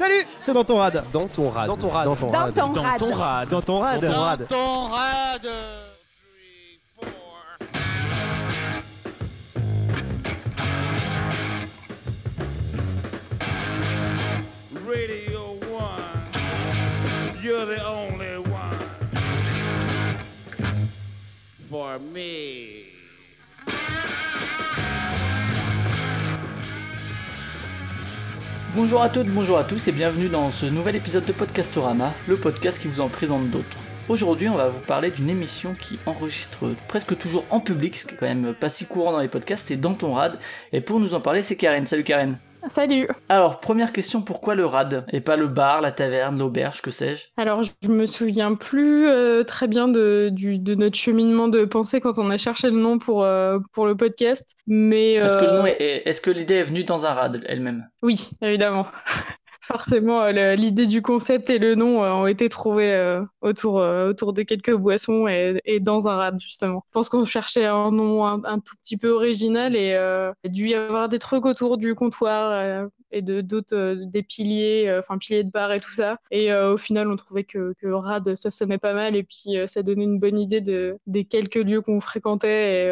Salut, 0.00 0.24
c'est 0.38 0.54
dans 0.54 0.64
ton 0.64 0.76
rad. 0.76 1.04
Dans 1.12 1.28
ton 1.28 1.50
rad. 1.50 1.66
Dans 1.66 1.76
ton 1.76 1.90
rad. 1.90 2.06
Dans 2.06 2.16
ton 2.16 2.30
Dans 2.30 2.40
rad. 2.40 2.54
Dans 2.54 2.70
ton 2.72 3.12
rad. 3.12 3.48
Dans 3.50 3.60
ton 3.60 3.78
rad. 3.80 4.00
Dans 4.00 4.08
ton 4.08 4.18
rad. 4.18 4.46
Ton 4.48 4.88
rad. 4.88 5.46
Radio 14.88 15.60
1, 15.68 17.42
you're 17.42 17.66
the 17.66 17.84
only 17.86 18.38
one 18.50 18.78
for 21.68 21.98
me. 21.98 22.89
Bonjour 28.76 29.02
à 29.02 29.08
toutes, 29.08 29.26
bonjour 29.26 29.58
à 29.58 29.64
tous 29.64 29.88
et 29.88 29.92
bienvenue 29.92 30.28
dans 30.28 30.52
ce 30.52 30.64
nouvel 30.64 30.94
épisode 30.94 31.24
de 31.24 31.32
Podcastorama, 31.32 32.14
le 32.28 32.36
podcast 32.36 32.80
qui 32.80 32.86
vous 32.86 33.00
en 33.00 33.08
présente 33.08 33.50
d'autres. 33.50 33.78
Aujourd'hui, 34.08 34.48
on 34.48 34.54
va 34.54 34.68
vous 34.68 34.78
parler 34.78 35.10
d'une 35.10 35.28
émission 35.28 35.74
qui 35.74 35.98
enregistre 36.06 36.76
presque 36.86 37.18
toujours 37.18 37.44
en 37.50 37.58
public, 37.58 37.96
ce 37.96 38.06
qui 38.06 38.14
est 38.14 38.16
quand 38.16 38.28
même 38.28 38.54
pas 38.54 38.68
si 38.68 38.86
courant 38.86 39.10
dans 39.10 39.20
les 39.20 39.28
podcasts, 39.28 39.66
c'est 39.66 39.76
Dans 39.76 39.94
ton 39.94 40.14
rad. 40.14 40.38
Et 40.72 40.80
pour 40.80 41.00
nous 41.00 41.14
en 41.14 41.20
parler, 41.20 41.42
c'est 41.42 41.56
Karen. 41.56 41.84
Salut 41.84 42.04
Karen. 42.04 42.38
Salut. 42.68 43.08
Alors, 43.28 43.60
première 43.60 43.92
question, 43.92 44.22
pourquoi 44.22 44.54
le 44.54 44.66
rad 44.66 45.06
et 45.12 45.20
pas 45.20 45.36
le 45.36 45.48
bar, 45.48 45.80
la 45.80 45.92
taverne, 45.92 46.38
l'auberge, 46.38 46.82
que 46.82 46.90
sais-je? 46.90 47.26
Alors, 47.36 47.62
je 47.62 47.88
me 47.88 48.06
souviens 48.06 48.54
plus 48.54 49.06
euh, 49.08 49.42
très 49.44 49.66
bien 49.66 49.88
de, 49.88 50.30
du- 50.32 50.58
de 50.58 50.74
notre 50.74 50.96
cheminement 50.96 51.48
de 51.48 51.64
pensée 51.64 52.00
quand 52.00 52.18
on 52.18 52.28
a 52.30 52.36
cherché 52.36 52.68
le 52.70 52.76
nom 52.78 52.98
pour, 52.98 53.24
euh, 53.24 53.58
pour 53.72 53.86
le 53.86 53.96
podcast, 53.96 54.56
mais 54.66 55.14
Est-ce 55.14 55.36
que, 55.36 55.44
euh, 55.44 55.56
nom 55.56 55.66
est- 55.66 55.80
est- 55.80 56.08
est-ce 56.08 56.20
que 56.20 56.30
l'idée 56.30 56.54
est 56.54 56.62
venue 56.64 56.84
dans 56.84 57.06
un 57.06 57.14
rad 57.14 57.42
elle-même? 57.46 57.88
Oui, 58.02 58.30
évidemment. 58.42 58.86
Forcément, 59.70 60.22
euh, 60.22 60.56
l'idée 60.56 60.86
du 60.86 61.00
concept 61.00 61.48
et 61.48 61.60
le 61.60 61.76
nom 61.76 62.02
euh, 62.02 62.10
ont 62.10 62.26
été 62.26 62.48
trouvés 62.48 62.92
euh, 62.92 63.22
autour, 63.40 63.74
autour 63.74 64.32
de 64.32 64.42
quelques 64.42 64.74
boissons 64.74 65.28
et, 65.28 65.78
dans 65.78 66.08
un 66.08 66.16
rad, 66.16 66.40
justement. 66.40 66.82
Je 66.88 66.92
pense 66.92 67.08
qu'on 67.08 67.24
cherchait 67.24 67.66
un 67.66 67.92
nom 67.92 68.26
un, 68.26 68.58
tout 68.58 68.74
petit 68.82 68.96
peu 68.96 69.10
original 69.10 69.76
et 69.76 69.90
il 69.90 69.94
a 69.94 70.48
dû 70.48 70.68
y 70.70 70.74
avoir 70.74 71.08
des 71.08 71.20
trucs 71.20 71.46
autour 71.46 71.78
du 71.78 71.94
comptoir 71.94 72.88
et 73.12 73.22
de 73.22 73.40
d'autres, 73.42 73.94
des 73.94 74.24
piliers, 74.24 74.92
enfin 74.98 75.18
piliers 75.18 75.44
de 75.44 75.50
bar 75.50 75.72
et 75.72 75.78
tout 75.78 75.92
ça. 75.92 76.16
Et 76.32 76.52
au 76.52 76.76
final, 76.76 77.08
on 77.08 77.14
trouvait 77.14 77.44
que, 77.44 77.72
que 77.80 77.86
rad, 77.86 78.34
ça 78.34 78.50
sonnait 78.50 78.78
pas 78.78 78.92
mal 78.94 79.14
et 79.14 79.22
puis 79.22 79.56
ça 79.66 79.82
donnait 79.84 80.04
une 80.04 80.18
bonne 80.18 80.38
idée 80.38 80.60
de, 80.60 80.96
des 81.06 81.24
quelques 81.24 81.54
lieux 81.54 81.80
qu'on 81.80 82.00
fréquentait 82.00 82.88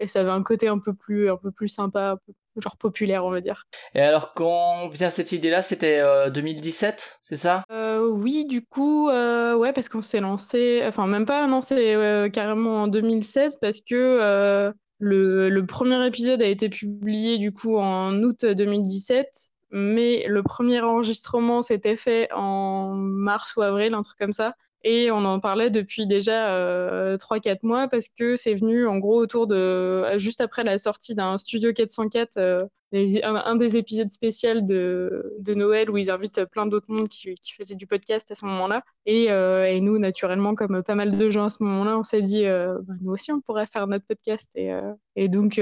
et, 0.00 0.06
ça 0.06 0.20
avait 0.20 0.30
un 0.30 0.42
côté 0.42 0.68
un 0.68 0.78
peu 0.78 0.94
plus, 0.94 1.30
un 1.30 1.36
peu 1.36 1.50
plus 1.50 1.68
sympa, 1.68 2.16
genre 2.60 2.76
populaire, 2.76 3.24
on 3.24 3.30
va 3.30 3.40
dire. 3.40 3.66
Et 3.94 4.00
alors, 4.00 4.34
quand 4.34 4.88
vient 4.88 5.10
cette 5.10 5.32
idée-là, 5.32 5.62
c'était 5.62 5.98
euh, 6.00 6.30
2017, 6.30 7.20
c'est 7.22 7.36
ça? 7.36 7.64
Euh, 7.70 8.06
oui, 8.06 8.44
du 8.46 8.64
coup, 8.64 9.08
euh, 9.08 9.54
ouais, 9.54 9.72
parce 9.72 9.88
qu'on 9.88 10.02
s'est 10.02 10.20
lancé, 10.20 10.82
enfin 10.86 11.06
même 11.06 11.26
pas, 11.26 11.46
non, 11.46 11.62
c'est 11.62 11.94
euh, 11.94 12.28
carrément 12.28 12.82
en 12.82 12.88
2016 12.88 13.56
parce 13.56 13.80
que 13.80 14.72
le, 14.98 15.48
le 15.48 15.66
premier 15.66 16.06
épisode 16.06 16.40
a 16.40 16.46
été 16.46 16.68
publié 16.68 17.36
du 17.36 17.52
coup 17.52 17.76
en 17.76 18.22
août 18.22 18.44
2017, 18.44 19.26
mais 19.70 20.24
le 20.28 20.42
premier 20.42 20.80
enregistrement 20.80 21.62
s'était 21.62 21.96
fait 21.96 22.28
en 22.32 22.94
mars 22.94 23.56
ou 23.56 23.62
avril, 23.62 23.92
un 23.94 24.02
truc 24.02 24.16
comme 24.18 24.32
ça. 24.32 24.54
Et 24.84 25.10
on 25.10 25.24
en 25.24 25.40
parlait 25.40 25.70
depuis 25.70 26.06
déjà 26.06 26.54
euh, 26.54 27.16
3-4 27.16 27.58
mois 27.62 27.88
parce 27.88 28.08
que 28.08 28.36
c'est 28.36 28.54
venu 28.54 28.86
en 28.86 28.98
gros 28.98 29.18
autour 29.18 29.46
de 29.46 30.02
juste 30.18 30.40
après 30.40 30.62
la 30.62 30.78
sortie 30.78 31.14
d'un 31.14 31.38
Studio 31.38 31.72
404 31.72 32.36
euh, 32.36 32.66
les- 32.94 33.22
un, 33.24 33.56
des 33.56 33.76
épisodes 33.76 34.10
spéciaux 34.10 34.60
de, 34.60 35.54
Noël 35.54 35.90
où 35.90 35.96
ils 35.98 36.10
invitent 36.10 36.44
plein 36.44 36.66
d'autres 36.66 36.90
mondes 36.92 37.08
qui, 37.08 37.34
faisaient 37.56 37.74
du 37.74 37.86
podcast 37.86 38.30
à 38.30 38.34
ce 38.34 38.44
moment-là. 38.46 38.82
Et, 39.06 39.30
euh, 39.30 39.66
et 39.66 39.80
nous, 39.80 39.98
naturellement, 39.98 40.54
comme 40.54 40.82
pas 40.82 40.94
mal 40.94 41.16
de 41.16 41.30
gens 41.30 41.44
à 41.44 41.50
ce 41.50 41.62
moment-là, 41.64 41.98
on 41.98 42.02
s'est 42.02 42.22
dit, 42.22 42.46
euh, 42.46 42.78
bah, 42.82 42.94
nous 43.02 43.12
aussi, 43.12 43.32
on 43.32 43.40
pourrait 43.40 43.66
faire 43.66 43.86
notre 43.86 44.06
podcast. 44.06 44.52
Et, 44.54 44.72
euh, 44.72 44.92
donc, 45.28 45.56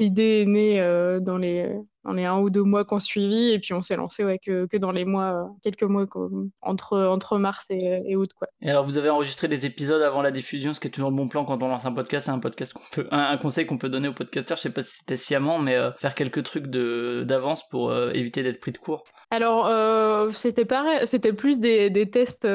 l'idée 0.00 0.42
est 0.42 0.46
née 0.46 1.18
dans, 1.20 1.38
les, 1.38 1.76
dans 2.04 2.12
les 2.12 2.24
un 2.24 2.38
ou 2.38 2.50
deux 2.50 2.62
mois 2.62 2.84
qu'on 2.84 3.00
suivi. 3.00 3.50
Et 3.50 3.58
puis, 3.58 3.72
on 3.74 3.80
s'est 3.80 3.96
lancé 3.96 4.24
ouais, 4.24 4.38
que, 4.38 4.66
que 4.66 4.76
dans 4.76 4.92
les 4.92 5.04
mois, 5.04 5.44
euh, 5.44 5.44
quelques 5.62 5.82
mois, 5.82 6.06
quoi, 6.06 6.28
entre, 6.62 6.98
entre 6.98 7.38
mars 7.38 7.70
et, 7.70 8.02
et 8.06 8.16
août. 8.16 8.30
Quoi. 8.36 8.48
Et 8.60 8.70
alors, 8.70 8.84
vous 8.84 8.98
avez 8.98 9.10
enregistré 9.10 9.48
des 9.48 9.66
épisodes 9.66 10.02
avant 10.02 10.22
la 10.22 10.30
diffusion, 10.30 10.74
ce 10.74 10.80
qui 10.80 10.88
est 10.88 10.90
toujours 10.90 11.10
le 11.10 11.16
bon 11.16 11.28
plan 11.28 11.44
quand 11.44 11.62
on 11.62 11.68
lance 11.68 11.84
un 11.86 11.92
podcast. 11.92 12.26
C'est 12.26 12.32
un 12.32 12.38
podcast 12.38 12.72
qu'on 12.72 12.82
peut, 12.92 13.08
un, 13.10 13.30
un 13.30 13.36
conseil 13.38 13.66
qu'on 13.66 13.78
peut 13.78 13.88
donner 13.88 14.08
aux 14.08 14.12
podcasteurs. 14.12 14.56
Je 14.56 14.62
sais 14.62 14.70
pas 14.70 14.82
si 14.82 14.98
c'était 14.98 15.16
sciemment, 15.16 15.58
mais 15.58 15.74
euh, 15.76 15.90
faire 15.98 16.14
quelques 16.14 16.42
trucs 16.44 16.66
de 16.66 17.24
d'avance 17.26 17.68
pour 17.68 17.90
euh, 17.90 18.10
éviter 18.12 18.42
d'être 18.42 18.60
pris 18.60 18.72
de 18.72 18.78
court. 18.78 19.04
Alors, 19.30 19.66
euh, 19.66 20.30
c'était 20.30 20.64
pareil, 20.64 21.06
c'était 21.06 21.32
plus 21.32 21.58
des, 21.58 21.90
des 21.90 22.08
tests 22.08 22.46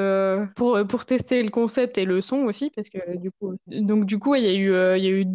pour, 0.56 0.80
pour 0.88 1.06
tester 1.06 1.44
le 1.44 1.50
concept 1.50 1.98
et 1.98 2.06
le 2.06 2.22
son 2.22 2.44
aussi, 2.44 2.72
parce 2.76 2.90
que 2.90 3.18
du 3.18 3.32
coup, 3.32 3.56
donc 3.68 4.06
du 4.06 4.20
coup, 4.20 4.36
il 4.36 4.44
y 4.44 4.48
a 4.48 4.54
eu, 4.54 4.98
il 4.98 5.04
y 5.04 5.08
a 5.08 5.12
eu 5.12 5.26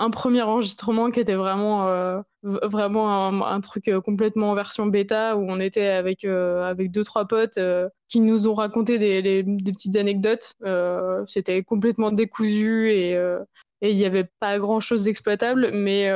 un 0.00 0.10
premier 0.10 0.40
enregistrement 0.40 1.10
qui 1.10 1.20
était 1.20 1.34
vraiment, 1.34 1.86
euh, 1.86 2.22
vraiment 2.42 3.44
un, 3.46 3.60
truc 3.60 3.86
euh, 3.88 4.00
complètement 4.00 4.50
en 4.50 4.54
version 4.54 4.86
bêta 4.86 5.36
où 5.36 5.44
on 5.46 5.60
était 5.60 5.88
avec, 5.88 6.24
euh, 6.24 6.62
avec 6.64 6.90
deux, 6.90 7.04
trois 7.04 7.26
potes 7.26 7.58
qui 8.08 8.20
nous 8.20 8.48
ont 8.48 8.54
raconté 8.54 8.98
des, 8.98 9.44
petites 9.72 9.96
anecdotes. 9.96 10.56
C'était 11.26 11.62
complètement 11.62 12.10
décousu 12.10 12.90
et, 12.90 13.12
et 13.82 13.90
il 13.90 13.96
n'y 13.96 14.06
avait 14.06 14.28
pas 14.40 14.58
grand 14.58 14.80
chose 14.80 15.04
d'exploitable, 15.04 15.70
mais, 15.72 16.10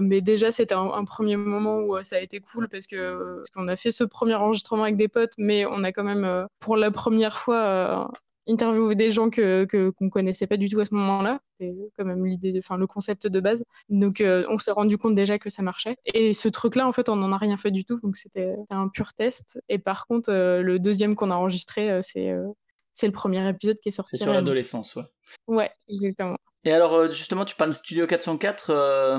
mais 0.00 0.20
déjà 0.22 0.50
c'était 0.50 0.74
un, 0.74 1.04
premier 1.04 1.36
moment 1.36 1.80
où 1.80 2.02
ça 2.02 2.16
a 2.16 2.20
été 2.20 2.40
cool 2.40 2.68
parce 2.68 2.86
que 2.86 3.36
parce 3.36 3.50
qu'on 3.50 3.68
a 3.68 3.76
fait 3.76 3.90
ce 3.90 4.04
premier 4.04 4.34
enregistrement 4.34 4.84
avec 4.84 4.96
des 4.96 5.08
potes, 5.08 5.34
mais 5.36 5.66
on 5.66 5.84
a 5.84 5.92
quand 5.92 6.04
même 6.04 6.46
pour 6.60 6.76
la 6.76 6.90
première 6.90 7.38
fois 7.38 8.10
interviewé 8.48 8.94
des 8.94 9.10
gens 9.10 9.30
que 9.30 9.66
qu'on 9.90 10.10
connaissait 10.10 10.46
pas 10.46 10.56
du 10.56 10.68
tout 10.68 10.80
à 10.80 10.84
ce 10.84 10.94
moment-là. 10.94 11.40
C'est 11.60 11.74
quand 11.96 12.04
même 12.04 12.24
l'idée, 12.24 12.54
enfin 12.58 12.76
le 12.76 12.86
concept 12.86 13.26
de 13.26 13.40
base. 13.40 13.64
Donc 13.88 14.20
euh, 14.20 14.44
on 14.48 14.58
s'est 14.58 14.70
rendu 14.70 14.98
compte 14.98 15.14
déjà 15.14 15.38
que 15.38 15.50
ça 15.50 15.62
marchait. 15.62 15.96
Et 16.14 16.32
ce 16.32 16.48
truc-là, 16.48 16.86
en 16.86 16.92
fait, 16.92 17.08
on 17.08 17.16
n'en 17.16 17.32
a 17.32 17.36
rien 17.36 17.56
fait 17.56 17.70
du 17.70 17.84
tout, 17.84 18.00
donc 18.02 18.16
c'était 18.16 18.54
un 18.70 18.88
pur 18.88 19.12
test. 19.14 19.60
Et 19.68 19.78
par 19.78 20.06
contre, 20.06 20.30
euh, 20.32 20.62
le 20.62 20.78
deuxième 20.78 21.14
qu'on 21.14 21.30
a 21.30 21.34
enregistré, 21.34 21.90
euh, 21.90 22.00
c'est 22.02 22.34
c'est 22.92 23.06
le 23.06 23.12
premier 23.12 23.46
épisode 23.48 23.78
qui 23.78 23.90
est 23.90 23.92
sorti. 23.92 24.16
C'est 24.16 24.24
sur 24.24 24.32
l'adolescence, 24.32 24.96
ouais. 24.96 25.04
Ouais, 25.46 25.70
exactement. 25.88 26.38
Et 26.64 26.72
alors, 26.72 26.94
euh, 26.94 27.08
justement, 27.08 27.44
tu 27.44 27.54
parles 27.54 27.70
de 27.70 27.76
Studio 27.76 28.06
404. 28.06 28.70
euh, 28.70 29.18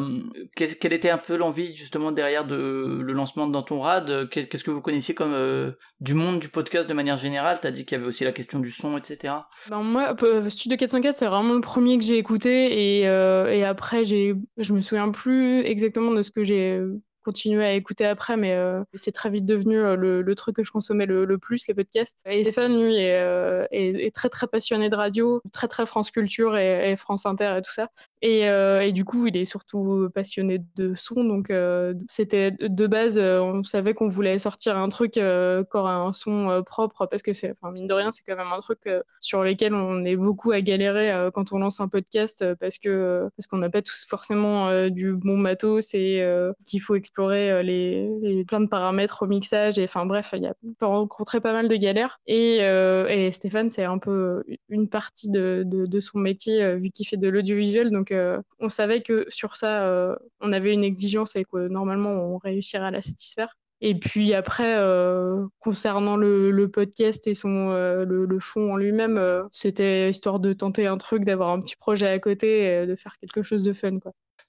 quelle 0.55 0.93
était 0.93 1.09
un 1.09 1.17
peu 1.17 1.37
l'envie, 1.37 1.73
justement, 1.75 2.11
derrière 2.11 2.45
de, 2.45 2.99
le 3.01 3.13
lancement 3.13 3.47
Dans 3.47 3.63
ton 3.63 3.79
rad 3.79 4.09
euh, 4.09 4.27
Qu'est- 4.27 4.47
Qu'est-ce 4.47 4.63
que 4.63 4.71
vous 4.71 4.81
connaissiez 4.81 5.15
comme 5.15 5.33
euh, 5.33 5.71
du 6.01 6.13
monde 6.13 6.39
du 6.39 6.49
podcast 6.49 6.87
de 6.89 6.93
manière 6.93 7.17
générale? 7.17 7.57
T'as 7.61 7.71
dit 7.71 7.85
qu'il 7.85 7.97
y 7.97 8.01
avait 8.01 8.09
aussi 8.09 8.23
la 8.25 8.33
question 8.33 8.59
du 8.59 8.71
son, 8.71 8.97
etc. 8.97 9.33
Ben 9.69 9.81
moi, 9.81 10.13
peu- 10.15 10.49
Studio 10.49 10.77
404, 10.77 11.15
c'est 11.15 11.27
vraiment 11.27 11.53
le 11.53 11.61
premier 11.61 11.97
que 11.97 12.03
j'ai 12.03 12.17
écouté 12.17 12.99
et, 12.99 13.07
euh, 13.07 13.47
et 13.47 13.63
après, 13.63 14.03
j'ai, 14.03 14.35
je 14.57 14.73
me 14.73 14.81
souviens 14.81 15.09
plus 15.09 15.61
exactement 15.61 16.11
de 16.11 16.21
ce 16.23 16.31
que 16.31 16.43
j'ai 16.43 16.79
continué 17.23 17.65
à 17.65 17.73
écouter 17.73 18.05
après, 18.05 18.37
mais 18.37 18.53
euh, 18.53 18.83
c'est 18.93 19.11
très 19.11 19.29
vite 19.29 19.45
devenu 19.45 19.77
euh, 19.77 19.95
le, 19.95 20.21
le 20.21 20.35
truc 20.35 20.55
que 20.55 20.63
je 20.63 20.71
consommais 20.71 21.05
le, 21.05 21.37
plus, 21.37 21.67
les 21.67 21.73
podcasts. 21.73 22.23
Et 22.25 22.43
Stéphane, 22.43 22.81
lui, 22.81 22.95
est, 22.95 23.19
euh, 23.19 23.65
très 24.13 24.29
très 24.29 24.47
passionné 24.47 24.89
de 24.89 24.95
radio, 24.95 25.41
très 25.51 25.67
très 25.67 25.85
France 25.85 26.11
Culture 26.11 26.57
et 26.57 26.95
France 26.95 27.25
Inter 27.25 27.55
et 27.57 27.61
tout 27.61 27.71
ça. 27.71 27.89
Et, 28.21 28.49
euh, 28.49 28.81
et 28.81 28.91
du 28.91 29.05
coup, 29.05 29.27
il 29.27 29.37
est 29.37 29.45
surtout 29.45 30.09
passionné 30.13 30.61
de 30.75 30.93
son, 30.93 31.23
donc 31.23 31.49
euh, 31.49 31.93
c'était 32.09 32.51
de 32.51 32.87
base, 32.87 33.17
euh, 33.17 33.39
on 33.39 33.63
savait 33.63 33.93
qu'on 33.93 34.09
voulait 34.09 34.39
sortir 34.39 34.77
un 34.77 34.89
truc 34.89 35.11
qui 35.11 35.21
aura 35.21 35.95
un 35.95 36.11
son 36.11 36.61
propre, 36.65 37.05
parce 37.05 37.21
que 37.21 37.31
enfin 37.51 37.71
mine 37.71 37.87
de 37.87 37.93
rien, 37.93 38.11
c'est 38.11 38.23
quand 38.25 38.35
même 38.35 38.51
un 38.53 38.59
truc 38.59 38.89
sur 39.21 39.43
lequel 39.43 39.73
on 39.73 40.03
est 40.03 40.17
beaucoup 40.17 40.51
à 40.51 40.61
galérer 40.61 41.29
quand 41.33 41.53
on 41.53 41.59
lance 41.59 41.79
un 41.79 41.87
podcast, 41.87 42.43
parce 42.55 42.77
que 42.77 43.29
parce 43.37 43.47
qu'on 43.47 43.57
n'a 43.57 43.69
pas 43.69 43.81
tous 43.81 44.05
forcément 44.05 44.89
du 44.89 45.13
bon 45.13 45.37
matos 45.37 45.93
et 45.93 46.25
qu'il 46.65 46.81
faut 46.81 46.95
explorer 46.95 47.63
les, 47.63 48.09
les 48.21 48.43
plein 48.43 48.59
de 48.59 48.67
paramètres 48.67 49.23
au 49.23 49.27
mixage. 49.27 49.79
Et 49.79 49.83
enfin 49.85 50.05
bref, 50.05 50.33
il 50.35 50.43
y 50.43 50.47
a 50.47 50.53
rencontrer 50.81 51.39
pas 51.39 51.53
mal 51.53 51.69
de 51.69 51.75
galères. 51.75 52.19
Et, 52.27 52.57
et 52.57 53.31
Stéphane, 53.31 53.69
c'est 53.69 53.85
un 53.85 53.97
peu 53.97 54.43
une 54.67 54.89
partie 54.89 55.29
de, 55.29 55.63
de, 55.65 55.85
de 55.85 55.99
son 55.99 56.19
métier 56.19 56.75
vu 56.75 56.89
qu'il 56.89 57.07
fait 57.07 57.17
de 57.17 57.29
l'audiovisuel, 57.29 57.91
donc 57.91 58.08
euh, 58.11 58.41
on 58.59 58.69
savait 58.69 59.01
que 59.01 59.25
sur 59.29 59.57
ça, 59.57 59.83
euh, 59.83 60.15
on 60.41 60.51
avait 60.53 60.73
une 60.73 60.83
exigence 60.83 61.35
et 61.35 61.45
que 61.45 61.67
normalement 61.67 62.11
on 62.11 62.37
réussirait 62.37 62.85
à 62.87 62.91
la 62.91 63.01
satisfaire. 63.01 63.55
Et 63.81 63.95
puis 63.97 64.33
après, 64.33 64.75
euh, 64.77 65.45
concernant 65.59 66.17
le, 66.17 66.67
podcast 66.67 67.27
et 67.27 67.33
son 67.33 67.71
euh, 67.71 68.03
le, 68.03 68.39
fond 68.39 68.73
en 68.73 68.77
lui-même, 68.77 69.17
euh, 69.17 69.43
c'était 69.51 70.09
histoire 70.09 70.39
de 70.39 70.51
tenter 70.51 70.85
un 70.85 70.97
truc, 70.97 71.23
d'avoir 71.23 71.49
un 71.51 71.61
petit 71.61 71.77
projet 71.77 72.07
à 72.07 72.19
côté, 72.19 72.65
et 72.65 72.85
de 72.85 72.95
faire 72.95 73.17
quelque 73.19 73.41
chose 73.41 73.63
de 73.63 73.71
fun. 73.71 73.91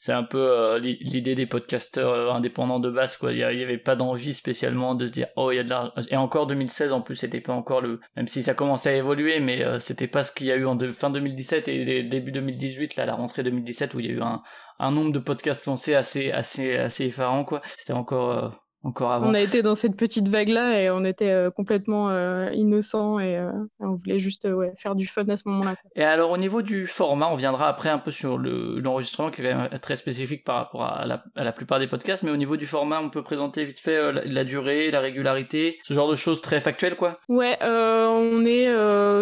C'est 0.03 0.13
un 0.13 0.23
peu 0.25 0.39
euh, 0.39 0.79
li- 0.79 0.97
l'idée 1.03 1.35
des 1.35 1.45
podcasteurs 1.47 2.11
euh, 2.13 2.31
indépendants 2.33 2.81
de 2.81 2.89
base, 2.91 3.19
quoi. 3.19 3.33
Il 3.33 3.39
y, 3.39 3.45
avait 3.45 3.77
pas 3.77 3.97
d'envie 3.97 4.33
spécialement 4.33 4.95
de 4.95 5.07
se 5.07 5.13
dire, 5.13 5.29
oh, 5.37 5.53
il 5.53 5.57
y 5.57 5.59
a 5.59 5.63
de 5.63 5.69
l'argent. 5.69 5.93
Et 6.11 6.17
encore 6.17 6.47
2016, 6.47 6.93
en 6.95 7.03
plus, 7.03 7.17
c'était 7.17 7.43
pas 7.43 7.53
encore 7.53 7.83
le, 7.83 8.01
même 8.17 8.27
si 8.27 8.43
ça 8.43 8.55
commençait 8.55 8.89
à 8.91 8.97
évoluer, 8.97 9.41
mais 9.41 9.63
euh, 9.63 9.79
c'était 9.79 10.07
pas 10.09 10.25
ce 10.25 10.33
qu'il 10.33 10.47
y 10.47 10.53
a 10.53 10.57
eu 10.57 10.65
en 10.65 10.79
fin 10.95 11.11
2017 11.11 11.69
et 11.69 11.85
dé- 11.85 12.03
début 12.03 12.33
2018, 12.33 12.97
là, 12.97 13.05
la 13.05 13.15
rentrée 13.15 13.43
2017, 13.43 13.93
où 13.93 14.01
il 14.01 14.07
y 14.07 14.09
a 14.09 14.13
eu 14.13 14.23
un, 14.23 14.43
un 14.79 14.91
nombre 14.91 15.13
de 15.13 15.19
podcasts 15.19 15.67
lancés 15.67 15.95
assez, 15.95 16.33
assez, 16.33 16.77
assez 16.79 17.05
effarant, 17.05 17.45
quoi. 17.45 17.61
C'était 17.65 17.93
encore, 17.93 18.65
encore 18.83 19.13
avant. 19.13 19.29
On 19.29 19.35
a 19.35 19.41
été 19.41 19.63
dans 19.63 19.75
cette 19.75 19.97
petite 19.97 20.29
vague-là 20.29 20.81
et 20.81 20.91
on 20.91 21.05
était 21.05 21.31
euh, 21.31 21.51
complètement 21.51 22.11
euh, 22.11 22.51
innocents 22.53 23.19
et 23.19 23.37
euh, 23.37 23.51
on 23.81 23.95
voulait 23.95 24.19
juste 24.19 24.47
euh, 24.47 24.53
ouais, 24.53 24.73
faire 24.77 24.95
du 24.95 25.07
fun 25.07 25.29
à 25.29 25.37
ce 25.37 25.49
moment-là. 25.49 25.77
Et 25.97 26.03
alors 26.03 26.31
au 26.31 26.39
niveau 26.39 26.63
du 26.63 26.87
format, 26.87 27.29
on 27.29 27.35
viendra 27.35 27.69
après 27.69 27.89
un 27.91 27.99
peu 27.99 28.11
sur 28.11 28.39
le- 28.39 28.81
l'enregistrement 28.81 29.31
qui 29.31 29.43
est 29.43 29.51
quand 29.51 29.57
même 29.57 29.79
très 29.81 29.97
spécifique 29.97 30.45
par 30.45 30.57
rapport 30.57 30.85
à 30.85 31.05
la, 31.07 31.25
à 31.37 31.45
la 31.45 31.53
plupart 31.53 31.79
des 31.79 31.87
podcasts, 31.89 32.23
mais 32.23 32.31
au 32.31 32.37
niveau 32.37 32.57
du 32.57 32.67
format, 32.67 33.01
on 33.01 33.11
peut 33.11 33.23
présenter 33.23 33.65
vite 33.65 33.81
fait 33.81 34.13
la, 34.13 34.25
la 34.25 34.45
durée, 34.45 34.91
la 34.91 35.01
régularité, 35.01 35.79
ce 35.83 35.95
genre 35.95 36.11
de 36.11 36.17
choses 36.17 36.41
très 36.41 36.61
factuelles 36.61 36.97
quoi. 36.97 37.19
Ouais, 37.29 37.59
on 37.63 38.45
est 38.47 38.69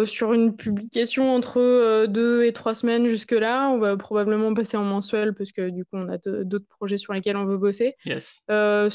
sur 0.05 0.33
une 0.33 0.55
publication 0.55 1.35
entre 1.35 2.05
deux 2.05 2.45
et 2.45 2.53
trois 2.53 2.73
semaines 2.73 3.07
jusque-là. 3.07 3.69
On 3.69 3.77
va 3.77 3.97
probablement 3.97 4.53
passer 4.53 4.77
en 4.77 4.83
mensuel 4.83 5.33
parce 5.33 5.51
que 5.51 5.69
du 5.69 5.83
coup, 5.83 5.97
on 5.97 6.09
a 6.09 6.17
d'autres 6.43 6.67
projets 6.67 6.97
sur 6.97 7.13
lesquels 7.13 7.37
on 7.37 7.45
veut 7.45 7.57
bosser. 7.57 7.95
Yes. 8.05 8.45
Euh, 8.49 8.89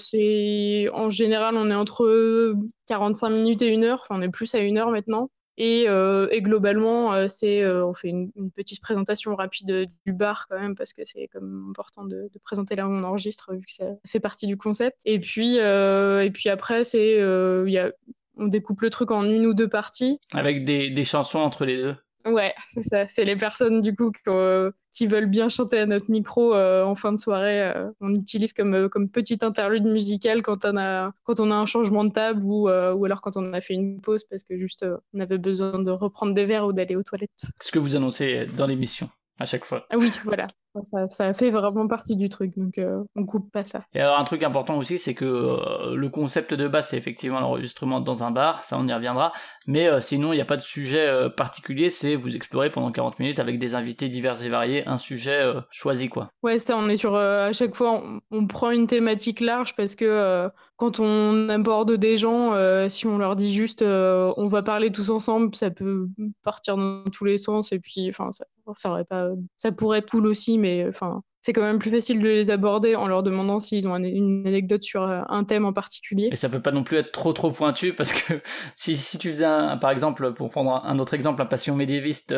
en 0.92 1.10
général, 1.10 1.56
on 1.56 1.70
est 1.70 1.74
entre 1.74 2.54
45 2.86 3.30
minutes 3.30 3.62
et 3.62 3.68
une 3.68 3.84
heure. 3.84 4.00
Enfin, 4.02 4.18
on 4.18 4.22
est 4.22 4.28
plus 4.28 4.54
à 4.54 4.58
une 4.58 4.78
heure 4.78 4.90
maintenant. 4.90 5.30
Et, 5.56 5.84
euh, 5.86 6.28
globalement, 6.40 7.14
euh, 7.14 7.28
c'est, 7.28 7.62
euh, 7.62 7.86
on 7.86 7.94
fait 7.94 8.08
une, 8.08 8.30
petite 8.56 8.80
présentation 8.80 9.34
rapide 9.36 9.88
du 10.04 10.12
bar 10.12 10.46
quand 10.48 10.58
même 10.58 10.74
parce 10.74 10.92
que 10.92 11.02
c'est 11.04 11.28
comme 11.28 11.66
important 11.70 12.04
de, 12.04 12.28
de 12.32 12.38
présenter 12.42 12.76
là 12.76 12.88
où 12.88 12.90
on 12.90 13.04
enregistre 13.04 13.52
vu 13.52 13.60
que 13.60 13.72
ça 13.72 13.86
fait 14.06 14.20
partie 14.20 14.46
du 14.46 14.56
concept. 14.56 15.00
Et 15.04 15.20
puis, 15.20 15.56
et 15.56 16.30
puis 16.32 16.48
après, 16.48 16.84
c'est, 16.84 17.18
il 17.18 17.72
y 17.72 17.78
a, 17.78 17.92
on 18.36 18.46
découpe 18.46 18.80
le 18.80 18.90
truc 18.90 19.10
en 19.12 19.26
une 19.26 19.46
ou 19.46 19.54
deux 19.54 19.68
parties. 19.68 20.18
Avec 20.32 20.64
des, 20.64 20.90
des 20.90 21.04
chansons 21.04 21.38
entre 21.38 21.64
les 21.64 21.76
deux. 21.76 21.94
Ouais, 22.26 22.54
c'est 22.70 22.82
ça. 22.82 23.06
C'est 23.06 23.24
les 23.24 23.36
personnes 23.36 23.82
du 23.82 23.94
coup 23.94 24.10
qui, 24.10 24.20
euh, 24.28 24.70
qui 24.92 25.06
veulent 25.06 25.26
bien 25.28 25.48
chanter 25.50 25.78
à 25.78 25.86
notre 25.86 26.10
micro 26.10 26.54
euh, 26.54 26.82
en 26.82 26.94
fin 26.94 27.12
de 27.12 27.18
soirée. 27.18 27.62
euh, 27.62 27.90
on 28.00 28.14
utilise 28.14 28.54
comme, 28.54 28.88
comme 28.88 29.10
petite 29.10 29.42
interlude 29.42 29.84
musicale 29.84 30.40
quand 30.40 30.64
on 30.64 30.76
a, 30.78 31.12
quand 31.24 31.40
on 31.40 31.50
a 31.50 31.54
un 31.54 31.66
changement 31.66 32.02
de 32.02 32.12
table 32.12 32.42
ou, 32.44 32.68
euh, 32.68 32.94
ou 32.94 33.04
alors 33.04 33.20
quand 33.20 33.36
on 33.36 33.52
a 33.52 33.60
fait 33.60 33.74
une 33.74 34.00
pause 34.00 34.24
parce 34.24 34.42
que 34.42 34.56
juste 34.56 34.86
on 35.12 35.20
avait 35.20 35.38
besoin 35.38 35.78
de 35.78 35.90
reprendre 35.90 36.32
des 36.32 36.46
verres 36.46 36.66
ou 36.66 36.72
d'aller 36.72 36.96
aux 36.96 37.02
toilettes. 37.02 37.46
Ce 37.60 37.70
que 37.70 37.78
vous 37.78 37.94
annoncez 37.94 38.46
dans 38.56 38.66
l'émission 38.66 39.10
à 39.38 39.44
chaque 39.44 39.64
fois. 39.64 39.86
Ah 39.90 39.96
oui, 39.98 40.10
voilà. 40.24 40.46
Ça, 40.82 41.08
ça 41.08 41.32
fait 41.32 41.50
vraiment 41.50 41.86
partie 41.86 42.16
du 42.16 42.28
truc, 42.28 42.52
donc 42.56 42.78
euh, 42.78 43.04
on 43.14 43.24
coupe 43.24 43.50
pas 43.52 43.64
ça. 43.64 43.82
Et 43.94 44.00
alors 44.00 44.18
un 44.18 44.24
truc 44.24 44.42
important 44.42 44.76
aussi, 44.76 44.98
c'est 44.98 45.14
que 45.14 45.24
euh, 45.24 45.94
le 45.94 46.08
concept 46.08 46.52
de 46.52 46.66
base, 46.66 46.88
c'est 46.88 46.96
effectivement 46.96 47.38
l'enregistrement 47.38 48.00
dans 48.00 48.24
un 48.24 48.32
bar, 48.32 48.64
ça 48.64 48.76
on 48.76 48.88
y 48.88 48.92
reviendra, 48.92 49.32
mais 49.68 49.86
euh, 49.86 50.00
sinon 50.00 50.32
il 50.32 50.36
n'y 50.36 50.42
a 50.42 50.46
pas 50.46 50.56
de 50.56 50.62
sujet 50.62 51.06
euh, 51.06 51.28
particulier, 51.28 51.90
c'est 51.90 52.16
vous 52.16 52.34
explorer 52.34 52.70
pendant 52.70 52.90
40 52.90 53.20
minutes 53.20 53.38
avec 53.38 53.60
des 53.60 53.76
invités 53.76 54.08
divers 54.08 54.42
et 54.42 54.48
variés, 54.48 54.86
un 54.88 54.98
sujet 54.98 55.52
choisi 55.70 56.08
quoi. 56.08 56.30
Ouais, 56.42 56.58
ça, 56.58 56.76
on 56.76 56.88
est 56.88 56.96
sur. 56.96 57.14
à 57.14 57.52
chaque 57.52 57.76
fois, 57.76 57.92
on, 57.92 58.20
on 58.32 58.46
prend 58.46 58.70
une 58.70 58.88
thématique 58.88 59.40
large 59.40 59.76
parce 59.76 59.94
que 59.94 60.48
quand 60.76 60.98
on 60.98 61.48
aborde 61.50 61.92
des 61.92 62.18
gens, 62.18 62.52
si 62.88 63.06
on 63.06 63.18
leur 63.18 63.36
dit 63.36 63.54
juste 63.54 63.82
on 63.82 64.48
va 64.48 64.62
parler 64.62 64.90
tous 64.90 65.10
ensemble, 65.10 65.54
ça 65.54 65.70
peut 65.70 66.08
partir 66.42 66.76
dans 66.76 67.04
tous 67.12 67.24
les 67.24 67.38
sens 67.38 67.70
et 67.72 67.78
puis, 67.78 68.08
enfin, 68.08 68.32
ça, 68.32 68.44
ça 68.76 68.90
aurait 68.90 69.04
pas. 69.04 69.28
Ça 69.56 69.72
pourrait 69.72 69.98
être 69.98 70.10
cool 70.10 70.26
aussi, 70.26 70.58
mais 70.58 70.63
enfin, 70.88 71.22
c'est 71.44 71.52
quand 71.52 71.60
même 71.60 71.78
plus 71.78 71.90
facile 71.90 72.22
de 72.22 72.26
les 72.26 72.50
aborder 72.50 72.96
en 72.96 73.06
leur 73.06 73.22
demandant 73.22 73.60
s'ils 73.60 73.86
ont 73.86 73.92
un- 73.92 74.02
une 74.02 74.46
anecdote 74.46 74.80
sur 74.80 75.02
euh, 75.02 75.20
un 75.28 75.44
thème 75.44 75.66
en 75.66 75.74
particulier. 75.74 76.30
Et 76.32 76.36
ça 76.36 76.48
peut 76.48 76.62
pas 76.62 76.70
non 76.72 76.84
plus 76.84 76.96
être 76.96 77.12
trop 77.12 77.34
trop 77.34 77.50
pointu 77.50 77.92
parce 77.92 78.14
que 78.14 78.40
si, 78.76 78.96
si 78.96 79.18
tu 79.18 79.28
faisais 79.28 79.44
un, 79.44 79.76
par 79.76 79.90
exemple, 79.90 80.32
pour 80.32 80.48
prendre 80.48 80.82
un, 80.82 80.98
autre 80.98 81.12
exemple, 81.12 81.42
un 81.42 81.44
passion 81.44 81.76
médiéviste 81.76 82.34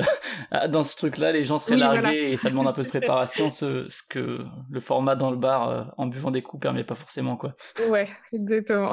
euh, 0.52 0.66
dans 0.68 0.82
ce 0.82 0.96
truc-là, 0.96 1.30
les 1.30 1.44
gens 1.44 1.58
seraient 1.58 1.74
Oui, 1.74 1.80
largués 1.80 2.00
voilà. 2.00 2.14
et 2.14 2.36
ça 2.36 2.50
demande 2.50 2.66
un 2.66 2.72
peu 2.72 2.82
de 2.82 2.88
préparation, 2.98 3.48
ce, 3.50 3.86
ce 3.88 4.02
que 4.10 4.38
le 4.68 4.80
format 4.80 5.14
dans 5.14 5.30
le 5.30 5.36
bar 5.36 5.68
euh, 5.68 5.82
en 5.98 6.06
buvant 6.06 6.32
des 6.32 6.42
coups 6.42 6.60
permet 6.60 6.82
pas 6.82 6.96
forcément 6.96 7.36
quoi. 7.36 7.54
Ouais, 7.88 8.08
exactement. 8.32 8.90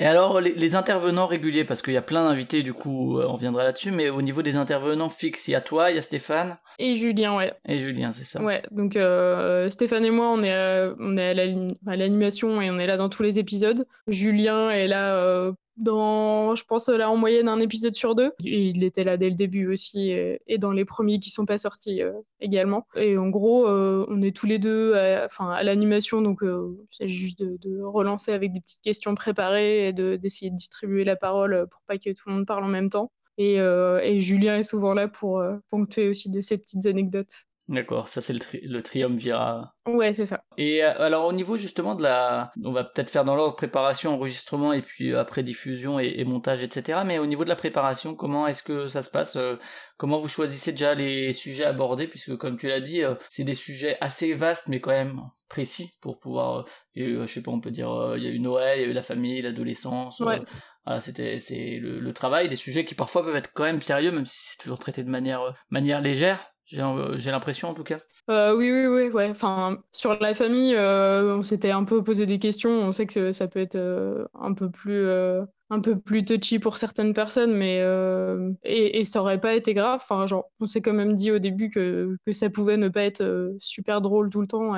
Et 0.00 0.06
alors 0.06 0.40
les, 0.40 0.54
les 0.54 0.74
intervenants 0.74 1.28
réguliers, 1.28 1.62
parce 1.64 1.82
qu'il 1.82 1.94
y 1.94 1.96
a 1.96 2.02
plein 2.02 2.24
d'invités, 2.28 2.64
du 2.64 2.74
coup 2.74 3.20
on 3.20 3.34
reviendra 3.34 3.62
là-dessus, 3.62 3.92
mais 3.92 4.10
au 4.10 4.22
niveau 4.22 4.42
des 4.42 4.56
intervenants 4.56 5.08
fixes, 5.08 5.46
il 5.46 5.52
y 5.52 5.54
a 5.54 5.60
toi, 5.60 5.92
il 5.92 5.94
y 5.94 5.98
a 5.98 6.02
Stéphane 6.02 6.58
Et 6.80 6.96
Julien, 6.96 7.36
ouais. 7.36 7.52
et 7.68 7.78
Julien, 7.78 8.10
c'est 8.10 8.24
ça. 8.24 8.42
Ouais, 8.42 8.62
donc 8.72 8.96
euh, 8.96 9.51
Stéphane 9.70 10.04
et 10.04 10.10
moi, 10.10 10.28
on 10.30 10.42
est, 10.42 10.48
est 10.48 11.54
à 11.86 11.96
l'animation 11.96 12.60
et 12.60 12.70
on 12.70 12.78
est 12.78 12.86
là 12.86 12.96
dans 12.96 13.08
tous 13.08 13.22
les 13.22 13.38
épisodes. 13.38 13.86
Julien 14.08 14.70
est 14.70 14.86
là 14.86 15.16
euh, 15.16 15.52
dans, 15.76 16.54
je 16.54 16.64
pense, 16.64 16.88
là 16.88 17.10
en 17.10 17.16
moyenne 17.16 17.48
un 17.48 17.58
épisode 17.60 17.94
sur 17.94 18.14
deux. 18.14 18.32
Il 18.40 18.84
était 18.84 19.04
là 19.04 19.16
dès 19.16 19.28
le 19.30 19.34
début 19.34 19.72
aussi 19.72 20.10
et, 20.10 20.58
dans 20.58 20.72
les 20.72 20.84
premiers 20.84 21.18
qui 21.18 21.30
sont 21.30 21.46
pas 21.46 21.58
sortis 21.58 22.02
euh, 22.02 22.12
également. 22.40 22.86
Et 22.94 23.16
en 23.16 23.28
gros, 23.30 23.66
euh, 23.66 24.04
on 24.08 24.20
est 24.22 24.36
tous 24.36 24.46
les 24.46 24.58
deux 24.58 24.94
à, 24.94 25.26
à 25.38 25.62
l'animation, 25.62 26.20
donc 26.20 26.42
euh, 26.42 26.76
c'est 26.90 27.08
juste 27.08 27.38
de, 27.38 27.56
de 27.60 27.80
relancer 27.82 28.32
avec 28.32 28.52
des 28.52 28.60
petites 28.60 28.82
questions 28.82 29.14
préparées 29.14 29.88
et 29.88 29.92
de- 29.92 30.16
d'essayer 30.16 30.50
de 30.50 30.56
distribuer 30.56 31.04
la 31.04 31.16
parole 31.16 31.66
pour 31.70 31.80
pas 31.86 31.96
que 31.98 32.10
tout 32.10 32.28
le 32.28 32.34
monde 32.34 32.46
parle 32.46 32.64
en 32.64 32.68
même 32.68 32.90
temps. 32.90 33.10
Et, 33.38 33.58
euh, 33.60 34.20
Julien 34.20 34.58
est 34.58 34.62
souvent 34.62 34.92
là 34.92 35.08
pour 35.08 35.38
euh, 35.38 35.56
ponctuer 35.70 36.10
aussi 36.10 36.30
de 36.30 36.42
ces 36.42 36.58
petites 36.58 36.84
anecdotes. 36.84 37.46
D'accord, 37.72 38.08
ça 38.08 38.20
c'est 38.20 38.34
le, 38.34 38.38
tri- 38.38 38.60
le 38.62 38.82
triumvirat. 38.82 39.72
Ouais, 39.86 40.12
c'est 40.12 40.26
ça. 40.26 40.42
Et 40.58 40.84
euh, 40.84 40.92
alors 41.02 41.24
au 41.24 41.32
niveau 41.32 41.56
justement 41.56 41.94
de 41.94 42.02
la... 42.02 42.52
On 42.62 42.70
va 42.70 42.84
peut-être 42.84 43.08
faire 43.08 43.24
dans 43.24 43.34
l'ordre 43.34 43.56
préparation, 43.56 44.12
enregistrement 44.12 44.74
et 44.74 44.82
puis 44.82 45.10
euh, 45.10 45.18
après 45.18 45.42
diffusion 45.42 45.98
et, 45.98 46.12
et 46.18 46.24
montage, 46.26 46.62
etc. 46.62 47.00
Mais 47.06 47.18
au 47.18 47.24
niveau 47.24 47.44
de 47.44 47.48
la 47.48 47.56
préparation, 47.56 48.14
comment 48.14 48.46
est-ce 48.46 48.62
que 48.62 48.88
ça 48.88 49.02
se 49.02 49.08
passe 49.08 49.36
euh, 49.36 49.56
Comment 49.96 50.18
vous 50.20 50.28
choisissez 50.28 50.72
déjà 50.72 50.94
les 50.94 51.32
sujets 51.32 51.64
abordés 51.64 52.06
Puisque 52.06 52.36
comme 52.36 52.58
tu 52.58 52.68
l'as 52.68 52.82
dit, 52.82 53.02
euh, 53.02 53.14
c'est 53.26 53.44
des 53.44 53.54
sujets 53.54 53.96
assez 54.02 54.34
vastes 54.34 54.68
mais 54.68 54.80
quand 54.80 54.90
même 54.90 55.22
précis 55.48 55.92
pour 56.02 56.18
pouvoir... 56.18 56.66
euh, 56.98 57.00
euh, 57.22 57.26
je 57.26 57.32
sais 57.32 57.42
pas, 57.42 57.52
on 57.52 57.60
peut 57.60 57.70
dire, 57.70 57.90
euh, 57.90 58.18
il 58.18 58.24
y 58.24 58.26
a 58.26 58.30
eu 58.30 58.38
Noël, 58.38 58.80
il 58.80 58.82
y 58.82 58.84
a 58.84 58.88
eu 58.88 58.92
la 58.92 59.02
famille, 59.02 59.40
l'adolescence. 59.40 60.20
euh, 60.20 60.26
Ouais. 60.26 60.42
voilà, 60.84 61.00
c'était 61.00 61.40
c'est 61.40 61.78
le, 61.80 62.00
le 62.00 62.12
travail, 62.12 62.50
des 62.50 62.56
sujets 62.56 62.84
qui 62.84 62.94
parfois 62.94 63.24
peuvent 63.24 63.36
être 63.36 63.52
quand 63.54 63.64
même 63.64 63.80
sérieux, 63.80 64.10
même 64.12 64.26
si 64.26 64.36
c'est 64.50 64.58
toujours 64.62 64.78
traité 64.78 65.02
de 65.02 65.10
manière, 65.10 65.40
euh, 65.40 65.52
manière 65.70 66.02
légère. 66.02 66.51
J'ai 66.64 66.80
euh, 66.80 67.18
j'ai 67.18 67.30
l'impression 67.30 67.68
en 67.68 67.74
tout 67.74 67.82
cas. 67.82 67.98
Euh, 68.30 68.56
oui, 68.56 68.70
oui, 68.70 68.86
oui, 68.86 69.10
ouais. 69.10 69.30
Enfin, 69.30 69.82
sur 69.92 70.18
la 70.20 70.34
famille, 70.34 70.74
euh, 70.74 71.36
on 71.36 71.42
s'était 71.42 71.70
un 71.70 71.84
peu 71.84 72.02
posé 72.04 72.24
des 72.26 72.38
questions. 72.38 72.70
On 72.70 72.92
sait 72.92 73.06
que 73.06 73.32
ça 73.32 73.48
peut 73.48 73.60
être 73.60 73.76
un 74.34 74.54
peu 74.54 74.70
plus, 74.70 75.08
un 75.70 75.80
peu 75.80 75.98
plus 75.98 76.24
touchy 76.24 76.58
pour 76.58 76.78
certaines 76.78 77.14
personnes, 77.14 77.54
mais 77.54 77.82
et, 78.64 79.04
ça 79.04 79.20
aurait 79.20 79.40
pas 79.40 79.54
été 79.54 79.74
grave. 79.74 80.00
Enfin, 80.02 80.26
genre, 80.26 80.50
on 80.60 80.66
s'est 80.66 80.82
quand 80.82 80.92
même 80.92 81.14
dit 81.14 81.32
au 81.32 81.38
début 81.38 81.68
que, 81.68 82.16
que 82.26 82.32
ça 82.32 82.48
pouvait 82.48 82.76
ne 82.76 82.88
pas 82.88 83.02
être 83.02 83.54
super 83.58 84.00
drôle 84.00 84.30
tout 84.30 84.40
le 84.40 84.46
temps 84.46 84.72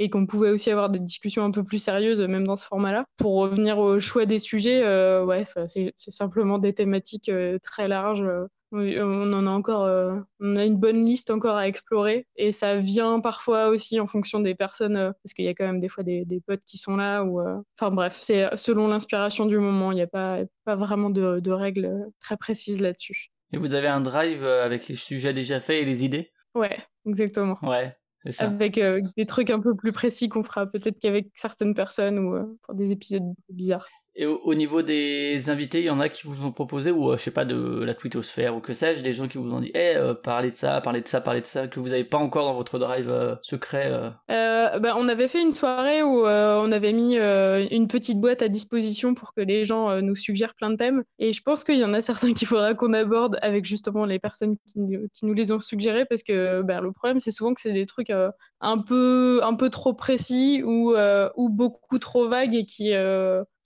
et, 0.00 0.10
qu'on 0.10 0.26
pouvait 0.26 0.50
aussi 0.50 0.70
avoir 0.70 0.90
des 0.90 1.00
discussions 1.00 1.44
un 1.44 1.50
peu 1.50 1.64
plus 1.64 1.78
sérieuses, 1.78 2.20
même 2.20 2.46
dans 2.46 2.56
ce 2.56 2.66
format-là. 2.66 3.04
Pour 3.16 3.36
revenir 3.36 3.78
au 3.78 4.00
choix 4.00 4.26
des 4.26 4.38
sujets, 4.38 4.82
euh, 4.84 5.24
ouais, 5.24 5.44
c'est 5.66 5.92
simplement 5.96 6.58
des 6.58 6.72
thématiques 6.72 7.30
très 7.62 7.86
larges. 7.86 8.28
Euh, 8.72 8.78
oui, 8.78 8.96
on 9.00 9.32
en 9.32 9.46
a 9.46 9.50
encore, 9.50 9.84
euh, 9.84 10.14
on 10.40 10.56
a 10.56 10.64
une 10.64 10.76
bonne 10.76 11.04
liste 11.04 11.30
encore 11.30 11.56
à 11.56 11.66
explorer 11.68 12.26
et 12.36 12.52
ça 12.52 12.76
vient 12.76 13.20
parfois 13.20 13.68
aussi 13.68 13.98
en 13.98 14.06
fonction 14.06 14.40
des 14.40 14.54
personnes 14.54 14.96
euh, 14.96 15.12
parce 15.22 15.32
qu'il 15.34 15.44
y 15.44 15.48
a 15.48 15.54
quand 15.54 15.66
même 15.66 15.80
des 15.80 15.88
fois 15.88 16.04
des, 16.04 16.24
des 16.24 16.40
potes 16.40 16.64
qui 16.66 16.78
sont 16.78 16.96
là 16.96 17.24
ou, 17.24 17.40
euh, 17.40 17.56
enfin 17.78 17.90
bref, 17.90 18.18
c'est 18.20 18.56
selon 18.56 18.88
l'inspiration 18.88 19.46
du 19.46 19.58
moment. 19.58 19.92
Il 19.92 19.96
n'y 19.96 20.02
a 20.02 20.06
pas, 20.06 20.40
pas 20.64 20.76
vraiment 20.76 21.10
de, 21.10 21.40
de 21.40 21.50
règles 21.50 22.06
très 22.20 22.36
précises 22.36 22.80
là-dessus. 22.80 23.30
Et 23.52 23.56
vous 23.56 23.72
avez 23.72 23.88
un 23.88 24.00
drive 24.00 24.44
avec 24.44 24.88
les 24.88 24.96
sujets 24.96 25.32
déjà 25.32 25.60
faits 25.60 25.82
et 25.82 25.84
les 25.84 26.04
idées? 26.04 26.32
Ouais, 26.54 26.76
exactement. 27.06 27.56
Ouais, 27.62 27.96
c'est 28.24 28.32
ça. 28.32 28.44
Avec 28.44 28.78
des 29.16 29.26
trucs 29.26 29.48
un 29.48 29.60
peu 29.60 29.74
plus 29.74 29.92
précis 29.92 30.28
qu'on 30.28 30.42
fera 30.42 30.66
peut-être 30.66 30.98
qu'avec 31.00 31.28
certaines 31.34 31.72
personnes 31.74 32.20
ou 32.20 32.58
pour 32.62 32.74
des 32.74 32.92
épisodes 32.92 33.32
bizarres. 33.48 33.88
Et 34.20 34.26
au, 34.26 34.40
au 34.42 34.54
niveau 34.54 34.82
des 34.82 35.48
invités, 35.48 35.78
il 35.78 35.84
y 35.84 35.90
en 35.90 36.00
a 36.00 36.08
qui 36.08 36.26
vous 36.26 36.44
ont 36.44 36.50
proposé, 36.50 36.90
ou 36.90 37.12
euh, 37.12 37.16
je 37.16 37.22
sais 37.22 37.30
pas, 37.30 37.44
de 37.44 37.84
la 37.84 37.94
twittosphère 37.94 38.56
ou 38.56 38.60
que 38.60 38.72
sais-je, 38.74 39.00
des 39.00 39.12
gens 39.12 39.28
qui 39.28 39.38
vous 39.38 39.48
ont 39.52 39.60
dit, 39.60 39.70
eh, 39.74 39.94
euh, 39.94 40.12
parlez 40.12 40.50
de 40.50 40.56
ça, 40.56 40.80
parlez 40.80 41.02
de 41.02 41.06
ça, 41.06 41.20
parlez 41.20 41.40
de 41.40 41.46
ça, 41.46 41.68
que 41.68 41.78
vous 41.78 41.92
avez 41.92 42.02
pas 42.02 42.18
encore 42.18 42.44
dans 42.44 42.54
votre 42.54 42.80
drive 42.80 43.08
euh, 43.08 43.36
secret. 43.42 43.92
bah, 44.28 44.94
on 44.96 45.06
avait 45.06 45.28
fait 45.28 45.40
une 45.40 45.52
soirée 45.52 46.02
où 46.02 46.26
on 46.26 46.72
avait 46.72 46.92
mis 46.92 47.14
une 47.16 47.86
petite 47.86 48.20
boîte 48.20 48.42
à 48.42 48.48
disposition 48.48 49.14
pour 49.14 49.34
que 49.34 49.40
les 49.40 49.64
gens 49.64 50.02
nous 50.02 50.16
suggèrent 50.16 50.56
plein 50.56 50.70
de 50.70 50.76
thèmes. 50.76 51.04
Et 51.20 51.32
je 51.32 51.40
pense 51.40 51.62
qu'il 51.62 51.78
y 51.78 51.84
en 51.84 51.94
a 51.94 52.00
certains 52.00 52.32
qu'il 52.34 52.48
faudra 52.48 52.74
qu'on 52.74 52.92
aborde 52.94 53.38
avec 53.40 53.64
justement 53.64 54.04
les 54.04 54.18
personnes 54.18 54.54
qui, 54.66 54.80
nous- 54.80 55.32
les 55.32 55.52
ont 55.52 55.60
suggérés 55.60 56.06
parce 56.06 56.24
que 56.24 56.62
bah, 56.62 56.80
le 56.80 56.90
problème, 56.90 57.20
c'est 57.20 57.30
souvent 57.30 57.54
que 57.54 57.60
c'est 57.60 57.72
des 57.72 57.86
trucs 57.86 58.10
un, 58.10 58.78
peu, 58.78 59.40
un 59.44 59.54
peu 59.54 59.70
trop 59.70 59.94
précis 59.94 60.62
ou, 60.64 60.96
ou 61.36 61.48
beaucoup 61.50 62.00
trop 62.00 62.28
vagues 62.28 62.56
et 62.56 62.64
qui, 62.64 62.92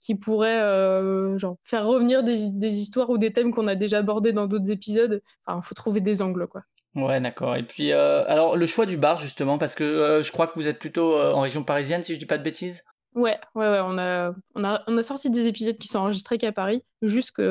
qui 0.03 0.15
pourraient 0.15 0.61
euh, 0.61 1.37
genre, 1.37 1.57
faire 1.63 1.85
revenir 1.85 2.23
des, 2.23 2.49
des 2.49 2.79
histoires 2.81 3.09
ou 3.09 3.17
des 3.17 3.31
thèmes 3.31 3.53
qu'on 3.53 3.67
a 3.67 3.75
déjà 3.75 3.99
abordés 3.99 4.33
dans 4.33 4.47
d'autres 4.47 4.69
épisodes. 4.69 5.21
Enfin, 5.45 5.61
faut 5.61 5.75
trouver 5.75 6.01
des 6.01 6.21
angles, 6.21 6.47
quoi. 6.47 6.63
Ouais, 6.93 7.21
d'accord. 7.21 7.55
Et 7.55 7.63
puis, 7.63 7.91
euh, 7.91 8.23
alors, 8.27 8.57
le 8.57 8.65
choix 8.67 8.85
du 8.85 8.97
bar, 8.97 9.17
justement, 9.17 9.57
parce 9.57 9.75
que 9.75 9.83
euh, 9.83 10.21
je 10.21 10.31
crois 10.31 10.47
que 10.47 10.55
vous 10.55 10.67
êtes 10.67 10.77
plutôt 10.77 11.17
en 11.17 11.41
région 11.41 11.63
parisienne, 11.63 12.03
si 12.03 12.13
je 12.13 12.19
dis 12.19 12.25
pas 12.25 12.37
de 12.37 12.43
bêtises. 12.43 12.83
Ouais, 13.15 13.39
ouais, 13.55 13.69
ouais, 13.69 13.79
on 13.81 13.97
a, 13.97 14.33
on 14.55 14.63
a, 14.63 14.83
on 14.87 14.97
a 14.97 15.03
sorti 15.03 15.29
des 15.29 15.47
épisodes 15.47 15.77
qui 15.77 15.87
sont 15.87 15.99
enregistrés 15.99 16.37
qu'à 16.37 16.51
Paris, 16.51 16.83
jusque 17.01 17.41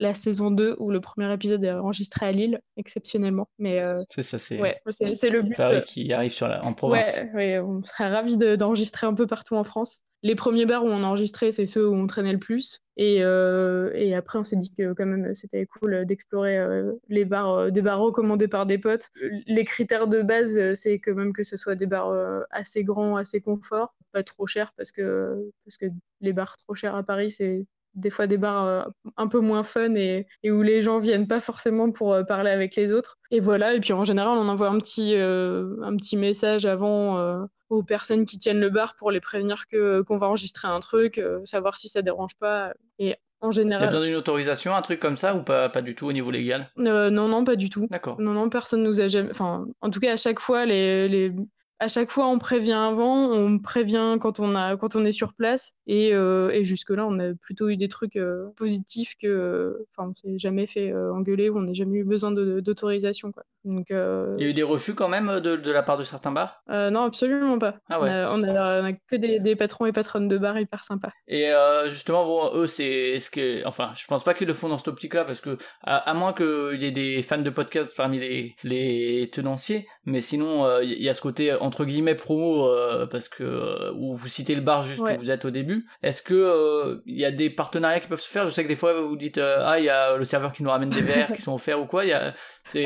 la 0.00 0.14
saison 0.14 0.50
2 0.50 0.76
où 0.78 0.90
le 0.90 1.00
premier 1.00 1.32
épisode 1.32 1.62
est 1.64 1.72
enregistré 1.72 2.26
à 2.26 2.32
Lille, 2.32 2.60
exceptionnellement. 2.76 3.48
Mais 3.58 3.80
euh, 3.80 4.02
C'est 4.10 4.22
ça, 4.22 4.38
c'est 4.38 4.60
ouais, 4.60 4.80
le 4.84 5.42
but. 5.42 5.56
Paris 5.56 5.76
euh, 5.76 5.80
qui 5.82 6.12
arrive 6.12 6.30
sur 6.30 6.46
la, 6.48 6.64
en 6.64 6.72
province. 6.72 7.20
Ouais, 7.34 7.34
ouais, 7.34 7.58
on 7.58 7.82
serait 7.82 8.08
ravis 8.08 8.36
de- 8.36 8.56
d'enregistrer 8.56 9.06
un 9.06 9.14
peu 9.14 9.26
partout 9.26 9.56
en 9.56 9.64
France. 9.64 9.98
les 10.22 10.34
premiers 10.34 10.66
bars 10.66 10.84
où 10.84 10.88
on 10.88 11.02
enregistrait, 11.02 11.50
c'est 11.52 11.66
ceux 11.66 11.88
où 11.88 11.94
on 11.94 12.06
traînait 12.06 12.32
le 12.32 12.38
plus. 12.38 12.80
Et, 12.96 13.18
euh, 13.22 13.90
et 13.94 14.14
après, 14.14 14.38
on 14.38 14.44
s'est 14.44 14.56
dit 14.56 14.72
que 14.72 14.92
quand 14.92 15.06
même, 15.06 15.32
c'était 15.34 15.66
cool 15.66 16.04
d'explorer 16.06 16.58
euh, 16.58 16.92
les 17.08 17.24
bars, 17.24 17.70
des 17.70 17.82
bars 17.82 17.98
recommandés 18.00 18.48
par 18.48 18.66
des 18.66 18.78
potes. 18.78 19.08
Les 19.46 19.64
critères 19.64 20.08
de 20.08 20.22
base, 20.22 20.74
c'est 20.74 20.98
quand 20.98 21.14
même 21.14 21.32
que 21.32 21.44
ce 21.44 21.56
soit 21.56 21.74
des 21.76 21.86
bars 21.86 22.12
assez 22.50 22.82
grands, 22.84 23.16
assez 23.16 23.40
confort, 23.40 23.94
pas 24.12 24.22
trop 24.24 24.46
chers, 24.48 24.72
parce 24.76 24.90
que, 24.92 25.50
parce 25.64 25.76
que 25.76 25.86
les 26.20 26.32
bars 26.32 26.56
trop 26.56 26.74
chers 26.74 26.94
à 26.96 27.02
Paris, 27.04 27.30
c'est 27.30 27.64
des 27.98 28.10
fois 28.10 28.26
des 28.26 28.38
bars 28.38 28.88
un 29.16 29.28
peu 29.28 29.40
moins 29.40 29.62
fun 29.62 29.94
et, 29.94 30.26
et, 30.42 30.50
où 30.50 30.62
les 30.62 30.80
gens 30.82 30.98
viennent 30.98 31.26
pas 31.26 31.40
forcément 31.40 31.90
pour 31.90 32.16
parler 32.26 32.50
avec 32.50 32.76
les 32.76 32.92
autres. 32.92 33.16
Et 33.30 33.40
voilà, 33.40 33.74
et 33.74 33.80
puis 33.80 33.92
en 33.92 34.04
général, 34.04 34.38
on 34.38 34.48
envoie 34.48 34.68
un 34.68 34.78
petit, 34.78 35.14
un 35.14 35.96
petit 35.96 36.16
message 36.16 36.66
avant 36.66 37.46
aux 37.70 37.82
personnes 37.82 38.24
qui 38.24 38.38
tiennent 38.38 38.60
le 38.60 38.70
bar 38.70 38.96
pour 38.96 39.10
les 39.10 39.20
prévenir 39.20 39.66
que 39.66 40.02
qu'on 40.02 40.18
va 40.18 40.26
enregistrer 40.28 40.68
un 40.68 40.80
truc, 40.80 41.18
euh, 41.18 41.40
savoir 41.44 41.76
si 41.76 41.88
ça 41.88 42.02
dérange 42.02 42.34
pas. 42.38 42.72
Et 42.98 43.16
en 43.40 43.50
général. 43.50 43.84
Il 43.84 43.86
y 43.86 43.88
a 43.88 43.92
besoin 43.92 44.06
d'une 44.06 44.16
autorisation, 44.16 44.74
un 44.74 44.82
truc 44.82 45.00
comme 45.00 45.16
ça, 45.16 45.34
ou 45.34 45.42
pas, 45.42 45.68
pas 45.68 45.82
du 45.82 45.94
tout 45.94 46.06
au 46.06 46.12
niveau 46.12 46.30
légal? 46.30 46.70
Euh, 46.78 47.10
Non, 47.10 47.28
non, 47.28 47.44
pas 47.44 47.56
du 47.56 47.70
tout. 47.70 47.86
D'accord. 47.90 48.20
Non, 48.20 48.32
non, 48.32 48.48
personne 48.48 48.82
nous 48.82 49.00
a 49.00 49.08
jamais. 49.08 49.30
Enfin, 49.30 49.66
en 49.80 49.90
tout 49.90 50.00
cas, 50.00 50.12
à 50.12 50.16
chaque 50.16 50.40
fois, 50.40 50.66
les, 50.66 51.08
les 51.08 51.32
à 51.80 51.88
chaque 51.88 52.10
fois, 52.10 52.26
on 52.26 52.38
prévient 52.38 52.72
avant, 52.72 53.30
on 53.30 53.58
prévient 53.58 54.16
quand 54.20 54.40
on, 54.40 54.56
a, 54.56 54.76
quand 54.76 54.96
on 54.96 55.04
est 55.04 55.12
sur 55.12 55.34
place. 55.34 55.74
Et, 55.86 56.12
euh, 56.12 56.50
et 56.50 56.64
jusque-là, 56.64 57.06
on 57.06 57.18
a 57.20 57.34
plutôt 57.34 57.68
eu 57.68 57.76
des 57.76 57.88
trucs 57.88 58.16
euh, 58.16 58.48
positifs 58.56 59.14
que. 59.20 59.86
Enfin, 59.96 60.10
on 60.10 60.14
s'est 60.14 60.38
jamais 60.38 60.66
fait 60.66 60.90
euh, 60.90 61.12
engueuler 61.12 61.48
ou 61.48 61.58
on 61.58 61.62
n'a 61.62 61.72
jamais 61.72 61.98
eu 61.98 62.04
besoin 62.04 62.32
d'autorisation. 62.32 63.32
Donc, 63.64 63.86
Il 63.90 64.42
y 64.42 64.44
a 64.44 64.48
eu 64.48 64.54
des 64.54 64.62
refus 64.62 64.94
quand 64.94 65.08
même 65.08 65.40
de, 65.40 65.56
de 65.56 65.70
la 65.70 65.82
part 65.82 65.98
de 65.98 66.04
certains 66.04 66.32
bars? 66.32 66.62
Non, 66.68 67.04
absolument 67.04 67.58
pas. 67.58 67.76
Ah 67.88 68.00
ouais. 68.00 68.10
on, 68.10 68.42
a, 68.42 68.80
on, 68.80 68.84
a, 68.84 68.92
que 68.92 69.16
des, 69.16 69.38
des, 69.38 69.56
patrons 69.56 69.86
et 69.86 69.92
patronnes 69.92 70.28
de 70.28 70.38
bars 70.38 70.58
hyper 70.58 70.82
sympas. 70.82 71.10
Et 71.28 71.52
justement, 71.86 72.24
bon, 72.24 72.50
eux, 72.54 72.66
c'est 72.66 73.20
ce 73.20 73.30
que. 73.30 73.64
Enfin, 73.66 73.92
je 73.94 74.06
pense 74.06 74.24
pas 74.24 74.34
qu'ils 74.34 74.48
le 74.48 74.54
font 74.54 74.68
dans 74.68 74.78
cette 74.78 74.88
optique-là 74.88 75.24
parce 75.24 75.40
que, 75.40 75.58
à, 75.82 76.12
moins 76.14 76.32
qu'il 76.32 76.80
y 76.80 76.86
ait 76.86 76.90
des 76.90 77.22
fans 77.22 77.38
de 77.38 77.50
podcast 77.50 77.92
parmi 77.96 78.18
les, 78.18 78.56
les 78.64 79.30
tenanciers, 79.32 79.86
mais 80.08 80.22
sinon, 80.22 80.80
il 80.80 81.02
y 81.02 81.08
a 81.08 81.14
ce 81.14 81.20
côté 81.20 81.52
entre 81.54 81.84
guillemets 81.84 82.14
promo 82.14 82.66
euh, 82.66 83.06
parce 83.06 83.28
que 83.28 83.44
euh, 83.44 83.92
où 83.94 84.14
vous 84.14 84.28
citez 84.28 84.54
le 84.54 84.60
bar 84.60 84.82
juste 84.82 85.00
où 85.00 85.18
vous 85.18 85.30
êtes 85.30 85.44
au 85.44 85.50
début. 85.50 85.86
Est-ce 86.02 86.22
que 86.22 86.34
il 87.06 87.14
euh, 87.14 87.18
y 87.18 87.24
a 87.24 87.30
des 87.30 87.50
partenariats 87.50 88.00
qui 88.00 88.08
peuvent 88.08 88.20
se 88.20 88.28
faire? 88.28 88.46
Je 88.46 88.50
sais 88.50 88.62
que 88.62 88.68
des 88.68 88.76
fois 88.76 89.00
vous 89.00 89.16
dites 89.16 89.38
ah 89.38 89.78
il 89.78 89.84
y 89.84 89.88
a 89.88 90.16
le 90.16 90.24
serveur 90.24 90.52
qui 90.52 90.62
nous 90.62 90.70
ramène 90.70 90.88
des 90.88 91.02
verres 91.02 91.32
qui 91.32 91.42
sont 91.42 91.54
offerts 91.54 91.80
ou 91.80 91.86
quoi? 91.86 92.04
Il 92.04 92.10
y 92.10 92.12
a 92.12 92.34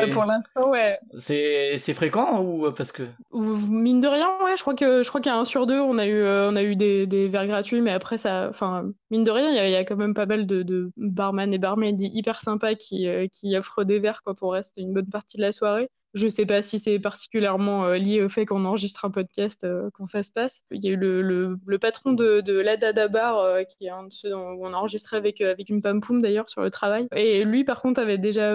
pour 0.09 0.25
l'instant 0.25 0.71
ouais. 0.71 0.99
C'est 1.19 1.77
c'est 1.79 1.95
fréquent 1.95 2.41
ou 2.43 2.71
parce 2.73 2.93
que 2.93 3.05
mine 3.33 4.01
de 4.01 4.09
rien 4.09 4.29
ouais 4.45 4.57
je 4.57 4.63
crois 4.63 4.75
que 4.75 5.03
je 5.03 5.09
crois 5.09 5.21
qu'il 5.21 5.31
y 5.31 5.35
a 5.35 5.39
un 5.39 5.45
sur 5.45 5.67
deux 5.67 5.81
on 5.81 5.99
a 5.99 6.07
eu 6.07 6.25
on 6.25 6.57
a 6.57 6.63
eu 6.63 6.77
des, 6.77 7.07
des 7.07 7.29
verres 7.29 7.47
gratuits 7.47 7.81
mais 7.81 7.93
après 7.93 8.19
ça 8.19 8.47
enfin 8.49 8.85
mine 9.11 9.25
de 9.25 9.31
rien 9.31 9.51
il 9.51 9.71
y, 9.71 9.77
a 9.77 9.85
quand 9.85 9.97
même 9.97 10.15
pas 10.15 10.27
mal 10.27 10.47
de, 10.47 10.63
de 10.63 10.91
barman 10.97 11.53
et 11.53 11.59
barmaids 11.59 11.95
hyper 11.99 12.41
sympas 12.41 12.75
qui 12.75 13.09
qui 13.33 13.57
offrent 13.57 13.85
des 13.85 13.99
verres 13.99 14.23
quand 14.25 14.43
on 14.43 14.49
reste 14.49 14.77
une 14.79 14.93
bonne 14.93 15.09
partie 15.09 15.37
de 15.37 15.43
la 15.43 15.53
soirée. 15.53 15.89
Je 16.15 16.27
ne 16.27 16.31
sais 16.31 16.45
pas 16.45 16.61
si 16.61 16.79
c'est 16.79 16.99
particulièrement 16.99 17.87
euh, 17.87 17.97
lié 17.97 18.23
au 18.23 18.29
fait 18.29 18.45
qu'on 18.45 18.67
enregistre 18.67 19.07
un 19.07 19.11
podcast 19.11 19.65
euh, 19.65 19.89
quand 19.95 20.05
ça 20.05 20.23
se 20.23 20.31
passe. 20.31 20.63
Il 20.71 20.85
y 20.85 20.89
a 20.89 20.91
eu 20.91 20.97
le, 20.97 21.79
patron 21.81 22.13
de, 22.13 22.43
de 22.43 22.59
l'Adada 22.59 23.09
Bar, 23.09 23.39
euh, 23.39 23.63
qui 23.63 23.87
est 23.87 23.91
un 23.91 24.05
de 24.05 24.13
ceux 24.13 24.35
où 24.35 24.67
on 24.67 24.75
a 24.75 24.77
enregistré 24.77 25.17
avec, 25.17 25.41
avec 25.41 25.71
une 25.71 25.81
pam-poum 25.81 26.21
d'ailleurs 26.21 26.51
sur 26.51 26.61
le 26.61 26.71
travail. 26.71 27.09
Et 27.17 27.45
lui, 27.45 27.65
par 27.65 27.81
contre, 27.81 27.99
avait 27.99 28.19
déjà, 28.19 28.51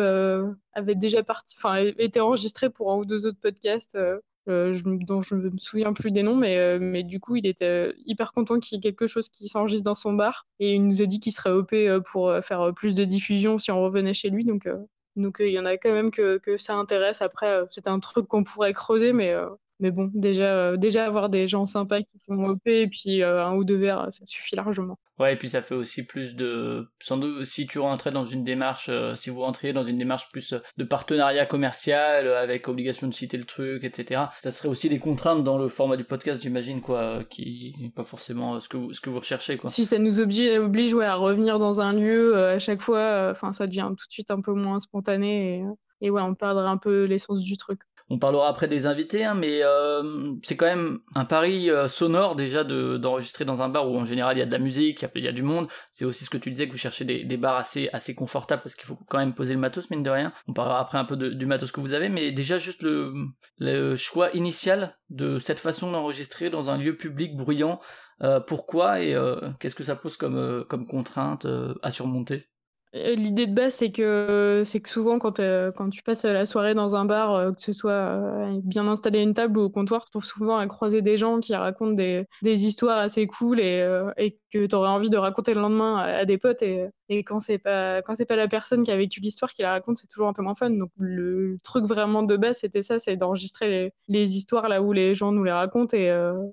avait 0.73 0.95
déjà 0.95 1.23
parti, 1.23 1.55
été 1.97 2.19
enregistré 2.19 2.69
pour 2.69 2.91
un 2.91 2.97
ou 2.97 3.05
deux 3.05 3.25
autres 3.25 3.39
podcasts. 3.41 3.97
dont 4.45 5.21
je 5.21 5.35
ne 5.35 5.49
me 5.49 5.57
souviens 5.57 5.93
plus 5.93 6.11
des 6.11 6.21
noms, 6.21 6.35
mais, 6.35 6.77
mais 6.77 7.03
du 7.03 7.19
coup, 7.19 7.37
il 7.37 7.47
était 7.47 7.93
hyper 8.05 8.33
content 8.33 8.59
qu'il 8.59 8.75
y 8.75 8.77
ait 8.77 8.81
quelque 8.81 9.07
chose 9.07 9.29
qui 9.29 9.47
s'enregistre 9.47 9.85
dans 9.85 9.95
son 9.95 10.13
bar. 10.13 10.45
Et 10.59 10.75
il 10.75 10.85
nous 10.85 11.01
a 11.01 11.05
dit 11.07 11.19
qu'il 11.19 11.33
serait 11.33 11.51
OP 11.51 11.73
pour 12.05 12.31
faire 12.43 12.71
plus 12.75 12.93
de 12.93 13.03
diffusion 13.03 13.57
si 13.57 13.71
on 13.71 13.81
revenait 13.81 14.13
chez 14.13 14.29
lui. 14.29 14.45
Donc, 14.45 14.67
donc 15.17 15.41
euh, 15.41 15.47
il 15.47 15.53
y 15.53 15.59
en 15.59 15.65
a 15.65 15.77
quand 15.77 15.91
même 15.91 16.11
que, 16.11 16.37
que 16.37 16.57
ça 16.57 16.75
intéresse. 16.75 17.21
Après, 17.21 17.47
euh, 17.47 17.65
c'est 17.71 17.87
un 17.87 17.99
truc 17.99 18.27
qu'on 18.27 18.43
pourrait 18.43 18.73
creuser, 18.73 19.13
mais 19.13 19.31
euh, 19.33 19.49
mais 19.79 19.91
bon, 19.91 20.09
déjà, 20.13 20.77
déjà 20.77 21.05
avoir 21.05 21.29
des 21.29 21.47
gens 21.47 21.65
sympas 21.65 22.01
qui 22.01 22.19
sont 22.19 22.35
OP 22.43 22.67
et 22.67 22.87
puis 22.87 23.23
un 23.23 23.53
ou 23.53 23.63
deux 23.63 23.77
verres, 23.77 24.07
ça 24.11 24.25
suffit 24.25 24.55
largement. 24.55 24.97
Ouais, 25.19 25.33
et 25.33 25.35
puis 25.35 25.49
ça 25.49 25.63
fait 25.63 25.73
aussi 25.73 26.05
plus 26.05 26.35
de. 26.35 26.87
Sans 26.99 27.17
doute, 27.17 27.43
si 27.45 27.65
tu 27.65 27.79
rentrais 27.79 28.11
dans 28.11 28.25
une 28.25 28.43
démarche, 28.43 28.89
euh, 28.89 29.15
si 29.15 29.31
vous 29.31 29.41
rentriez 29.41 29.73
dans 29.73 29.83
une 29.83 29.97
démarche 29.97 30.29
plus 30.31 30.53
de 30.77 30.83
partenariat 30.83 31.47
commercial, 31.47 32.27
euh, 32.27 32.41
avec 32.41 32.67
obligation 32.67 33.07
de 33.07 33.13
citer 33.13 33.37
le 33.37 33.45
truc, 33.45 33.83
etc., 33.83 34.25
ça 34.39 34.51
serait 34.51 34.69
aussi 34.69 34.89
des 34.89 34.99
contraintes 34.99 35.43
dans 35.43 35.57
le 35.57 35.69
format 35.69 35.97
du 35.97 36.03
podcast, 36.03 36.39
j'imagine, 36.39 36.81
quoi, 36.81 36.99
euh, 36.99 37.23
qui 37.23 37.75
n'est 37.79 37.89
pas 37.89 38.03
forcément 38.03 38.59
ce 38.59 38.69
que, 38.69 38.77
vous, 38.77 38.93
ce 38.93 39.01
que 39.01 39.09
vous 39.09 39.19
recherchez, 39.19 39.57
quoi. 39.57 39.71
Si 39.71 39.85
ça 39.85 39.97
nous 39.97 40.19
oblige, 40.19 40.59
oblige 40.59 40.93
ouais, 40.93 41.05
à 41.05 41.15
revenir 41.15 41.57
dans 41.57 41.81
un 41.81 41.93
lieu 41.93 42.37
à 42.37 42.59
chaque 42.59 42.81
fois, 42.81 43.29
enfin, 43.31 43.51
ça 43.51 43.65
devient 43.65 43.87
tout 43.89 44.05
de 44.07 44.11
suite 44.11 44.29
un 44.29 44.41
peu 44.41 44.53
moins 44.53 44.77
spontané 44.77 45.57
et, 45.57 45.63
et 46.01 46.09
ouais, 46.11 46.21
on 46.21 46.35
perdrait 46.35 46.67
un 46.67 46.77
peu 46.77 47.05
l'essence 47.05 47.41
du 47.41 47.57
truc. 47.57 47.81
On 48.09 48.19
parlera 48.19 48.47
après 48.47 48.69
des 48.69 48.85
invités, 48.85 49.25
hein, 49.25 49.33
mais 49.33 49.59
euh, 49.63 50.33
c'est 50.41 50.55
quand 50.55 50.65
même 50.65 50.99
un 51.13 51.25
pari 51.25 51.69
euh, 51.69 51.89
sonore 51.89 52.35
déjà 52.35 52.63
d'enregistrer 52.63 53.43
dans 53.43 53.61
un 53.61 53.67
bar 53.67 53.89
où 53.89 53.97
en 53.97 54.05
général 54.05 54.37
il 54.37 54.39
y 54.39 54.43
a 54.43 54.45
de 54.45 54.51
la 54.51 54.59
musique, 54.59 55.05
il 55.15 55.23
y, 55.23 55.27
a 55.27 55.33
du 55.33 55.41
monde. 55.41 55.67
C'est 55.91 56.05
aussi 56.05 56.23
ce 56.23 56.29
que 56.29 56.37
tu 56.37 56.49
disais 56.49 56.67
que 56.67 56.71
vous 56.71 56.77
cherchez 56.77 57.03
des, 57.03 57.37
bars 57.37 57.57
assez 57.57 58.15
confortables 58.15 58.61
parce 58.61 58.75
qu'il 58.75 58.85
faut 58.85 58.97
quand 59.09 59.17
même 59.17 59.33
poser 59.33 59.53
le 59.55 59.59
matos 59.59 59.89
mine 59.89 60.03
de 60.03 60.09
rien. 60.09 60.31
On 60.47 60.53
parlera 60.53 60.79
après 60.79 60.97
un 60.97 61.03
peu 61.03 61.17
du 61.17 61.45
matos 61.45 61.73
que 61.73 61.81
vous 61.81 61.93
avez, 61.93 62.07
mais 62.07 62.31
déjà 62.31 62.57
juste 62.57 62.81
le, 62.81 63.13
le 63.59 63.97
choix 63.97 64.31
initial 64.33 64.97
de 65.09 65.39
cette 65.39 65.59
façon 65.59 65.91
d'enregistrer 65.91 66.49
dans 66.49 66.69
un 66.69 66.77
lieu 66.77 66.95
public 66.95 67.35
bruyant. 67.35 67.79
Euh, 68.23 68.39
pourquoi 68.39 69.01
et 69.01 69.17
qu'est-ce 69.59 69.75
que 69.75 69.83
ça 69.83 69.97
pose 69.97 70.15
comme 70.15 70.63
comme 70.69 70.87
contrainte 70.87 71.45
à 71.81 71.91
surmonter? 71.91 72.47
L'idée 72.93 73.45
de 73.45 73.53
base, 73.53 73.75
c'est 73.75 73.91
que, 73.91 74.63
c'est 74.65 74.79
que 74.79 74.89
souvent, 74.89 75.19
quand, 75.19 75.39
euh, 75.39 75.71
quand 75.71 75.89
tu 75.89 76.01
passes 76.03 76.23
la 76.25 76.45
soirée 76.45 76.73
dans 76.73 76.95
un 76.95 77.05
bar, 77.05 77.33
euh, 77.35 77.51
que 77.51 77.61
ce 77.61 77.73
soit 77.73 78.49
bien 78.63 78.87
installé 78.87 79.19
à 79.19 79.21
une 79.23 79.33
table 79.33 79.57
ou 79.59 79.63
au 79.63 79.69
comptoir, 79.69 80.05
tu 80.05 80.11
trouves 80.11 80.23
souvent 80.25 80.57
à 80.57 80.67
croiser 80.67 81.01
des 81.01 81.17
gens 81.17 81.39
qui 81.39 81.53
racontent 81.55 81.93
des, 81.93 82.25
des 82.41 82.65
histoires 82.65 82.97
assez 82.97 83.27
cool 83.27 83.59
et, 83.59 83.85
et 84.17 84.39
que 84.53 84.65
tu 84.65 84.75
aurais 84.75 84.89
envie 84.89 85.09
de 85.09 85.17
raconter 85.17 85.53
le 85.53 85.61
lendemain 85.61 85.97
à, 85.97 86.25
des 86.25 86.37
potes. 86.37 86.61
Et, 86.61 86.87
et 87.09 87.23
quand 87.23 87.39
c'est 87.39 87.57
pas, 87.57 88.01
quand 88.01 88.15
c'est 88.15 88.25
pas 88.25 88.35
la 88.35 88.47
personne 88.47 88.83
qui 88.83 88.91
a 88.91 88.97
vécu 88.97 89.19
l'histoire 89.19 89.53
qui 89.53 89.61
la 89.61 89.71
raconte, 89.71 89.97
c'est 89.97 90.07
toujours 90.07 90.27
un 90.27 90.33
peu 90.33 90.41
moins 90.41 90.55
fun. 90.55 90.69
Donc, 90.69 90.91
le 90.97 91.57
truc 91.63 91.85
vraiment 91.85 92.23
de 92.23 92.37
base, 92.37 92.59
c'était 92.59 92.81
ça, 92.81 92.99
c'est 92.99 93.17
d'enregistrer 93.17 93.93
les, 94.07 94.37
histoires 94.37 94.67
là 94.67 94.81
où 94.81 94.93
les 94.93 95.13
gens 95.13 95.31
nous 95.31 95.43
les 95.43 95.51
racontent. 95.51 95.95
Et 95.95 96.09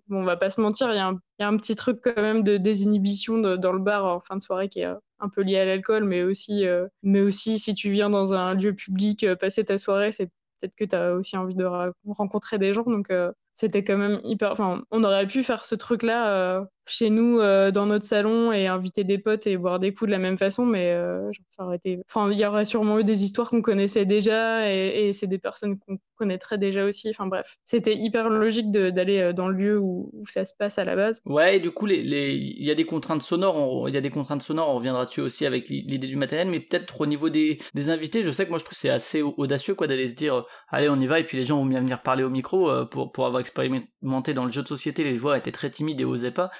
bon, 0.08 0.22
on 0.22 0.24
va 0.24 0.36
pas 0.36 0.50
se 0.50 0.60
mentir, 0.60 0.90
il 0.92 0.96
y, 0.96 1.42
a 1.42 1.48
un 1.48 1.56
petit 1.56 1.74
truc 1.74 2.00
quand 2.02 2.20
même 2.20 2.42
de 2.42 2.56
désinhibition 2.56 3.38
dans 3.38 3.72
le 3.72 3.78
bar 3.78 4.04
en 4.04 4.20
fin 4.20 4.36
de 4.36 4.42
soirée 4.42 4.68
qui 4.68 4.80
est 4.80 4.88
un 5.24 5.28
peu 5.28 5.42
lié 5.42 5.58
à 5.58 5.64
l'alcool, 5.64 6.04
mais 6.04 6.22
aussi, 6.22 6.66
euh, 6.66 6.86
mais 7.02 7.20
aussi 7.20 7.58
si 7.58 7.74
tu 7.74 7.90
viens 7.90 8.10
dans 8.10 8.34
un 8.34 8.54
lieu 8.54 8.74
public, 8.74 9.24
euh, 9.24 9.36
passer 9.36 9.64
ta 9.64 9.78
soirée, 9.78 10.12
c'est 10.12 10.26
peut-être 10.60 10.76
que 10.76 10.84
tu 10.84 10.94
as 10.94 11.14
aussi 11.14 11.36
envie 11.36 11.54
de 11.54 11.66
rencontrer 12.06 12.58
des 12.58 12.72
gens. 12.72 12.84
Donc, 12.84 13.10
euh, 13.10 13.32
c'était 13.54 13.84
quand 13.84 13.98
même 13.98 14.20
hyper. 14.24 14.52
Enfin, 14.52 14.82
on 14.90 15.04
aurait 15.04 15.26
pu 15.26 15.42
faire 15.42 15.64
ce 15.64 15.74
truc-là 15.74 16.66
chez 16.86 17.10
nous 17.10 17.40
euh, 17.40 17.70
dans 17.70 17.86
notre 17.86 18.04
salon 18.04 18.52
et 18.52 18.66
inviter 18.66 19.04
des 19.04 19.18
potes 19.18 19.46
et 19.46 19.56
boire 19.56 19.78
des 19.78 19.92
coups 19.92 20.08
de 20.08 20.12
la 20.12 20.18
même 20.18 20.36
façon 20.36 20.66
mais 20.66 20.92
euh, 20.92 21.30
ça 21.50 21.64
aurait 21.64 21.76
été 21.76 22.00
enfin 22.08 22.30
il 22.30 22.38
y 22.38 22.44
aurait 22.44 22.64
sûrement 22.64 22.98
eu 22.98 23.04
des 23.04 23.24
histoires 23.24 23.48
qu'on 23.48 23.62
connaissait 23.62 24.04
déjà 24.04 24.70
et, 24.70 25.12
c'est 25.14 25.26
des 25.26 25.38
personnes 25.38 25.78
qu'on 25.78 25.98
connaîtrait 26.16 26.58
déjà 26.58 26.84
aussi. 26.84 27.10
Enfin 27.10 27.26
bref 27.26 27.56
c'était 27.64 27.94
hyper 27.94 28.28
logique 28.28 28.70
d'aller 28.70 29.20
euh, 29.20 29.32
dans 29.32 29.48
le 29.48 29.56
lieu 29.56 29.78
où, 29.78 30.10
ça 30.26 30.44
se 30.44 30.54
passe 30.58 30.78
à 30.78 30.84
la 30.84 30.96
base. 30.96 31.20
Ouais 31.26 31.56
et 31.56 31.60
du 31.60 31.70
coup 31.70 31.86
les 31.86 32.00
il 32.34 32.64
y 32.64 32.70
a 32.70 32.74
des 32.74 32.84
contraintes 32.84 33.22
sonores 33.22 33.88
il 33.88 33.94
y 33.94 33.98
a 33.98 34.00
des 34.00 34.10
contraintes 34.10 34.42
sonores 34.42 34.68
on 34.70 34.76
reviendra 34.76 35.06
dessus 35.06 35.20
aussi 35.20 35.46
avec 35.46 35.68
l'idée 35.68 35.98
du 35.98 36.16
matériel 36.16 36.48
mais 36.48 36.60
peut-être 36.60 37.00
au 37.00 37.06
niveau 37.06 37.28
des, 37.28 37.58
des 37.74 37.90
invités 37.90 38.22
je 38.22 38.30
sais 38.30 38.44
que 38.44 38.50
moi 38.50 38.58
je 38.58 38.64
trouve 38.64 38.76
c'est 38.76 38.90
assez 38.90 39.22
audacieux 39.22 39.74
quoi 39.74 39.86
d'aller 39.86 40.08
se 40.08 40.14
dire 40.14 40.44
allez 40.68 40.88
on 40.88 40.96
y 40.96 41.06
va 41.06 41.20
et 41.20 41.24
puis 41.24 41.36
les 41.36 41.44
gens 41.44 41.58
vont 41.58 41.66
bien 41.66 41.80
venir 41.80 42.02
parler 42.02 42.24
au 42.24 42.30
micro 42.30 42.70
pour 42.86 43.12
pour 43.12 43.26
avoir 43.26 43.40
expérimenté 43.40 44.34
dans 44.34 44.44
le 44.44 44.52
jeu 44.52 44.62
de 44.62 44.68
société 44.68 45.04
les 45.04 45.16
voix 45.16 45.38
étaient 45.38 45.52
très 45.52 45.70
timides 45.70 46.00
et 46.00 46.04
osaient 46.04 46.30
pas 46.30 46.50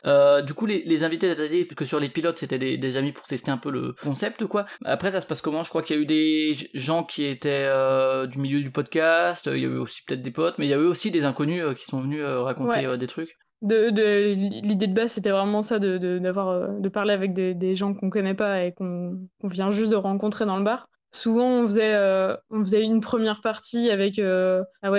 du 0.42 0.54
coup, 0.54 0.66
les, 0.66 0.82
les 0.84 1.04
invités, 1.04 1.34
dit 1.48 1.66
que 1.66 1.84
sur 1.84 2.00
les 2.00 2.08
pilotes, 2.08 2.38
c'était 2.38 2.58
des, 2.58 2.76
des, 2.76 2.96
amis 2.96 3.12
pour 3.12 3.26
tester 3.26 3.50
un 3.50 3.58
peu 3.58 3.70
le 3.70 3.94
concept, 4.02 4.46
quoi. 4.46 4.66
Après, 4.84 5.10
ça 5.10 5.20
se 5.20 5.26
passe 5.26 5.40
comment? 5.40 5.62
Je 5.62 5.68
crois 5.68 5.82
qu'il 5.82 5.96
y 5.96 5.98
a 5.98 6.02
eu 6.02 6.06
des 6.06 6.56
gens 6.74 7.04
qui 7.04 7.24
étaient 7.24 7.66
euh, 7.66 8.26
du 8.26 8.38
milieu 8.38 8.60
du 8.60 8.70
podcast, 8.70 9.48
il 9.52 9.60
y 9.60 9.64
a 9.64 9.68
eu 9.68 9.78
aussi 9.78 10.02
peut-être 10.06 10.22
des 10.22 10.30
potes, 10.30 10.58
mais 10.58 10.66
il 10.66 10.70
y 10.70 10.74
a 10.74 10.78
eu 10.78 10.86
aussi 10.86 11.10
des 11.10 11.24
inconnus 11.24 11.62
euh, 11.62 11.74
qui 11.74 11.84
sont 11.84 12.00
venus 12.00 12.24
raconter 12.24 12.96
des 12.98 13.06
trucs. 13.06 13.36
De, 13.62 13.88
de 13.88 14.34
l'idée 14.66 14.86
de 14.86 14.94
base, 14.94 15.12
c'était 15.12 15.30
vraiment 15.30 15.62
ça, 15.62 15.78
de, 15.78 15.96
de, 15.96 16.18
de, 16.18 16.88
parler 16.90 17.14
avec 17.14 17.32
des, 17.32 17.54
des 17.54 17.74
gens 17.74 17.94
qu'on 17.94 18.10
connaît 18.10 18.34
pas 18.34 18.64
et 18.64 18.72
qu'on 18.72 19.18
vient 19.42 19.70
juste 19.70 19.90
de 19.90 19.96
rencontrer 19.96 20.44
dans 20.44 20.58
le 20.58 20.64
bar 20.64 20.88
souvent 21.14 21.46
on 21.46 21.66
faisait 21.66 21.94
euh, 21.94 22.36
on 22.50 22.64
faisait 22.64 22.82
une 22.82 23.00
première 23.00 23.40
partie 23.40 23.90
avec 23.90 24.18
euh, 24.18 24.64
ah 24.82 24.90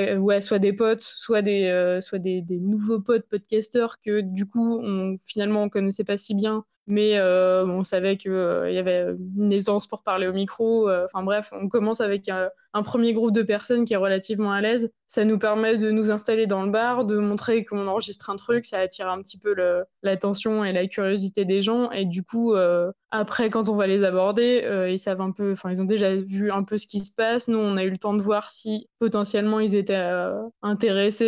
soit 0.42 0.60
des 0.60 0.72
potes 0.74 1.02
soit 1.02 1.42
des 1.42 1.66
euh, 1.66 2.00
soit 2.00 2.20
nouveaux 2.60 3.02
potes 3.02 3.28
podcasters 3.28 4.00
que 4.02 4.22
du 4.22 4.46
coup 4.46 4.80
on 4.82 5.16
finalement 5.18 5.64
on 5.64 5.70
connaissait 5.70 6.06
pas 6.06 6.18
si 6.18 6.34
bien 6.34 6.64
mais 6.88 7.20
on 7.22 7.84
savait 7.84 8.18
qu'il 8.18 8.32
y 8.32 8.78
avait 8.78 9.08
une 9.38 9.52
aisance 9.52 9.88
pour 9.88 10.04
parler 10.04 10.28
au 10.28 10.34
micro. 10.34 10.90
Enfin 10.90 11.24
bref, 11.24 11.50
on 11.52 11.68
commence 11.68 12.02
avec 12.02 12.30
un, 12.30 12.50
premier 12.84 13.14
groupe 13.14 13.32
de 13.32 13.42
personnes 13.42 13.86
qui 13.86 13.94
est 13.94 13.98
relativement 13.98 14.52
à 14.52 14.60
l'aise. 14.60 14.92
Ça 15.08 15.24
nous 15.24 15.40
permet 15.40 15.78
de 15.78 15.92
nous 15.92 16.12
installer 16.12 16.46
dans 16.46 16.64
le 16.64 16.72
bar, 16.72 17.06
de 17.06 17.18
montrer 17.18 17.64
qu'on 17.64 17.88
enregistre 17.88 18.30
un 18.30 18.36
truc, 18.36 18.66
ça 18.66 18.80
attire 18.80 19.08
un 19.08 19.22
petit 19.22 19.38
peu 19.38 19.56
l'attention 20.04 20.66
et 20.66 20.74
la 20.74 20.86
curiosité 20.86 21.46
des 21.46 21.62
gens. 21.62 21.90
Et 21.92 22.06
du 22.06 22.24
coup, 22.24 22.54
après, 23.12 23.50
quand 23.50 23.70
on 23.70 23.76
va 23.76 23.88
les 23.88 24.04
aborder, 24.04 24.88
ils 24.92 25.00
savent 25.00 25.22
un 25.22 25.32
peu, 25.32 25.54
enfin 25.54 25.72
ils 25.72 25.82
ont 25.82 25.86
déjà 25.86 26.16
vu 26.16 26.52
un 26.52 26.64
peu 26.64 26.78
ce 26.78 26.86
qui 26.86 27.00
se 27.00 27.14
passe. 27.14 27.48
Nous, 27.48 27.58
on 27.58 27.78
a 27.78 27.84
eu 27.84 27.90
le 27.90 27.98
temps 27.98 28.14
de 28.14 28.22
voir 28.22 28.50
si 28.50 28.90
potentiellement 29.00 29.60
ils 29.60 29.76
étaient 29.76 30.12
intéressés 30.62 31.26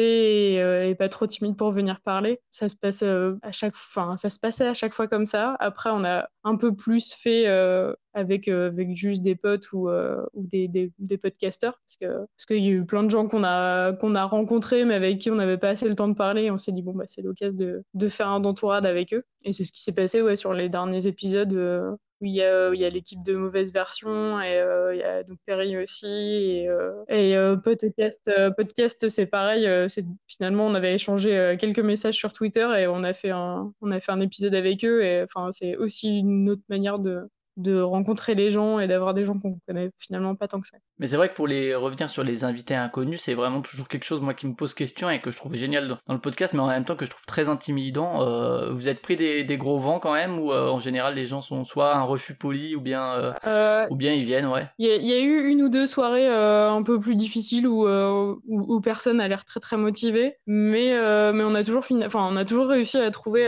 et, 0.87 0.95
pas 0.95 1.09
trop 1.09 1.27
timides 1.27 1.55
pour 1.55 1.71
venir 1.71 2.01
parler. 2.01 2.41
Ça 2.51 2.67
se 2.69 2.75
passe 2.75 3.03
à 3.03 3.51
chaque, 3.51 3.73
enfin 3.73 4.17
ça 4.17 4.29
se 4.29 4.39
passait 4.39 4.67
à 4.67 4.73
chaque 4.73 4.93
fois 4.93 5.07
comme 5.07 5.25
ça. 5.25 5.46
Après, 5.59 5.89
on 5.91 6.03
a 6.03 6.29
un 6.43 6.55
peu 6.55 6.75
plus 6.75 7.13
fait 7.13 7.47
euh, 7.47 7.93
avec, 8.13 8.47
euh, 8.47 8.67
avec 8.67 8.95
juste 8.95 9.21
des 9.21 9.35
potes 9.35 9.71
ou, 9.73 9.89
euh, 9.89 10.25
des, 10.33 10.67
des, 10.67 11.17
podcasters. 11.17 11.77
Parce 11.79 11.97
qu'il 11.97 12.07
parce 12.07 12.45
qu'il 12.45 12.63
y 12.63 12.67
a 12.67 12.71
eu 12.71 12.85
plein 12.85 13.03
de 13.03 13.09
gens 13.09 13.27
qu'on 13.27 13.43
a, 13.43 14.25
rencontrés, 14.25 14.85
mais 14.85 14.95
avec 14.95 15.19
qui 15.19 15.31
on 15.31 15.35
n'avait 15.35 15.57
pas 15.57 15.69
assez 15.69 15.87
le 15.87 15.95
temps 15.95 16.07
de 16.07 16.13
parler. 16.13 16.51
on 16.51 16.57
s'est 16.57 16.71
dit, 16.71 16.81
bon, 16.81 16.93
bah, 16.93 17.05
c'est 17.07 17.21
l'occasion 17.21 17.81
de, 17.93 18.09
faire 18.09 18.29
un 18.29 18.43
entourade 18.43 18.85
avec 18.85 19.13
eux. 19.13 19.23
Et 19.43 19.53
c'est 19.53 19.63
ce 19.63 19.71
qui 19.71 19.83
s'est 19.83 19.93
passé 19.93 20.35
sur 20.35 20.53
les 20.53 20.69
derniers 20.69 21.07
épisodes 21.07 21.97
où 22.21 22.25
il 22.25 22.33
y 22.33 22.43
a, 22.43 22.67
a 22.67 22.89
l'équipe 22.89 23.23
de 23.23 23.35
mauvaise 23.35 23.71
version 23.71 24.41
et 24.41 24.61
il 24.93 24.99
y 24.99 25.03
a 25.03 25.23
donc 25.23 25.37
Perry 25.45 25.77
aussi 25.77 26.07
et, 26.07 26.69
et 27.09 27.37
podcast 27.63 28.31
podcast 28.55 29.09
c'est 29.09 29.25
pareil 29.27 29.67
c'est 29.89 30.05
finalement 30.27 30.65
on 30.67 30.73
avait 30.73 30.95
échangé 30.95 31.55
quelques 31.59 31.79
messages 31.79 32.15
sur 32.15 32.33
Twitter 32.33 32.67
et 32.77 32.87
on 32.87 33.03
a 33.03 33.13
fait 33.13 33.31
un 33.31 33.71
on 33.81 33.91
a 33.91 33.99
fait 33.99 34.11
un 34.11 34.19
épisode 34.19 34.55
avec 34.55 34.83
eux 34.83 35.03
et 35.03 35.23
enfin 35.23 35.49
c'est 35.51 35.75
aussi 35.75 36.19
une 36.19 36.49
autre 36.49 36.63
manière 36.69 36.99
de 36.99 37.27
de 37.57 37.81
rencontrer 37.81 38.35
les 38.35 38.51
gens 38.51 38.79
et 38.79 38.87
d'avoir 38.87 39.13
des 39.13 39.23
gens 39.23 39.37
qu'on 39.37 39.59
connaît 39.67 39.89
finalement 39.97 40.35
pas 40.35 40.47
tant 40.47 40.61
que 40.61 40.67
ça. 40.67 40.77
Mais 40.99 41.07
c'est 41.07 41.17
vrai 41.17 41.29
que 41.29 41.33
pour 41.33 41.47
les 41.47 41.73
revenir 41.75 42.09
sur 42.09 42.23
les 42.23 42.43
invités 42.43 42.75
inconnus, 42.75 43.21
c'est 43.21 43.33
vraiment 43.33 43.61
toujours 43.61 43.87
quelque 43.87 44.05
chose 44.05 44.21
moi 44.21 44.35
qui 44.35 44.47
me 44.47 44.53
pose 44.53 44.73
question 44.73 45.09
et 45.09 45.19
que 45.19 45.31
je 45.31 45.37
trouve 45.37 45.55
génial 45.55 45.87
dans, 45.87 46.13
le 46.13 46.19
podcast, 46.19 46.53
mais 46.53 46.59
en 46.59 46.67
même 46.67 46.85
temps 46.85 46.95
que 46.95 47.05
je 47.05 47.09
trouve 47.09 47.25
très 47.25 47.49
intimidant. 47.49 48.21
Euh, 48.21 48.71
vous 48.71 48.87
êtes 48.87 49.01
pris 49.01 49.15
des, 49.15 49.43
des, 49.43 49.57
gros 49.57 49.79
vents 49.79 49.97
quand 49.97 50.13
même, 50.13 50.39
ou 50.39 50.51
euh, 50.51 50.69
en 50.69 50.79
général 50.79 51.15
les 51.15 51.25
gens 51.25 51.41
sont 51.41 51.65
soit 51.65 51.95
un 51.95 52.03
refus 52.03 52.35
poli 52.35 52.75
ou 52.75 52.81
bien 52.81 53.33
euh, 53.45 53.87
ou 53.89 53.95
bien 53.95 54.13
ils 54.13 54.23
viennent, 54.23 54.47
ouais. 54.47 54.67
Il 54.77 54.87
y, 54.87 55.07
y, 55.07 55.13
a 55.13 55.19
eu 55.19 55.47
une 55.47 55.63
ou 55.63 55.69
deux 55.69 55.87
soirées 55.87 56.27
un 56.27 56.83
peu 56.83 56.99
plus 56.99 57.15
difficiles 57.15 57.67
où, 57.67 57.87
où, 57.87 58.39
où 58.47 58.81
personne 58.81 59.19
a 59.19 59.27
l'air 59.27 59.45
très 59.45 59.59
très 59.59 59.77
motivé, 59.77 60.35
mais 60.45 60.91
mais 61.33 61.43
on 61.43 61.55
a 61.55 61.63
toujours 61.63 61.85
fini, 61.85 62.05
enfin 62.05 62.27
on 62.31 62.37
a 62.37 62.45
toujours 62.45 62.67
réussi 62.67 62.97
à 62.97 63.09
trouver 63.09 63.47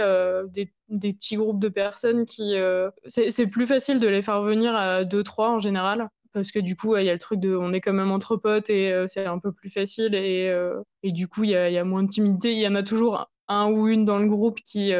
des 0.51 0.71
des 0.89 1.13
petits 1.13 1.35
groupes 1.35 1.59
de 1.59 1.69
personnes 1.69 2.25
qui. 2.25 2.55
Euh, 2.55 2.89
c'est 3.07 3.47
plus 3.47 3.65
facile 3.65 3.99
de 3.99 4.07
les 4.07 4.21
faire 4.21 4.41
venir 4.41 4.75
à 4.75 5.03
2-3 5.03 5.49
en 5.49 5.59
général. 5.59 6.09
Parce 6.31 6.51
que 6.51 6.59
du 6.59 6.75
coup, 6.75 6.95
il 6.95 7.05
y 7.05 7.09
a 7.09 7.13
le 7.13 7.19
truc 7.19 7.39
de. 7.39 7.55
On 7.55 7.73
est 7.73 7.81
quand 7.81 7.93
même 7.93 8.11
entre 8.11 8.35
potes 8.35 8.69
et 8.69 8.91
euh, 8.91 9.05
c'est 9.07 9.25
un 9.25 9.39
peu 9.39 9.51
plus 9.51 9.69
facile. 9.69 10.13
Et, 10.15 10.47
euh, 10.49 10.81
et 11.03 11.11
du 11.11 11.27
coup, 11.27 11.43
il 11.43 11.51
y 11.51 11.55
a, 11.55 11.69
y 11.69 11.77
a, 11.77 11.83
moins 11.83 12.03
de 12.03 12.09
timidité. 12.09 12.51
Il 12.51 12.59
y 12.59 12.67
en 12.67 12.75
a 12.75 12.83
toujours 12.83 13.29
un 13.47 13.71
ou 13.71 13.87
une 13.87 14.05
dans 14.05 14.19
le 14.19 14.27
groupe 14.27 14.59
qui, 14.63 14.91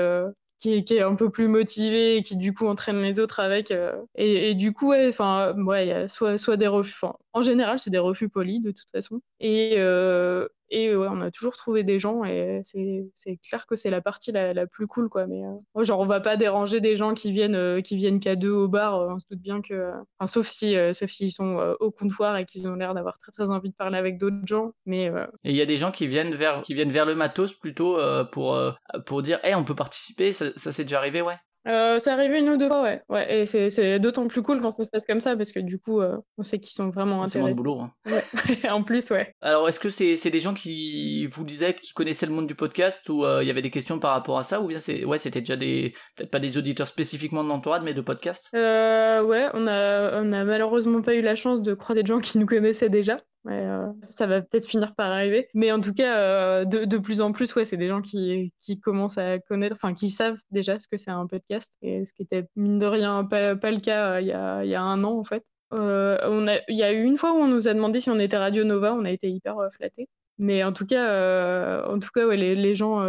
qui 0.60 0.74
est, 0.74 1.01
un 1.01 1.15
peu 1.15 1.29
plus 1.29 1.48
motivé 1.48 2.17
et 2.17 2.24
qui 2.24 2.36
du 2.36 2.53
coup 2.53 2.67
entraîne 2.67 3.01
les 3.01 3.19
autres 3.19 3.39
avec. 3.39 3.72
et, 4.15 4.55
du 4.55 4.74
coup, 4.74 4.89
ouais, 4.89 5.08
enfin, 5.08 5.53
ouais, 5.55 5.88
y 5.88 5.91
a 5.91 6.08
soit, 6.08 6.39
soit 6.39 6.58
des 6.58 6.67
refus. 6.67 7.05
En 7.39 7.41
général, 7.41 7.79
c'est 7.79 7.89
des 7.89 8.00
refus 8.00 8.29
polis 8.29 8.62
de 8.62 8.72
toute 8.72 8.89
façon. 8.91 9.22
Et, 9.39 9.75
ouais, 9.77 11.08
on 11.10 11.22
a 11.22 11.31
toujours 11.31 11.55
trouvé 11.55 11.84
des 11.84 12.00
gens 12.00 12.24
et 12.25 12.62
c'est 12.65 13.38
clair 13.48 13.65
que 13.65 13.75
c'est 13.75 13.89
la 13.89 14.01
partie 14.01 14.31
la, 14.31 14.67
plus 14.67 14.88
cool, 14.88 15.10
quoi. 15.10 15.25
Mais 15.25 15.41
euh, 15.46 15.84
genre, 15.84 16.00
on 16.00 16.05
va 16.05 16.19
pas 16.19 16.36
déranger 16.36 16.81
des 16.81 16.96
gens 16.96 17.13
qui 17.13 17.31
viennent, 17.31 17.55
euh, 17.55 17.81
qui 17.81 17.96
viennent 17.96 18.19
qu'à 18.19 18.36
deux 18.36 18.51
au 18.51 18.67
bar. 18.67 18.96
Euh, 18.96 19.13
on 19.13 19.19
se 19.19 19.25
doute 19.31 19.41
bien 19.41 19.62
que, 19.62 19.91
sauf 20.25 20.48
si, 20.48 20.75
sauf 20.93 21.10
s'ils 21.10 21.31
sont 21.31 21.75
au 21.79 21.91
comptoir 21.91 22.38
et 22.38 22.46
qu'ils 22.46 22.67
ont 22.67 22.75
l'air 22.75 22.93
d'avoir 22.93 23.17
très 23.17 23.31
très 23.31 23.51
envie 23.51 23.69
de 23.69 23.75
parler 23.75 23.98
avec 23.98 24.17
d'autres 24.17 24.46
gens. 24.46 24.72
Mais 24.86 25.05
et 25.43 25.51
il 25.51 25.55
y 25.55 25.62
a 25.62 25.65
des 25.65 25.77
gens 25.77 25.91
qui 25.91 26.08
viennent 26.08 26.36
vers, 26.36 26.62
qui 26.62 26.74
viennent 26.74 26.91
vers 26.91 27.05
le 27.05 27.15
matos 27.15 27.53
plutôt 27.53 27.98
pour 28.31 28.60
pour 29.05 29.22
dire, 29.22 29.39
hey, 29.43 29.55
on 29.55 29.63
peut 29.63 29.75
participer. 29.75 30.34
Ça, 30.34 30.48
ça 30.58 30.72
s'est 30.72 30.84
déjà 30.84 30.98
arrivé, 30.98 31.22
ouais. 31.22 31.38
Euh, 31.68 32.00
c'est 32.00 32.10
arrivé 32.10 32.39
une 32.39 32.50
ou 32.50 32.58
deux 32.58 32.68
fois, 32.68 32.82
ouais. 32.82 33.01
ouais 33.10 33.42
et 33.42 33.46
c'est 33.46 34.00
d'autant 34.00 34.28
plus 34.28 34.42
cool 34.42 34.62
quand 34.62 34.72
ça 34.72 34.84
se 34.86 34.89
passe 34.89 35.06
comme 35.06 35.20
ça, 35.20 35.36
parce 35.36 35.51
que 35.51 35.60
du 35.60 35.78
coup, 35.78 36.01
euh, 36.01 36.18
on 36.38 36.44
sait 36.44 36.60
qu'ils 36.60 36.72
sont 36.72 36.89
vraiment 36.89 37.16
intéressés. 37.16 37.34
C'est 37.34 37.39
moins 37.39 37.50
de 37.51 37.56
boulot. 37.56 37.80
Hein. 37.82 37.92
Ouais. 38.06 38.70
en 38.70 38.84
plus, 38.84 39.10
ouais. 39.12 39.33
Alors, 39.42 39.68
est-ce 39.68 39.79
que 39.79 39.90
c'est 39.90 40.29
des 40.29 40.40
gens 40.40 40.53
qui 40.53 41.27
vous 41.27 41.44
disaient 41.44 41.74
qu'ils 41.74 41.94
connaissaient 41.94 42.25
le 42.25 42.31
monde 42.31 42.48
du 42.48 42.55
podcast, 42.55 43.07
ou 43.10 43.25
euh, 43.25 43.44
il 43.44 43.48
y 43.48 43.51
avait 43.51 43.62
des 43.62 43.72
questions 43.72 44.00
par 44.00 44.12
rapport 44.12 44.38
à 44.40 44.44
ça, 44.44 44.62
ou 44.62 44.68
bien 44.68 44.79
c'est 44.79 45.03
ouais, 45.03 45.18
c'était 45.18 45.42
déjà 45.42 45.57
des 45.57 45.94
peut-être 46.16 46.31
pas 46.31 46.40
des 46.40 46.57
auditeurs 46.57 46.88
spécifiquement 46.88 47.44
de 47.44 47.50
l'entourage, 47.50 47.81
mais 47.83 47.94
de 47.94 48.01
podcast 48.01 48.50
euh, 48.55 49.22
Ouais, 49.22 49.48
on 49.53 49.68
a 49.68 50.22
on 50.22 50.31
a 50.31 50.44
malheureusement 50.46 51.01
pas 51.01 51.16
eu 51.16 51.22
la 51.22 51.36
chance 51.36 51.62
de 51.62 51.74
croiser 51.74 52.03
des 52.03 52.07
gens 52.07 52.20
qui 52.20 52.38
nous 52.38 52.46
connaissaient 52.46 52.90
déjà. 52.90 53.18
Ouais, 53.46 53.54
euh, 53.54 53.88
ça 54.10 54.28
va 54.28 54.42
peut-être 54.42 54.68
finir 54.68 54.94
par 54.96 55.12
arriver. 55.12 55.48
Mais 55.54 55.72
en 55.72 55.80
tout 55.80 55.94
cas, 55.94 56.18
euh, 56.18 56.66
de, 56.66 56.84
de, 56.86 56.98
plus 56.98 57.22
en 57.22 57.32
plus, 57.32 57.56
ouais, 57.56 57.64
c'est 57.64 57.78
des 57.78 57.88
gens 57.88 58.02
qui, 58.02 58.54
qui 58.60 58.80
commencent 58.80 59.18
à 59.18 59.40
connaître, 59.40 59.75
enfin, 59.75 59.94
qui 59.94 60.10
savent 60.10 60.40
déjà 60.52 60.78
ce 60.78 60.88
que 60.88 60.98
c'est 60.98 61.12
un 61.12 61.25
podcast. 61.25 61.75
Et 61.82 62.06
ce 62.06 62.14
qui 62.14 62.24
était, 62.24 62.46
mine 62.56 62.80
de 62.80 62.86
rien, 62.86 63.24
pas, 63.24 63.56
pas 63.56 63.72
le 63.72 63.80
cas 63.80 64.16
euh, 64.16 64.22
il 64.22 64.28
y, 64.28 64.34
a, 64.34 64.66
y, 64.66 64.75
a, 64.75 64.82
un 64.82 65.04
an, 65.06 65.18
en 65.18 65.24
fait. 65.24 65.46
il 65.72 66.75
y 66.75 66.84
a 66.84 66.92
eu 66.92 67.04
une 67.04 67.18
fois 67.18 67.32
où 67.34 67.38
on 67.38 67.48
nous 67.48 67.68
a 67.70 67.74
demandé 67.74 68.02
si 68.02 68.10
on 68.10 68.20
était 68.20 68.38
Radio 68.38 68.66
Nova, 68.66 68.94
on 68.94 69.06
a 69.06 69.12
été 69.12 69.30
hyper 69.30 69.56
flattés. 69.72 70.10
Mais 70.38 70.64
en 70.64 70.74
tout 70.74 70.86
cas, 70.86 71.86
en 71.88 72.00
tout 72.00 72.10
cas 72.14 72.25
ouais, 72.25 72.38
les, 72.38 72.56
les 72.56 72.75
gens 72.75 73.06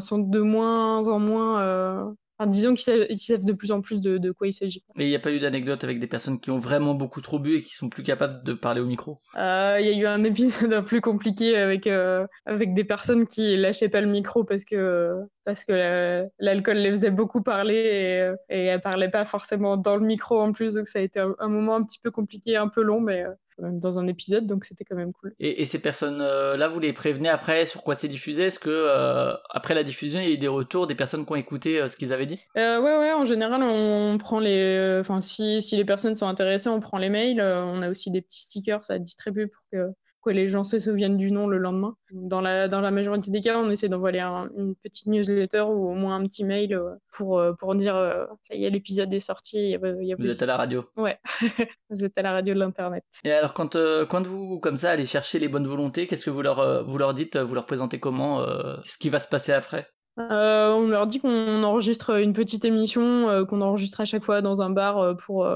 sont 0.00 0.18
de 0.18 0.40
moins 0.40 1.08
en 1.08 1.18
moins 1.18 2.14
disons 2.46 2.74
qu'ils 2.74 3.18
savent, 3.18 3.44
de 3.44 3.52
plus 3.52 3.72
en 3.72 3.80
plus 3.80 4.00
de, 4.00 4.30
quoi 4.30 4.46
il 4.46 4.52
s'agit. 4.52 4.84
Mais 4.96 5.06
il 5.06 5.08
n'y 5.08 5.16
a 5.16 5.20
pas 5.20 5.32
eu 5.32 5.38
d'anecdote 5.38 5.84
avec 5.84 5.98
des 5.98 6.06
personnes 6.06 6.40
qui 6.40 6.50
ont 6.50 6.58
vraiment 6.58 6.94
beaucoup 6.94 7.20
trop 7.20 7.38
bu 7.38 7.56
et 7.56 7.62
qui 7.62 7.74
sont 7.74 7.88
plus 7.88 8.02
capables 8.02 8.42
de 8.44 8.52
parler 8.52 8.80
au 8.80 8.86
micro? 8.86 9.20
Euh, 9.36 9.78
Il 9.80 9.86
y 9.86 9.90
a 9.90 9.96
eu 9.96 10.06
un 10.06 10.22
épisode 10.24 10.72
un 10.72 10.82
peu 10.82 11.00
compliqué 11.00 11.56
avec, 11.56 11.86
euh, 11.86 12.26
avec 12.46 12.74
des 12.74 12.84
personnes 12.84 13.24
qui 13.24 13.56
lâchaient 13.56 13.88
pas 13.88 14.00
le 14.00 14.08
micro 14.08 14.44
parce 14.44 14.64
que, 14.64 15.12
parce 15.44 15.64
que 15.64 16.26
l'alcool 16.38 16.76
les 16.76 16.90
faisait 16.90 17.10
beaucoup 17.10 17.42
parler 17.42 18.34
et, 18.48 18.54
et 18.54 18.64
elles 18.66 18.80
parlaient 18.80 19.10
pas 19.10 19.24
forcément 19.24 19.76
dans 19.76 19.96
le 19.96 20.04
micro 20.04 20.40
en 20.40 20.52
plus. 20.52 20.74
Donc 20.74 20.88
ça 20.88 20.98
a 20.98 21.02
été 21.02 21.20
un, 21.20 21.34
un 21.38 21.48
moment 21.48 21.76
un 21.76 21.82
petit 21.82 21.98
peu 22.00 22.10
compliqué, 22.10 22.56
un 22.56 22.68
peu 22.68 22.82
long, 22.82 23.00
mais 23.00 23.24
euh, 23.24 23.32
même 23.58 23.78
dans 23.80 23.98
un 23.98 24.06
épisode, 24.06 24.46
donc 24.46 24.64
c'était 24.64 24.84
quand 24.84 24.96
même 24.96 25.12
cool. 25.12 25.34
Et, 25.38 25.60
et 25.60 25.64
ces 25.64 25.80
personnes-là, 25.80 26.68
vous 26.68 26.80
les 26.80 26.92
prévenez 26.92 27.28
après 27.28 27.66
sur 27.66 27.82
quoi 27.82 27.94
c'est 27.94 28.08
diffusé? 28.08 28.44
Est-ce 28.44 28.58
que 28.58 28.70
euh, 28.70 29.34
après 29.50 29.74
la 29.74 29.84
diffusion, 29.84 30.20
il 30.20 30.26
y 30.26 30.30
a 30.30 30.34
eu 30.34 30.38
des 30.38 30.48
retours 30.48 30.86
des 30.86 30.94
personnes 30.94 31.26
qui 31.26 31.32
ont 31.32 31.36
écouté 31.36 31.80
euh, 31.80 31.88
ce 31.88 31.96
qu'ils 31.96 32.12
avaient 32.12 32.26
dit? 32.26 32.40
Euh, 32.56 32.80
Ouais, 32.80 32.96
ouais. 32.96 33.12
En 33.12 33.24
général, 33.24 33.62
on 33.62 34.16
prend 34.18 34.40
les, 34.40 34.96
enfin 35.00 35.20
si, 35.20 35.60
si 35.60 35.76
les 35.76 35.84
personnes 35.84 36.14
sont 36.14 36.26
intéressées, 36.26 36.68
on 36.68 36.80
prend 36.80 36.98
les 36.98 37.10
mails. 37.10 37.40
on 37.40 37.82
a 37.82 37.90
aussi 37.90 38.10
des 38.10 38.22
petits 38.22 38.42
stickers 38.42 38.90
à 38.90 38.98
distribuer 38.98 39.46
pour 39.46 39.62
que 39.72 39.88
que 40.22 40.30
les 40.30 40.48
gens 40.48 40.64
se 40.64 40.78
souviennent 40.78 41.16
du 41.16 41.32
nom 41.32 41.46
le 41.46 41.58
lendemain. 41.58 41.96
Dans 42.12 42.40
la, 42.40 42.68
dans 42.68 42.80
la 42.80 42.90
majorité 42.90 43.30
des 43.30 43.40
cas, 43.40 43.58
on 43.58 43.68
essaie 43.70 43.88
d'envoyer 43.88 44.20
une 44.20 44.74
petite 44.76 45.06
newsletter 45.06 45.62
ou 45.62 45.90
au 45.90 45.94
moins 45.94 46.16
un 46.16 46.22
petit 46.22 46.44
mail 46.44 46.74
euh, 46.74 46.94
pour, 47.16 47.38
euh, 47.38 47.52
pour 47.52 47.74
dire 47.74 47.96
euh, 47.96 48.24
ça 48.40 48.54
y 48.54 48.64
est, 48.64 48.70
l'épisode 48.70 49.12
est 49.12 49.18
sorti. 49.18 49.76
vous 49.76 50.30
êtes 50.30 50.42
à 50.42 50.46
la 50.46 50.56
radio. 50.56 50.84
Ouais, 50.96 51.18
vous 51.90 52.04
êtes 52.04 52.16
à 52.16 52.22
la 52.22 52.32
radio 52.32 52.54
de 52.54 52.60
l'Internet. 52.60 53.04
Et 53.24 53.32
alors, 53.32 53.52
quand, 53.52 53.76
quand 54.08 54.26
vous, 54.26 54.60
comme 54.60 54.76
ça, 54.76 54.90
allez 54.90 55.06
chercher 55.06 55.38
les 55.38 55.48
bonnes 55.48 55.66
volontés, 55.66 56.06
qu'est-ce 56.06 56.24
que 56.24 56.30
vous 56.30 56.42
leur, 56.42 56.84
vous 56.84 56.98
leur 56.98 57.14
dites 57.14 57.36
Vous 57.36 57.54
leur 57.54 57.66
présentez 57.66 57.98
comment 57.98 58.44
Ce 58.84 58.98
qui 58.98 59.10
va 59.10 59.18
se 59.18 59.28
passer 59.28 59.52
après? 59.52 59.88
On 60.16 60.88
leur 60.88 61.06
dit 61.06 61.20
qu'on 61.20 61.62
enregistre 61.62 62.20
une 62.20 62.32
petite 62.32 62.64
émission 62.64 63.44
qu'on 63.46 63.60
enregistre 63.62 64.00
à 64.00 64.04
chaque 64.04 64.24
fois 64.24 64.42
dans 64.42 64.62
un 64.62 64.70
bar 64.70 65.16
pour, 65.16 65.48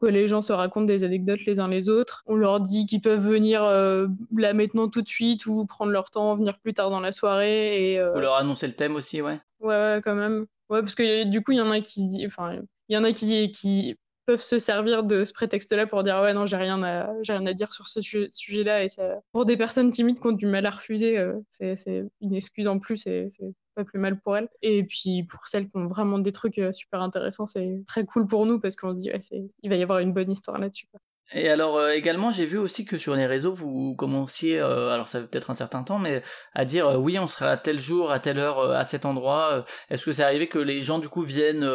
que 0.00 0.06
les 0.06 0.28
gens 0.28 0.42
se 0.42 0.52
racontent 0.52 0.86
des 0.86 1.04
anecdotes 1.04 1.44
les 1.46 1.60
uns 1.60 1.68
les 1.68 1.88
autres. 1.88 2.22
On 2.26 2.36
leur 2.36 2.60
dit 2.60 2.86
qu'ils 2.86 3.00
peuvent 3.00 3.26
venir 3.26 3.64
euh, 3.64 4.06
là 4.36 4.54
maintenant 4.54 4.88
tout 4.88 5.02
de 5.02 5.08
suite 5.08 5.46
ou 5.46 5.66
prendre 5.66 5.92
leur 5.92 6.10
temps, 6.10 6.34
venir 6.34 6.58
plus 6.58 6.74
tard 6.74 6.90
dans 6.90 7.00
la 7.00 7.12
soirée. 7.12 7.92
Et, 7.92 7.98
euh... 7.98 8.16
Ou 8.16 8.20
leur 8.20 8.36
annoncer 8.36 8.66
le 8.66 8.74
thème 8.74 8.96
aussi, 8.96 9.20
ouais. 9.22 9.38
Ouais, 9.60 9.68
ouais 9.68 10.00
quand 10.02 10.14
même. 10.14 10.46
Ouais, 10.68 10.80
parce 10.80 10.94
que 10.94 11.24
du 11.24 11.42
coup, 11.42 11.52
il 11.52 11.58
y 11.58 11.60
en 11.60 11.70
a 11.70 11.80
qui, 11.80 12.24
enfin, 12.26 12.58
il 12.88 12.94
y 12.94 12.98
en 12.98 13.04
a 13.04 13.12
qui, 13.12 13.50
qui 13.50 13.96
peuvent 14.28 14.42
se 14.42 14.58
servir 14.58 15.04
de 15.04 15.24
ce 15.24 15.32
prétexte-là 15.32 15.86
pour 15.86 16.04
dire 16.04 16.20
ouais 16.20 16.34
non 16.34 16.44
j'ai 16.44 16.58
rien 16.58 16.82
à 16.82 17.10
j'ai 17.22 17.32
rien 17.32 17.46
à 17.46 17.54
dire 17.54 17.72
sur 17.72 17.88
ce 17.88 18.00
sujet-là 18.02 18.84
et 18.84 18.88
ça 18.88 19.22
pour 19.32 19.46
des 19.46 19.56
personnes 19.56 19.90
timides 19.90 20.20
qui 20.20 20.26
ont 20.26 20.32
du 20.32 20.46
mal 20.46 20.66
à 20.66 20.70
refuser 20.70 21.16
euh, 21.16 21.32
c'est 21.50 22.04
une 22.20 22.34
excuse 22.34 22.68
en 22.68 22.78
plus 22.78 23.06
et 23.06 23.26
c'est 23.30 23.54
pas 23.78 23.84
plus 23.84 24.00
mal 24.00 24.18
pour 24.20 24.36
elles 24.36 24.48
et 24.60 24.82
puis 24.84 25.22
pour 25.24 25.46
celles 25.46 25.68
qui 25.70 25.76
ont 25.76 25.86
vraiment 25.86 26.18
des 26.18 26.32
trucs 26.32 26.58
euh, 26.58 26.72
super 26.72 27.00
intéressants 27.00 27.46
c'est 27.46 27.82
très 27.86 28.04
cool 28.04 28.26
pour 28.26 28.44
nous 28.44 28.58
parce 28.58 28.74
qu'on 28.76 28.94
se 28.94 29.02
dit 29.02 29.10
ouais, 29.10 29.20
il 29.62 29.70
va 29.70 29.76
y 29.76 29.82
avoir 29.82 30.00
une 30.00 30.12
bonne 30.12 30.30
histoire 30.30 30.58
là-dessus 30.58 30.86
et 31.30 31.50
alors 31.50 31.76
euh, 31.76 31.90
également, 31.90 32.30
j'ai 32.30 32.46
vu 32.46 32.56
aussi 32.56 32.86
que 32.86 32.96
sur 32.96 33.14
les 33.14 33.26
réseaux, 33.26 33.52
vous 33.52 33.94
commenciez, 33.96 34.58
alors 34.60 35.08
ça 35.08 35.20
fait 35.20 35.26
peut-être 35.26 35.50
un 35.50 35.56
certain 35.56 35.82
temps, 35.82 35.98
mais 35.98 36.22
à 36.54 36.64
dire 36.64 36.98
oui, 36.98 37.18
on 37.18 37.26
sera 37.26 37.50
à 37.50 37.56
tel 37.58 37.78
jour, 37.78 38.10
à 38.10 38.18
telle 38.18 38.38
heure, 38.38 38.72
à 38.72 38.84
cet 38.84 39.04
endroit. 39.04 39.66
Est-ce 39.90 40.06
que 40.06 40.12
c'est 40.12 40.22
arrivé 40.22 40.48
que 40.48 40.58
les 40.58 40.82
gens 40.82 40.98
du 40.98 41.10
coup 41.10 41.20
viennent 41.20 41.68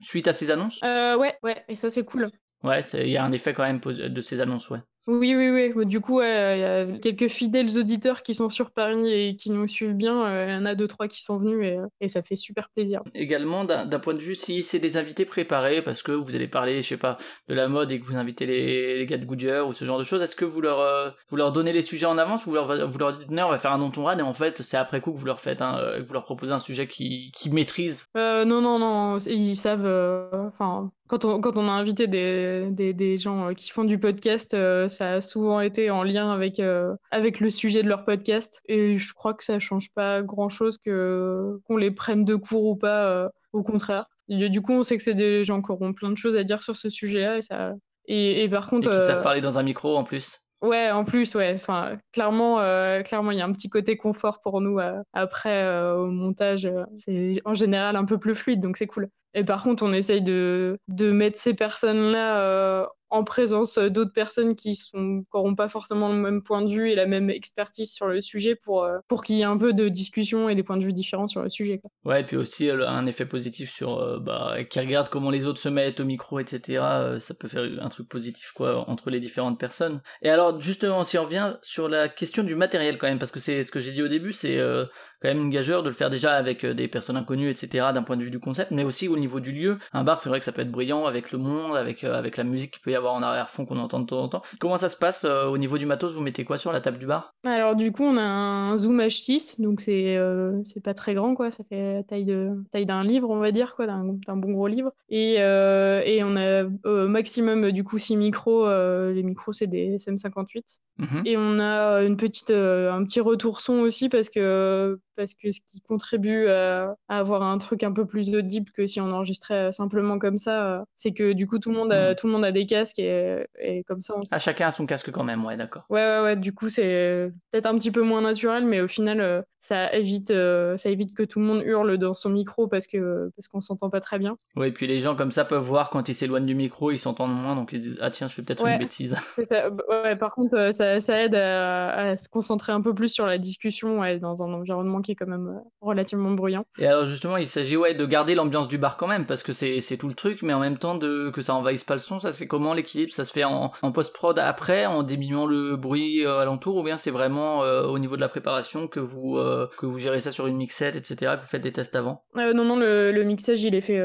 suite 0.00 0.28
à 0.28 0.32
ces 0.32 0.52
annonces? 0.52 0.80
Euh, 0.84 1.16
Ouais, 1.16 1.36
ouais, 1.42 1.64
et 1.68 1.74
ça 1.74 1.90
c'est 1.90 2.04
cool. 2.04 2.30
Ouais, 2.62 2.82
il 2.94 3.08
y 3.08 3.16
a 3.16 3.24
un 3.24 3.32
effet 3.32 3.52
quand 3.52 3.64
même 3.64 3.80
de 3.80 4.20
ces 4.20 4.40
annonces, 4.40 4.70
ouais. 4.70 4.80
Oui, 5.06 5.34
oui, 5.34 5.72
oui. 5.74 5.86
Du 5.86 6.00
coup, 6.00 6.20
il 6.20 6.26
y 6.26 6.64
a 6.64 6.86
quelques 6.98 7.28
fidèles 7.28 7.78
auditeurs 7.78 8.22
qui 8.22 8.34
sont 8.34 8.50
sur 8.50 8.70
Paris 8.70 9.12
et 9.12 9.36
qui 9.36 9.50
nous 9.50 9.66
suivent 9.66 9.96
bien. 9.96 10.24
Euh, 10.26 10.46
Il 10.48 10.52
y 10.52 10.56
en 10.56 10.64
a 10.66 10.74
deux, 10.74 10.86
trois 10.86 11.08
qui 11.08 11.22
sont 11.22 11.38
venus 11.38 11.64
et, 11.66 11.76
euh, 11.78 11.86
et 12.00 12.08
ça 12.08 12.22
fait 12.22 12.36
super 12.36 12.68
plaisir. 12.70 13.02
Également, 13.14 13.64
d'un 13.64 13.98
point 13.98 14.14
de 14.14 14.20
vue, 14.20 14.34
si 14.34 14.62
c'est 14.62 14.78
des 14.78 14.96
invités 14.96 15.24
préparés, 15.24 15.82
parce 15.82 16.02
que 16.02 16.12
vous 16.12 16.36
allez 16.36 16.48
parler, 16.48 16.82
je 16.82 16.88
sais 16.88 16.96
pas, 16.96 17.16
de 17.48 17.54
la 17.54 17.66
mode 17.66 17.90
et 17.90 17.98
que 17.98 18.04
vous 18.04 18.16
invitez 18.16 18.46
les, 18.46 18.98
les 18.98 19.06
gars 19.06 19.18
de 19.18 19.24
Goodyear 19.24 19.66
ou 19.66 19.72
ce 19.72 19.84
genre 19.84 19.98
de 19.98 20.04
choses, 20.04 20.22
est-ce 20.22 20.36
que 20.36 20.44
vous 20.44 20.60
leur, 20.60 20.80
euh, 20.80 21.10
vous 21.28 21.36
leur 21.36 21.50
donnez 21.52 21.72
les 21.72 21.82
sujets 21.82 22.06
en 22.06 22.18
avance 22.18 22.46
ou 22.46 22.50
vous 22.50 22.56
leur, 22.56 22.88
vous 22.88 22.98
leur 22.98 23.18
dites, 23.18 23.30
non, 23.30 23.46
on 23.46 23.50
va 23.50 23.58
faire 23.58 23.72
un 23.72 23.78
non 23.78 23.90
ton 23.90 24.04
rad 24.04 24.18
et 24.18 24.22
en 24.22 24.34
fait, 24.34 24.62
c'est 24.62 24.76
après 24.76 25.00
coup 25.00 25.12
que 25.12 25.18
vous 25.18 25.26
leur 25.26 25.40
faites, 25.40 25.62
hein, 25.62 25.80
que 25.96 26.02
vous 26.06 26.12
leur 26.12 26.24
proposez 26.24 26.52
un 26.52 26.60
sujet 26.60 26.86
qui, 26.86 27.32
qui 27.34 27.50
maîtrise? 27.50 28.04
Euh, 28.16 28.44
non, 28.44 28.60
non, 28.60 28.78
non, 28.78 29.18
ils 29.18 29.56
savent. 29.56 29.86
Enfin, 30.32 30.90
quand 31.10 31.24
on, 31.24 31.40
quand 31.40 31.58
on 31.58 31.66
a 31.66 31.72
invité 31.72 32.06
des, 32.06 32.68
des, 32.70 32.94
des 32.94 33.18
gens 33.18 33.48
euh, 33.48 33.52
qui 33.52 33.70
font 33.70 33.82
du 33.82 33.98
podcast, 33.98 34.54
euh, 34.54 34.86
ça 34.86 35.14
a 35.14 35.20
souvent 35.20 35.58
été 35.58 35.90
en 35.90 36.04
lien 36.04 36.30
avec, 36.30 36.60
euh, 36.60 36.94
avec 37.10 37.40
le 37.40 37.50
sujet 37.50 37.82
de 37.82 37.88
leur 37.88 38.04
podcast. 38.04 38.62
Et 38.68 38.96
je 38.96 39.12
crois 39.12 39.34
que 39.34 39.42
ça 39.42 39.58
change 39.58 39.92
pas 39.92 40.22
grand-chose 40.22 40.78
que 40.78 41.58
qu'on 41.66 41.76
les 41.76 41.90
prenne 41.90 42.24
de 42.24 42.36
court 42.36 42.64
ou 42.64 42.76
pas, 42.76 43.06
euh, 43.08 43.28
au 43.52 43.64
contraire. 43.64 44.06
Et 44.28 44.48
du 44.48 44.62
coup, 44.62 44.72
on 44.72 44.84
sait 44.84 44.96
que 44.96 45.02
c'est 45.02 45.14
des 45.14 45.42
gens 45.42 45.60
qui 45.62 45.72
auront 45.72 45.92
plein 45.92 46.10
de 46.10 46.16
choses 46.16 46.36
à 46.36 46.44
dire 46.44 46.62
sur 46.62 46.76
ce 46.76 46.88
sujet-là. 46.88 47.38
Et, 47.38 47.42
ça... 47.42 47.72
et, 48.06 48.44
et 48.44 48.48
par 48.48 48.68
et 48.68 48.70
contre. 48.70 48.90
qui 48.90 48.96
euh, 48.96 49.06
savent 49.08 49.24
parler 49.24 49.40
dans 49.40 49.58
un 49.58 49.64
micro 49.64 49.96
en 49.96 50.04
plus 50.04 50.38
Ouais, 50.62 50.90
en 50.90 51.04
plus, 51.04 51.34
ouais. 51.36 51.54
Enfin, 51.54 51.98
clairement, 52.12 52.60
euh, 52.60 53.02
clairement, 53.02 53.30
il 53.30 53.38
y 53.38 53.40
a 53.40 53.46
un 53.46 53.52
petit 53.52 53.70
côté 53.70 53.96
confort 53.96 54.40
pour 54.40 54.60
nous 54.60 54.78
euh, 54.78 55.00
après 55.14 55.62
euh, 55.64 55.96
au 55.96 56.06
montage. 56.10 56.66
euh, 56.66 56.84
c'est 56.94 57.32
en 57.46 57.54
général 57.54 57.96
un 57.96 58.04
peu 58.04 58.18
plus 58.18 58.34
fluide, 58.34 58.60
donc 58.60 58.76
c'est 58.76 58.86
cool. 58.86 59.08
Et 59.32 59.42
par 59.44 59.62
contre, 59.62 59.82
on 59.84 59.92
essaye 59.94 60.20
de, 60.20 60.78
de 60.88 61.12
mettre 61.12 61.38
ces 61.38 61.54
personnes-là 61.54 62.40
euh, 62.40 62.86
en 63.10 63.24
présence 63.24 63.78
d'autres 63.78 64.12
personnes 64.12 64.54
qui 64.54 64.78
n'auront 64.94 65.54
pas 65.54 65.68
forcément 65.68 66.08
le 66.08 66.14
même 66.14 66.42
point 66.42 66.62
de 66.62 66.70
vue 66.70 66.90
et 66.90 66.94
la 66.94 67.06
même 67.06 67.30
expertise 67.30 67.92
sur 67.92 68.06
le 68.06 68.20
sujet 68.20 68.56
pour 68.56 68.84
euh, 68.84 68.98
pour 69.08 69.22
qu'il 69.22 69.36
y 69.36 69.40
ait 69.40 69.44
un 69.44 69.56
peu 69.56 69.72
de 69.72 69.88
discussion 69.88 70.48
et 70.48 70.54
des 70.54 70.62
points 70.62 70.76
de 70.76 70.84
vue 70.84 70.92
différents 70.92 71.26
sur 71.26 71.42
le 71.42 71.48
sujet. 71.48 71.78
quoi. 71.78 71.90
Ouais, 72.04 72.20
et 72.20 72.24
puis 72.24 72.36
aussi 72.36 72.68
euh, 72.68 72.88
un 72.88 73.06
effet 73.06 73.26
positif 73.26 73.72
sur, 73.72 73.98
euh, 73.98 74.18
bah, 74.18 74.56
qui 74.68 74.80
regarde 74.80 75.08
comment 75.08 75.30
les 75.30 75.44
autres 75.44 75.60
se 75.60 75.68
mettent 75.68 76.00
au 76.00 76.04
micro, 76.04 76.38
etc. 76.38 76.78
euh, 76.80 77.20
ça 77.20 77.34
peut 77.34 77.48
faire 77.48 77.68
un 77.80 77.88
truc 77.88 78.08
positif, 78.08 78.52
quoi, 78.54 78.88
entre 78.88 79.10
les 79.10 79.20
différentes 79.20 79.58
personnes. 79.58 80.00
Et 80.22 80.30
alors, 80.30 80.60
justement, 80.60 81.04
si 81.04 81.18
on 81.18 81.24
revient 81.24 81.56
sur 81.62 81.88
la 81.88 82.08
question 82.08 82.42
du 82.42 82.54
matériel, 82.54 82.98
quand 82.98 83.08
même, 83.08 83.18
parce 83.18 83.32
que 83.32 83.40
c'est 83.40 83.62
ce 83.64 83.70
que 83.70 83.80
j'ai 83.80 83.92
dit 83.92 84.02
au 84.02 84.08
début, 84.08 84.32
c'est 84.32 84.58
euh, 84.58 84.84
quand 85.20 85.28
même 85.28 85.38
une 85.38 85.50
gageure 85.50 85.82
de 85.82 85.88
le 85.88 85.94
faire 85.94 86.10
déjà 86.10 86.34
avec 86.34 86.64
euh, 86.64 86.74
des 86.74 86.88
personnes 86.88 87.16
inconnues, 87.16 87.50
etc., 87.50 87.88
d'un 87.92 88.02
point 88.02 88.16
de 88.16 88.22
vue 88.22 88.30
du 88.30 88.40
concept, 88.40 88.70
mais 88.70 88.84
aussi 88.84 89.08
au 89.08 89.16
niveau 89.16 89.40
du 89.40 89.52
lieu. 89.52 89.78
Un 89.92 90.04
bar, 90.04 90.20
c'est 90.20 90.28
vrai 90.28 90.38
que 90.38 90.44
ça 90.44 90.52
peut 90.52 90.62
être 90.62 90.70
bruyant 90.70 91.06
avec 91.06 91.32
le 91.32 91.38
monde, 91.38 91.76
avec, 91.76 92.04
euh, 92.04 92.14
avec 92.14 92.36
la 92.36 92.44
musique 92.44 92.72
qu'il 92.72 92.82
peut 92.82 92.90
y 92.90 92.94
avoir 92.94 92.99
en 93.08 93.22
arrière-fond 93.22 93.64
qu'on 93.66 93.78
entend 93.78 94.00
de 94.00 94.06
temps 94.06 94.20
en 94.22 94.28
temps. 94.28 94.42
Comment 94.60 94.76
ça 94.76 94.88
se 94.88 94.96
passe 94.96 95.24
euh, 95.24 95.46
au 95.46 95.58
niveau 95.58 95.78
du 95.78 95.86
matos? 95.86 96.12
Vous 96.12 96.20
mettez 96.20 96.44
quoi 96.44 96.56
sur 96.58 96.72
la 96.72 96.80
table 96.80 96.98
du 96.98 97.06
bar? 97.06 97.32
Alors 97.46 97.74
du 97.76 97.92
coup, 97.92 98.04
on 98.04 98.16
a 98.16 98.22
un 98.22 98.76
Zoom 98.76 99.00
H6, 99.00 99.60
donc 99.62 99.80
c'est 99.80 100.16
euh, 100.16 100.60
c'est 100.64 100.82
pas 100.82 100.94
très 100.94 101.14
grand 101.14 101.34
quoi, 101.34 101.50
ça 101.50 101.64
fait 101.68 101.94
la 101.94 102.02
taille 102.02 102.24
de 102.26 102.50
taille 102.70 102.86
d'un 102.86 103.02
livre 103.02 103.30
on 103.30 103.38
va 103.38 103.50
dire 103.52 103.74
quoi, 103.76 103.86
d'un 103.86 104.36
bon 104.36 104.52
gros 104.52 104.66
livre. 104.68 104.92
Et 105.08 105.36
euh, 105.38 106.02
et 106.04 106.22
on 106.22 106.36
a 106.36 106.64
euh, 106.86 107.08
maximum 107.08 107.72
du 107.72 107.84
coup 107.84 107.98
six 107.98 108.16
micros, 108.16 108.68
les 108.68 109.22
micros 109.22 109.52
c'est 109.52 109.66
des 109.66 109.96
SM58. 109.96 110.80
Mhm. 110.98 111.22
Et 111.24 111.36
on 111.38 111.58
a 111.58 112.02
une 112.02 112.16
petite 112.16 112.50
un 112.50 113.02
petit 113.04 113.20
retour 113.20 113.60
son 113.60 113.74
aussi 113.80 114.08
parce 114.08 114.28
que 114.28 114.98
parce 115.16 115.34
que 115.34 115.50
ce 115.50 115.60
qui 115.60 115.80
contribue 115.82 116.48
à, 116.48 116.94
à 117.08 117.18
avoir 117.18 117.42
un 117.42 117.58
truc 117.58 117.82
un 117.82 117.92
peu 117.92 118.06
plus 118.06 118.34
audible 118.34 118.70
que 118.72 118.86
si 118.86 119.00
on 119.00 119.10
enregistrait 119.10 119.70
simplement 119.72 120.18
comme 120.18 120.38
ça, 120.38 120.84
c'est 120.94 121.12
que 121.12 121.32
du 121.32 121.46
coup 121.46 121.58
tout 121.58 121.70
le 121.70 121.76
monde 121.76 121.92
a, 121.92 122.10
Mhm. 122.10 122.14
tout 122.16 122.26
le 122.26 122.32
monde 122.32 122.44
a 122.44 122.52
des 122.52 122.66
casques 122.66 122.89
et, 122.98 123.46
et 123.60 123.84
comme 123.84 124.00
ça 124.00 124.14
on 124.16 124.22
Ah, 124.30 124.38
chacun 124.38 124.66
a 124.66 124.70
son 124.70 124.86
casque 124.86 125.10
quand 125.10 125.24
même, 125.24 125.44
ouais, 125.44 125.56
d'accord. 125.56 125.84
Ouais, 125.90 126.00
ouais, 126.04 126.20
ouais, 126.22 126.36
du 126.36 126.52
coup, 126.54 126.68
c'est 126.68 127.30
peut-être 127.50 127.66
un 127.66 127.74
petit 127.76 127.90
peu 127.90 128.02
moins 128.02 128.20
naturel, 128.22 128.64
mais 128.66 128.80
au 128.80 128.88
final, 128.88 129.20
euh, 129.20 129.42
ça 129.60 129.92
évite, 129.94 130.30
euh, 130.30 130.76
ça 130.76 130.88
évite 130.90 131.14
que 131.14 131.22
tout 131.22 131.38
le 131.40 131.44
monde 131.46 131.62
hurle 131.64 131.98
dans 131.98 132.14
son 132.14 132.30
micro 132.30 132.66
parce 132.66 132.86
que 132.86 133.30
parce 133.36 133.48
qu'on 133.48 133.60
s'entend 133.60 133.90
pas 133.90 134.00
très 134.00 134.18
bien. 134.18 134.36
Ouais, 134.56 134.68
et 134.68 134.72
puis 134.72 134.86
les 134.86 135.00
gens 135.00 135.14
comme 135.16 135.32
ça 135.32 135.44
peuvent 135.44 135.62
voir 135.62 135.90
quand 135.90 136.08
ils 136.08 136.14
s'éloignent 136.14 136.46
du 136.46 136.54
micro, 136.54 136.90
ils 136.90 136.98
s'entendent 136.98 137.34
moins, 137.34 137.54
donc 137.56 137.72
ils 137.72 137.80
disent 137.80 137.98
Ah 138.00 138.10
tiens, 138.10 138.28
je 138.28 138.34
fais 138.34 138.42
peut-être 138.42 138.64
Ouais. 138.64 138.72
une 138.74 138.78
bêtise. 138.78 139.14
Ça. 139.44 139.68
Ouais, 139.88 140.16
par 140.16 140.34
contre, 140.34 140.56
euh, 140.56 140.72
ça, 140.72 140.98
ça 141.00 141.22
aide 141.22 141.34
à, 141.34 141.90
à 142.10 142.16
se 142.16 142.28
concentrer 142.28 142.72
un 142.72 142.80
peu 142.80 142.94
plus 142.94 143.08
sur 143.12 143.26
la 143.26 143.38
discussion 143.38 144.00
ouais, 144.00 144.18
dans 144.18 144.42
un 144.42 144.52
environnement 144.52 145.00
qui 145.00 145.12
est 145.12 145.14
quand 145.14 145.26
même 145.26 145.60
relativement 145.80 146.30
bruyant. 146.30 146.64
Et 146.78 146.86
alors 146.86 147.06
justement, 147.06 147.36
il 147.36 147.46
s'agit 147.48 147.76
ouais 147.76 147.94
de 147.94 148.06
garder 148.06 148.34
l'ambiance 148.34 148.68
du 148.68 148.78
bar 148.78 148.96
quand 148.96 149.06
même, 149.08 149.26
parce 149.26 149.42
que 149.42 149.52
c'est 149.52 149.80
c'est 149.80 149.96
tout 149.98 150.08
le 150.08 150.14
truc, 150.14 150.40
mais 150.42 150.52
en 150.54 150.60
même 150.60 150.78
temps 150.78 150.94
de 150.94 151.30
que 151.30 151.42
ça 151.42 151.54
envahisse 151.54 151.84
pas 151.84 151.94
le 151.94 152.00
son. 152.00 152.18
Ça 152.20 152.32
c'est 152.32 152.46
comment 152.46 152.72
l'équilibre 152.80 153.12
Ça 153.12 153.24
se 153.24 153.32
fait 153.32 153.44
en, 153.44 153.72
en 153.82 153.92
post 153.92 154.14
prod 154.14 154.38
après, 154.38 154.86
en 154.86 155.02
diminuant 155.02 155.46
le 155.46 155.76
bruit 155.76 156.24
euh, 156.24 156.38
alentour, 156.38 156.76
ou 156.76 156.82
bien 156.82 156.96
c'est 156.96 157.10
vraiment 157.10 157.64
euh, 157.64 157.84
au 157.84 157.98
niveau 157.98 158.16
de 158.16 158.20
la 158.20 158.28
préparation 158.28 158.88
que 158.88 159.00
vous 159.00 159.36
euh, 159.38 159.68
que 159.78 159.86
vous 159.86 159.98
gérez 159.98 160.20
ça 160.20 160.32
sur 160.32 160.46
une 160.46 160.56
mixette, 160.56 160.96
etc. 160.96 161.32
Que 161.36 161.42
vous 161.42 161.48
faites 161.48 161.62
des 161.62 161.72
tests 161.72 161.94
avant? 161.96 162.24
Non, 162.34 162.52
non, 162.54 162.76
le, 162.76 163.22
mixage, 163.22 163.62
il 163.62 163.74
est 163.74 163.80
fait, 163.80 164.02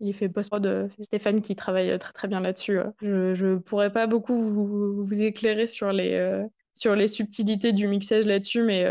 il 0.00 0.10
est 0.10 0.12
fait 0.12 0.28
post-prod. 0.28 0.86
C'est 0.88 1.02
Stéphane 1.02 1.40
qui 1.40 1.56
travaille 1.56 1.98
très 1.98 2.12
très 2.12 2.28
bien 2.28 2.40
là-dessus. 2.40 2.78
Je, 3.00 3.34
je 3.34 3.56
pourrais 3.56 3.92
pas 3.92 4.06
beaucoup 4.06 4.40
vous, 4.40 5.20
éclairer 5.20 5.66
sur 5.66 5.92
les, 5.92 6.42
sur 6.74 6.94
les 6.94 7.08
subtilités 7.08 7.72
du 7.72 7.88
mixage 7.88 8.26
là-dessus, 8.26 8.62
mais, 8.62 8.84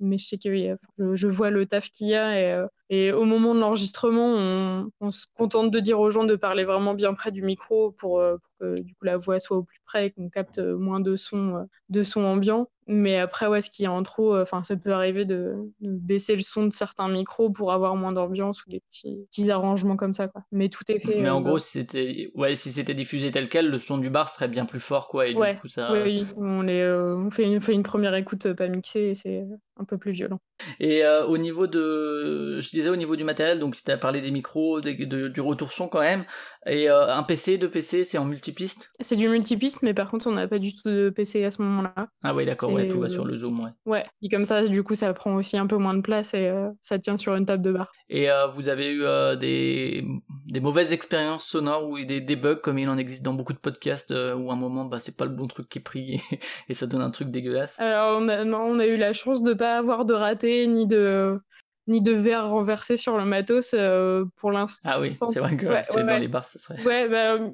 mais 0.00 0.18
je 0.18 0.26
sais 0.26 0.38
que 0.38 0.76
je, 1.14 1.26
vois 1.26 1.50
le 1.50 1.66
taf 1.66 1.90
qu'il 1.90 2.08
y 2.08 2.14
a 2.14 2.40
et, 2.40 2.64
et 2.90 3.12
au 3.12 3.24
moment 3.24 3.54
de 3.54 3.60
l'enregistrement, 3.60 4.34
on, 4.36 4.90
on 5.00 5.10
se 5.12 5.24
contente 5.34 5.70
de 5.70 5.78
dire 5.80 5.98
aux 6.00 6.10
gens 6.10 6.24
de 6.24 6.34
parler 6.36 6.64
vraiment 6.64 6.92
bien 6.94 7.14
près 7.14 7.30
du 7.30 7.42
micro 7.42 7.92
pour, 7.92 8.18
euh, 8.20 8.36
pour 8.36 8.50
que 8.60 8.80
du 8.82 8.94
coup 8.94 9.04
la 9.04 9.16
voix 9.16 9.38
soit 9.38 9.56
au 9.58 9.62
plus 9.62 9.78
près 9.86 10.06
et 10.06 10.10
qu'on 10.10 10.28
capte 10.28 10.58
euh, 10.58 10.76
moins 10.76 10.98
de 11.00 11.14
sons 11.16 11.56
euh, 11.56 11.62
de 11.88 12.02
son 12.02 12.24
ambiant. 12.24 12.68
Mais 12.92 13.18
après, 13.18 13.46
ouais, 13.46 13.60
ce 13.60 13.70
qui 13.70 13.84
est 13.84 13.88
en 13.88 14.02
trop, 14.02 14.36
enfin, 14.36 14.64
ça 14.64 14.76
peut 14.76 14.90
arriver 14.92 15.24
de, 15.24 15.54
de 15.80 15.90
baisser 15.92 16.34
le 16.34 16.42
son 16.42 16.66
de 16.66 16.72
certains 16.72 17.08
micros 17.08 17.48
pour 17.48 17.72
avoir 17.72 17.94
moins 17.94 18.10
d'ambiance 18.10 18.66
ou 18.66 18.70
des 18.70 18.80
petits, 18.80 19.16
petits 19.30 19.48
arrangements 19.52 19.94
comme 19.94 20.12
ça, 20.12 20.26
quoi. 20.26 20.42
Mais 20.50 20.68
tout 20.68 20.82
est 20.88 20.98
fait. 20.98 21.20
Mais 21.20 21.28
euh, 21.28 21.34
en 21.34 21.40
gros, 21.40 21.60
si 21.60 21.70
c'était 21.78 22.32
ouais, 22.34 22.56
si 22.56 22.72
c'était 22.72 22.94
diffusé 22.94 23.30
tel 23.30 23.48
quel, 23.48 23.70
le 23.70 23.78
son 23.78 23.98
du 23.98 24.10
bar 24.10 24.28
serait 24.28 24.48
bien 24.48 24.64
plus 24.64 24.80
fort, 24.80 25.06
quoi. 25.06 25.28
Et 25.28 25.36
Ouais, 25.36 25.54
du 25.54 25.60
coup, 25.60 25.68
ça. 25.68 25.92
oui, 25.92 26.00
oui, 26.04 26.26
on, 26.36 26.62
les, 26.62 26.80
euh, 26.80 27.14
on, 27.16 27.30
fait 27.30 27.44
une, 27.44 27.58
on 27.58 27.60
fait 27.60 27.74
une 27.74 27.84
première 27.84 28.14
écoute 28.16 28.52
pas 28.54 28.66
mixée 28.66 29.10
et 29.10 29.14
c'est 29.14 29.46
un 29.76 29.84
peu 29.84 29.96
plus 29.96 30.10
violent. 30.10 30.40
Et 30.80 31.04
euh, 31.04 31.24
au 31.26 31.38
niveau 31.38 31.68
de, 31.68 32.58
je 32.60 32.70
au 32.88 32.96
niveau 32.96 33.16
du 33.16 33.24
matériel, 33.24 33.58
donc 33.58 33.76
tu 33.76 33.90
as 33.90 33.98
parlé 33.98 34.20
des 34.20 34.30
micros, 34.30 34.80
des- 34.80 34.94
de- 35.06 35.28
du 35.28 35.40
retour 35.40 35.72
son 35.72 35.88
quand 35.88 36.00
même. 36.00 36.24
Et 36.66 36.88
euh, 36.90 37.14
un 37.14 37.22
PC, 37.22 37.58
deux 37.58 37.70
PC, 37.70 38.04
c'est 38.04 38.18
en 38.18 38.24
multipiste? 38.24 38.90
C'est 39.00 39.16
du 39.16 39.28
multipiste, 39.28 39.82
mais 39.82 39.94
par 39.94 40.10
contre, 40.10 40.26
on 40.28 40.32
n'a 40.32 40.48
pas 40.48 40.58
du 40.58 40.74
tout 40.74 40.88
de 40.88 41.10
PC 41.10 41.44
à 41.44 41.50
ce 41.50 41.60
moment-là. 41.62 42.08
Ah 42.22 42.34
oui, 42.34 42.44
d'accord, 42.46 42.72
ouais, 42.72 42.88
tout 42.88 42.98
va 42.98 43.06
euh, 43.06 43.08
sur 43.08 43.24
le 43.24 43.36
zoom, 43.36 43.60
ouais. 43.60 43.70
Ouais, 43.86 44.04
et 44.22 44.28
comme 44.28 44.44
ça, 44.44 44.66
du 44.66 44.82
coup, 44.82 44.94
ça 44.94 45.12
prend 45.14 45.34
aussi 45.34 45.56
un 45.56 45.66
peu 45.66 45.76
moins 45.76 45.94
de 45.94 46.00
place 46.02 46.34
et 46.34 46.46
euh, 46.48 46.68
ça 46.80 46.98
tient 46.98 47.16
sur 47.16 47.34
une 47.34 47.46
table 47.46 47.62
de 47.62 47.72
bar. 47.72 47.90
Et 48.08 48.30
euh, 48.30 48.46
vous 48.48 48.68
avez 48.68 48.92
eu 48.92 49.02
des, 49.38 50.04
des 50.46 50.60
mauvaises 50.60 50.92
expériences 50.92 51.46
sonores 51.46 51.88
ou 51.88 51.98
des, 52.04 52.20
des 52.20 52.36
bugs 52.36 52.56
comme 52.56 52.78
il 52.78 52.88
en 52.88 52.98
existe 52.98 53.22
dans 53.22 53.34
beaucoup 53.34 53.52
de 53.52 53.58
podcasts 53.58 54.10
où 54.10 54.50
à 54.50 54.54
un 54.54 54.56
moment 54.56 54.84
bah, 54.84 54.98
c'est 55.00 55.16
pas 55.16 55.24
le 55.24 55.30
bon 55.30 55.46
truc 55.46 55.68
qui 55.68 55.78
est 55.78 55.82
pris 55.82 56.14
et, 56.14 56.20
et 56.68 56.74
ça 56.74 56.86
donne 56.86 57.02
un 57.02 57.10
truc 57.10 57.30
dégueulasse? 57.30 57.78
Alors, 57.78 58.18
on 58.20 58.28
a, 58.28 58.44
non, 58.44 58.62
on 58.62 58.78
a 58.78 58.86
eu 58.86 58.96
la 58.96 59.12
chance 59.12 59.42
de 59.42 59.54
pas 59.54 59.78
avoir 59.78 60.04
de 60.04 60.12
raté 60.14 60.66
ni 60.66 60.86
de 60.86 61.40
ni 61.90 62.00
de 62.00 62.12
verre 62.12 62.48
renversé 62.48 62.96
sur 62.96 63.18
le 63.18 63.24
matos 63.26 63.74
euh, 63.74 64.24
pour 64.36 64.52
l'instant. 64.52 64.88
Ah 64.90 65.00
oui, 65.00 65.16
c'est 65.30 65.40
vrai 65.40 65.56
que 65.56 65.66
Ouais, 65.66 65.82
c'est 65.84 65.96
ouais, 65.96 66.02
dans 66.04 66.08
ouais. 66.08 66.20
les 66.20 66.28
bars, 66.28 66.44
ça 66.44 66.58
serait. 66.58 66.82
Ouais, 66.84 67.08
bah, 67.08 67.34
euh, 67.34 67.48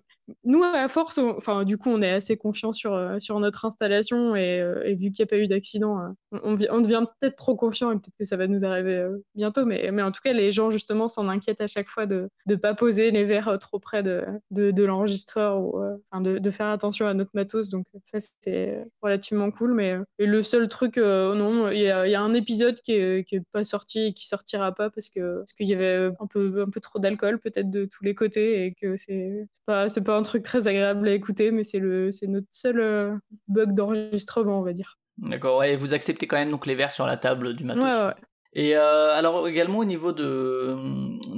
nous, 0.44 0.62
à 0.62 0.86
force, 0.88 1.18
on- 1.18 1.36
enfin, 1.36 1.64
du 1.64 1.78
coup, 1.78 1.88
on 1.90 2.02
est 2.02 2.10
assez 2.12 2.36
confiant 2.36 2.72
sur, 2.72 2.94
euh, 2.94 3.18
sur 3.18 3.40
notre 3.40 3.64
installation 3.64 4.36
et, 4.36 4.58
et 4.84 4.94
vu 4.94 5.10
qu'il 5.10 5.22
n'y 5.22 5.24
a 5.24 5.26
pas 5.26 5.38
eu 5.38 5.46
d'accident, 5.46 6.14
on, 6.32 6.40
on 6.44 6.54
vi- 6.54 6.68
on 6.70 6.80
devient 6.80 7.04
peut-être 7.20 7.36
trop 7.36 7.56
confiant 7.56 7.90
et 7.92 7.94
peut-être 7.94 8.16
que 8.18 8.24
ça 8.24 8.36
va 8.36 8.46
nous 8.46 8.64
arriver 8.64 9.06
bientôt. 9.34 9.64
Mais, 9.64 9.90
mais 9.92 10.02
en 10.02 10.12
tout 10.12 10.20
cas, 10.22 10.32
les 10.32 10.50
gens, 10.52 10.70
justement, 10.70 11.08
s'en 11.08 11.28
inquiètent 11.28 11.60
à 11.62 11.66
chaque 11.66 11.88
fois 11.88 12.06
de 12.06 12.28
ne 12.46 12.54
pas 12.56 12.74
poser 12.74 13.10
les 13.10 13.24
verres 13.24 13.56
trop 13.60 13.78
près 13.78 14.02
de, 14.02 14.24
de, 14.50 14.70
de 14.70 14.84
l'enregistreur 14.84 15.58
ou 15.60 15.80
enfin, 16.10 16.20
de, 16.20 16.38
de 16.38 16.50
faire 16.50 16.66
attention 16.68 17.06
à 17.06 17.14
notre 17.14 17.30
matos. 17.34 17.70
Donc, 17.70 17.86
ça, 18.04 18.18
c'est 18.40 18.84
relativement 19.00 19.50
cool. 19.50 19.72
Mais 19.74 19.96
et 20.18 20.26
le 20.26 20.42
seul 20.42 20.68
truc, 20.68 20.98
euh, 20.98 21.34
non, 21.34 21.70
il 21.70 21.78
y 21.78 21.88
a, 21.90 22.06
il 22.06 22.10
y 22.10 22.14
a 22.16 22.20
un 22.20 22.34
épisode 22.34 22.80
qui 22.80 22.92
est, 22.92 23.24
qui 23.26 23.36
est 23.36 23.42
pas 23.52 23.64
sorti 23.64 24.06
et 24.06 24.12
qui 24.12 24.25
sortira 24.26 24.72
pas 24.72 24.90
parce 24.90 25.10
que 25.10 25.38
parce 25.38 25.52
qu'il 25.52 25.68
y 25.68 25.74
avait 25.74 26.10
un 26.20 26.26
peu 26.26 26.62
un 26.62 26.70
peu 26.70 26.80
trop 26.80 26.98
d'alcool 26.98 27.38
peut-être 27.38 27.70
de 27.70 27.84
tous 27.84 28.04
les 28.04 28.14
côtés 28.14 28.66
et 28.66 28.74
que 28.74 28.96
c'est 28.96 29.48
pas 29.64 29.88
c'est 29.88 30.02
pas 30.02 30.16
un 30.16 30.22
truc 30.22 30.42
très 30.42 30.68
agréable 30.68 31.08
à 31.08 31.12
écouter, 31.12 31.50
mais 31.50 31.64
c'est 31.64 31.78
le 31.78 32.10
c'est 32.10 32.26
notre 32.26 32.48
seul 32.50 32.80
euh, 32.80 33.16
bug 33.48 33.74
d'enregistrement, 33.74 34.60
on 34.60 34.62
va 34.62 34.72
dire. 34.72 34.98
D'accord, 35.18 35.58
ouais, 35.58 35.76
vous 35.76 35.94
acceptez 35.94 36.26
quand 36.26 36.36
même 36.36 36.50
donc 36.50 36.66
les 36.66 36.74
verres 36.74 36.90
sur 36.90 37.06
la 37.06 37.16
table 37.16 37.54
du 37.54 37.64
ouais, 37.64 37.74
ouais. 37.74 38.12
Et 38.52 38.74
euh, 38.74 39.14
alors 39.14 39.46
également 39.46 39.80
au 39.80 39.84
niveau 39.84 40.12
de, 40.12 40.76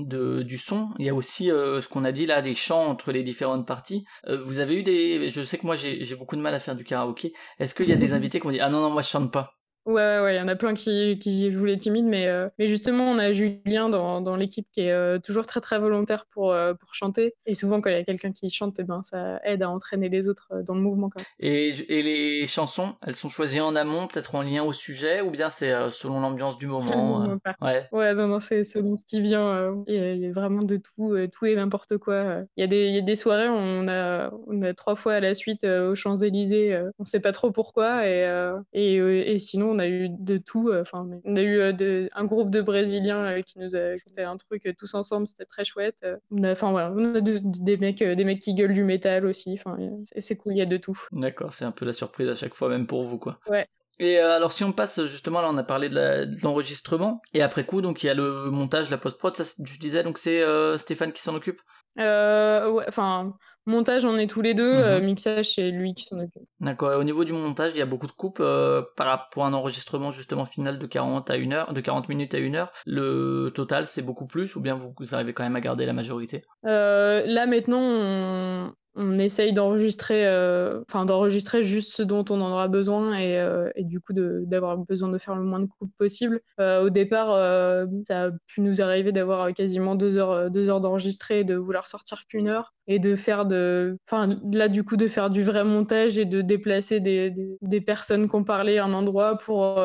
de 0.04 0.42
du 0.42 0.56
son, 0.56 0.90
il 1.00 1.06
y 1.06 1.08
a 1.08 1.14
aussi 1.14 1.50
euh, 1.50 1.82
ce 1.82 1.88
qu'on 1.88 2.04
a 2.04 2.12
dit 2.12 2.26
là, 2.26 2.42
des 2.42 2.54
chants 2.54 2.86
entre 2.86 3.10
les 3.10 3.24
différentes 3.24 3.66
parties. 3.66 4.04
Euh, 4.28 4.40
vous 4.44 4.60
avez 4.60 4.78
eu 4.78 4.82
des, 4.84 5.28
je 5.28 5.42
sais 5.42 5.58
que 5.58 5.66
moi 5.66 5.74
j'ai 5.74 6.04
j'ai 6.04 6.14
beaucoup 6.14 6.36
de 6.36 6.40
mal 6.40 6.54
à 6.54 6.60
faire 6.60 6.76
du 6.76 6.84
karaoké. 6.84 7.32
Est-ce 7.58 7.74
qu'il 7.74 7.88
y 7.88 7.92
a 7.92 7.96
des 7.96 8.12
invités 8.14 8.38
qui 8.38 8.46
ont 8.46 8.52
dit 8.52 8.60
ah 8.60 8.70
non 8.70 8.80
non 8.80 8.90
moi 8.90 9.02
je 9.02 9.08
chante 9.08 9.32
pas. 9.32 9.57
Ouais, 9.88 10.20
ouais, 10.20 10.34
il 10.34 10.36
y 10.36 10.40
en 10.40 10.48
a 10.48 10.54
plein 10.54 10.74
qui, 10.74 11.18
qui 11.18 11.50
jouent 11.50 11.64
les 11.64 11.78
timides, 11.78 12.04
mais, 12.04 12.26
euh, 12.26 12.50
mais 12.58 12.66
justement, 12.66 13.04
on 13.04 13.16
a 13.16 13.32
Julien 13.32 13.88
dans, 13.88 14.20
dans 14.20 14.36
l'équipe 14.36 14.66
qui 14.70 14.82
est 14.82 14.92
euh, 14.92 15.18
toujours 15.18 15.46
très, 15.46 15.62
très 15.62 15.78
volontaire 15.78 16.26
pour, 16.26 16.52
euh, 16.52 16.74
pour 16.74 16.94
chanter. 16.94 17.34
Et 17.46 17.54
souvent, 17.54 17.80
quand 17.80 17.88
il 17.88 17.94
y 17.94 17.98
a 17.98 18.04
quelqu'un 18.04 18.30
qui 18.30 18.50
chante, 18.50 18.76
eh 18.80 18.84
ben, 18.84 19.02
ça 19.02 19.40
aide 19.44 19.62
à 19.62 19.70
entraîner 19.70 20.10
les 20.10 20.28
autres 20.28 20.52
dans 20.62 20.74
le 20.74 20.82
mouvement. 20.82 21.08
Quand 21.08 21.20
même. 21.20 21.26
Et, 21.40 21.68
et 21.88 22.02
les 22.02 22.46
chansons, 22.46 22.96
elles 23.00 23.16
sont 23.16 23.30
choisies 23.30 23.62
en 23.62 23.74
amont, 23.76 24.08
peut-être 24.08 24.34
en 24.34 24.42
lien 24.42 24.62
au 24.62 24.74
sujet, 24.74 25.22
ou 25.22 25.30
bien 25.30 25.48
c'est 25.48 25.72
selon 25.90 26.20
l'ambiance 26.20 26.58
du 26.58 26.66
moment 26.66 27.38
Ouais. 27.62 27.88
Ouais, 27.90 28.12
non, 28.12 28.28
non, 28.28 28.40
c'est 28.40 28.64
selon 28.64 28.98
ce 28.98 29.06
qui 29.06 29.22
vient. 29.22 29.74
Il 29.86 29.94
y, 30.18 30.26
a 30.26 30.32
vraiment 30.32 30.64
de 30.64 30.76
tout, 30.76 31.16
tout 31.32 31.46
et 31.46 31.56
n'importe 31.56 31.96
quoi. 31.96 32.42
Il 32.58 32.60
y, 32.60 32.64
a 32.64 32.66
des, 32.66 32.88
il 32.88 32.94
y 32.94 32.98
a 32.98 33.02
des 33.02 33.16
soirées, 33.16 33.48
on 33.48 33.88
a, 33.88 34.30
on 34.46 34.60
a 34.60 34.74
trois 34.74 34.96
fois 34.96 35.14
à 35.14 35.20
la 35.20 35.32
suite 35.32 35.64
aux 35.64 35.94
Champs-Élysées, 35.94 36.78
on 36.98 37.06
sait 37.06 37.20
pas 37.20 37.32
trop 37.32 37.50
pourquoi, 37.50 38.06
et, 38.06 38.28
et, 38.74 38.96
et 38.96 39.38
sinon, 39.38 39.77
on 39.78 39.82
a 39.82 39.86
eu 39.86 40.08
de 40.08 40.38
tout. 40.38 40.68
Euh, 40.68 40.80
enfin, 40.80 41.08
on 41.24 41.36
a 41.36 41.40
eu 41.40 41.60
euh, 41.60 42.08
un 42.14 42.24
groupe 42.24 42.50
de 42.50 42.60
Brésiliens 42.60 43.24
euh, 43.24 43.42
qui 43.42 43.58
nous 43.58 43.76
a 43.76 43.96
fait 44.14 44.24
un 44.24 44.36
truc 44.36 44.74
tous 44.76 44.94
ensemble, 44.94 45.26
c'était 45.26 45.44
très 45.44 45.64
chouette. 45.64 46.04
On 46.30 46.42
a, 46.42 46.52
enfin 46.52 46.70
voilà, 46.70 46.92
on 46.94 47.14
a 47.14 47.20
des 47.20 47.76
mecs, 47.76 48.02
des 48.02 48.24
mecs 48.24 48.40
qui 48.40 48.54
gueulent 48.54 48.74
du 48.74 48.84
métal 48.84 49.26
aussi. 49.26 49.52
Enfin, 49.52 49.76
c'est 50.16 50.36
cool, 50.36 50.54
il 50.54 50.58
y 50.58 50.62
a 50.62 50.66
de 50.66 50.76
tout. 50.76 50.98
D'accord, 51.12 51.52
c'est 51.52 51.64
un 51.64 51.72
peu 51.72 51.84
la 51.84 51.92
surprise 51.92 52.28
à 52.28 52.34
chaque 52.34 52.54
fois, 52.54 52.68
même 52.68 52.86
pour 52.86 53.04
vous, 53.04 53.18
quoi. 53.18 53.38
Ouais. 53.48 53.66
Et 54.00 54.18
alors 54.18 54.52
si 54.52 54.62
on 54.62 54.70
passe 54.70 55.04
justement 55.06 55.40
là 55.40 55.48
on 55.50 55.56
a 55.56 55.64
parlé 55.64 55.88
de 55.88 56.44
l'enregistrement 56.44 57.20
et 57.34 57.42
après 57.42 57.66
coup 57.66 57.80
donc 57.80 58.04
il 58.04 58.06
y 58.06 58.08
a 58.08 58.14
le 58.14 58.48
montage, 58.48 58.90
la 58.90 58.96
post 58.96 59.18
prod, 59.18 59.36
ça 59.36 59.42
je 59.42 59.78
disais 59.80 60.04
donc 60.04 60.18
c'est 60.18 60.40
Stéphane 60.76 61.12
qui 61.12 61.20
s'en 61.20 61.34
occupe. 61.34 61.60
Euh, 61.98 62.70
ouais, 62.70 62.84
enfin, 62.88 63.34
montage, 63.66 64.04
on 64.04 64.16
est 64.16 64.28
tous 64.28 64.42
les 64.42 64.54
deux. 64.54 64.72
Euh, 64.72 64.98
mhm. 64.98 65.06
mixage, 65.06 65.54
c'est 65.54 65.70
lui 65.70 65.94
qui 65.94 66.04
s'en 66.04 66.18
occupe. 66.18 66.42
D'accord. 66.60 66.98
Au 66.98 67.04
niveau 67.04 67.24
du 67.24 67.32
montage, 67.32 67.72
il 67.74 67.78
y 67.78 67.82
a 67.82 67.86
beaucoup 67.86 68.06
de 68.06 68.12
coupes 68.12 68.40
euh, 68.40 68.82
par 68.96 69.06
rapport 69.06 69.44
à 69.44 69.48
un 69.48 69.52
enregistrement 69.52 70.10
justement 70.10 70.44
final 70.44 70.78
de 70.78 70.86
40 70.86 71.30
à 71.30 71.34
1 71.34 71.52
heure, 71.52 71.72
de 71.72 71.80
40 71.80 72.08
minutes 72.08 72.34
à 72.34 72.38
1 72.38 72.54
heure. 72.54 72.72
Le 72.86 73.50
total, 73.54 73.84
c'est 73.86 74.02
beaucoup 74.02 74.26
plus 74.26 74.56
ou 74.56 74.60
bien 74.60 74.74
vous, 74.74 74.94
vous, 74.98 75.14
arrivez 75.14 75.32
quand 75.32 75.44
même 75.44 75.56
à 75.56 75.60
garder 75.60 75.86
la 75.86 75.92
majorité? 75.92 76.44
Là 76.62 77.46
maintenant, 77.46 77.80
on, 77.80 78.72
on 78.98 79.18
essaye 79.18 79.52
d'enregistrer 79.52 80.26
euh, 80.26 80.82
enfin 80.88 81.04
d'enregistrer 81.04 81.62
juste 81.62 81.94
ce 81.94 82.02
dont 82.02 82.24
on 82.30 82.40
en 82.40 82.50
aura 82.50 82.66
besoin 82.66 83.16
et, 83.16 83.38
euh, 83.38 83.70
du 83.78 84.00
coup 84.00 84.12
d'avoir 84.12 84.76
besoin 84.76 85.08
de 85.08 85.18
faire 85.18 85.36
le 85.36 85.44
moins 85.44 85.60
de 85.60 85.66
coupes 85.66 85.92
possible. 85.96 86.40
Euh, 86.60 86.82
au 86.82 86.90
départ 86.90 87.28
ça 88.04 88.24
a 88.24 88.30
pu 88.48 88.60
nous 88.60 88.82
arriver 88.82 89.12
d'avoir 89.12 89.54
quasiment 89.54 89.94
deux 89.94 90.18
heures 90.18 90.50
deux 90.50 90.68
heures 90.68 90.80
d'enregistrer 90.80 91.40
et 91.40 91.44
de 91.44 91.54
vouloir 91.54 91.86
sortir 91.86 92.26
qu'une 92.26 92.48
heure 92.48 92.74
et 92.88 92.98
de 92.98 93.14
faire 93.14 93.46
de 93.46 93.96
enfin 94.08 94.36
là 94.52 94.68
du 94.68 94.82
coup 94.82 94.96
de 94.96 95.06
faire 95.06 95.30
du 95.30 95.44
vrai 95.44 95.62
montage 95.62 96.18
et 96.18 96.24
de 96.24 96.40
déplacer 96.42 96.98
des, 96.98 97.32
des, 97.62 97.80
personnes 97.80 98.26
qu'on 98.26 98.42
parlait 98.42 98.78
à 98.78 98.84
un 98.84 98.92
endroit 98.92 99.38
pour 99.38 99.76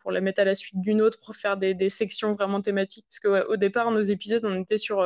pour 0.00 0.10
la 0.10 0.20
mettre 0.22 0.40
à 0.40 0.44
la 0.44 0.54
suite 0.54 0.80
d'une 0.80 1.02
autre 1.02 1.18
pour 1.22 1.36
faire 1.36 1.58
des, 1.58 1.74
des 1.74 1.90
sections 1.90 2.32
vraiment 2.32 2.62
thématiques. 2.62 3.04
Parce 3.10 3.20
que 3.20 3.46
au 3.52 3.56
départ 3.56 3.90
nos 3.90 4.00
épisodes 4.00 4.44
on 4.44 4.58
était 4.60 4.78
sur 4.78 5.02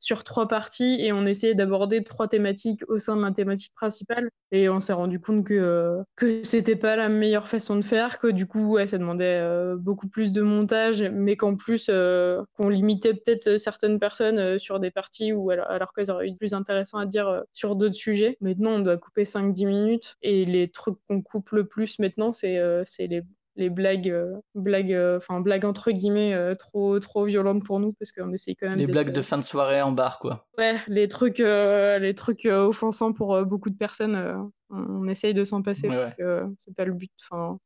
sur 0.00 0.24
trois 0.24 0.48
parties 0.48 0.96
et 1.00 1.12
on 1.12 1.26
essayait 1.26 1.54
d'aborder 1.54 2.02
trois 2.02 2.26
thématiques 2.26 2.82
au 2.88 2.98
sein 2.98 3.16
de 3.16 3.22
la 3.22 3.30
thématique 3.30 3.72
principale. 3.74 4.30
Et 4.50 4.68
on 4.68 4.80
s'est 4.80 4.94
rendu 4.94 5.20
compte 5.20 5.44
que, 5.44 5.54
euh, 5.54 6.02
que 6.16 6.42
c'était 6.42 6.74
pas 6.74 6.96
la 6.96 7.08
meilleure 7.08 7.46
façon 7.46 7.76
de 7.76 7.84
faire, 7.84 8.18
que 8.18 8.26
du 8.26 8.46
coup, 8.46 8.72
ouais, 8.72 8.86
ça 8.86 8.98
demandait 8.98 9.38
euh, 9.40 9.76
beaucoup 9.76 10.08
plus 10.08 10.32
de 10.32 10.42
montage, 10.42 11.02
mais 11.02 11.36
qu'en 11.36 11.54
plus, 11.54 11.86
euh, 11.88 12.42
qu'on 12.54 12.68
limitait 12.68 13.14
peut-être 13.14 13.58
certaines 13.58 13.98
personnes 14.00 14.58
sur 14.58 14.80
des 14.80 14.90
parties 14.90 15.32
où, 15.32 15.50
alors, 15.50 15.70
alors 15.70 15.92
qu'elles 15.92 16.10
auraient 16.10 16.28
eu 16.28 16.34
plus 16.34 16.54
intéressant 16.54 16.98
à 16.98 17.06
dire 17.06 17.42
sur 17.52 17.76
d'autres 17.76 17.94
sujets. 17.94 18.38
Maintenant, 18.40 18.72
on 18.72 18.80
doit 18.80 18.96
couper 18.96 19.24
5-10 19.24 19.66
minutes 19.66 20.14
et 20.22 20.44
les 20.46 20.68
trucs 20.68 20.96
qu'on 21.06 21.22
coupe 21.22 21.50
le 21.50 21.66
plus 21.66 21.98
maintenant, 21.98 22.32
c'est 22.32 22.58
les 22.98 23.22
les 23.60 23.70
blagues, 23.70 24.08
euh, 24.08 24.40
blagues, 24.54 24.92
euh, 24.92 25.18
enfin 25.18 25.40
blagues 25.40 25.64
entre 25.64 25.92
guillemets 25.92 26.34
euh, 26.34 26.54
trop 26.54 26.98
trop 26.98 27.24
violentes 27.26 27.64
pour 27.64 27.78
nous 27.78 27.92
parce 27.92 28.10
qu'on 28.10 28.32
essaye 28.32 28.56
quand 28.56 28.68
même. 28.68 28.78
Les 28.78 28.86
blagues 28.86 29.12
de 29.12 29.22
fin 29.22 29.38
de 29.38 29.44
soirée 29.44 29.82
en 29.82 29.92
bar 29.92 30.18
quoi. 30.18 30.46
Ouais, 30.58 30.76
les 30.88 31.06
trucs, 31.06 31.38
les 31.38 32.14
trucs 32.16 32.46
offensants 32.46 33.12
pour 33.12 33.40
beaucoup 33.44 33.70
de 33.70 33.76
personnes, 33.76 34.50
on, 34.70 35.06
essaye 35.06 35.34
de 35.34 35.44
s'en 35.44 35.62
passer 35.62 35.88
parce 35.88 36.14
que 36.14 36.42
c'est 36.58 36.74
pas 36.74 36.84
le 36.84 36.94
but. 36.94 37.10
Enfin, 37.30 37.58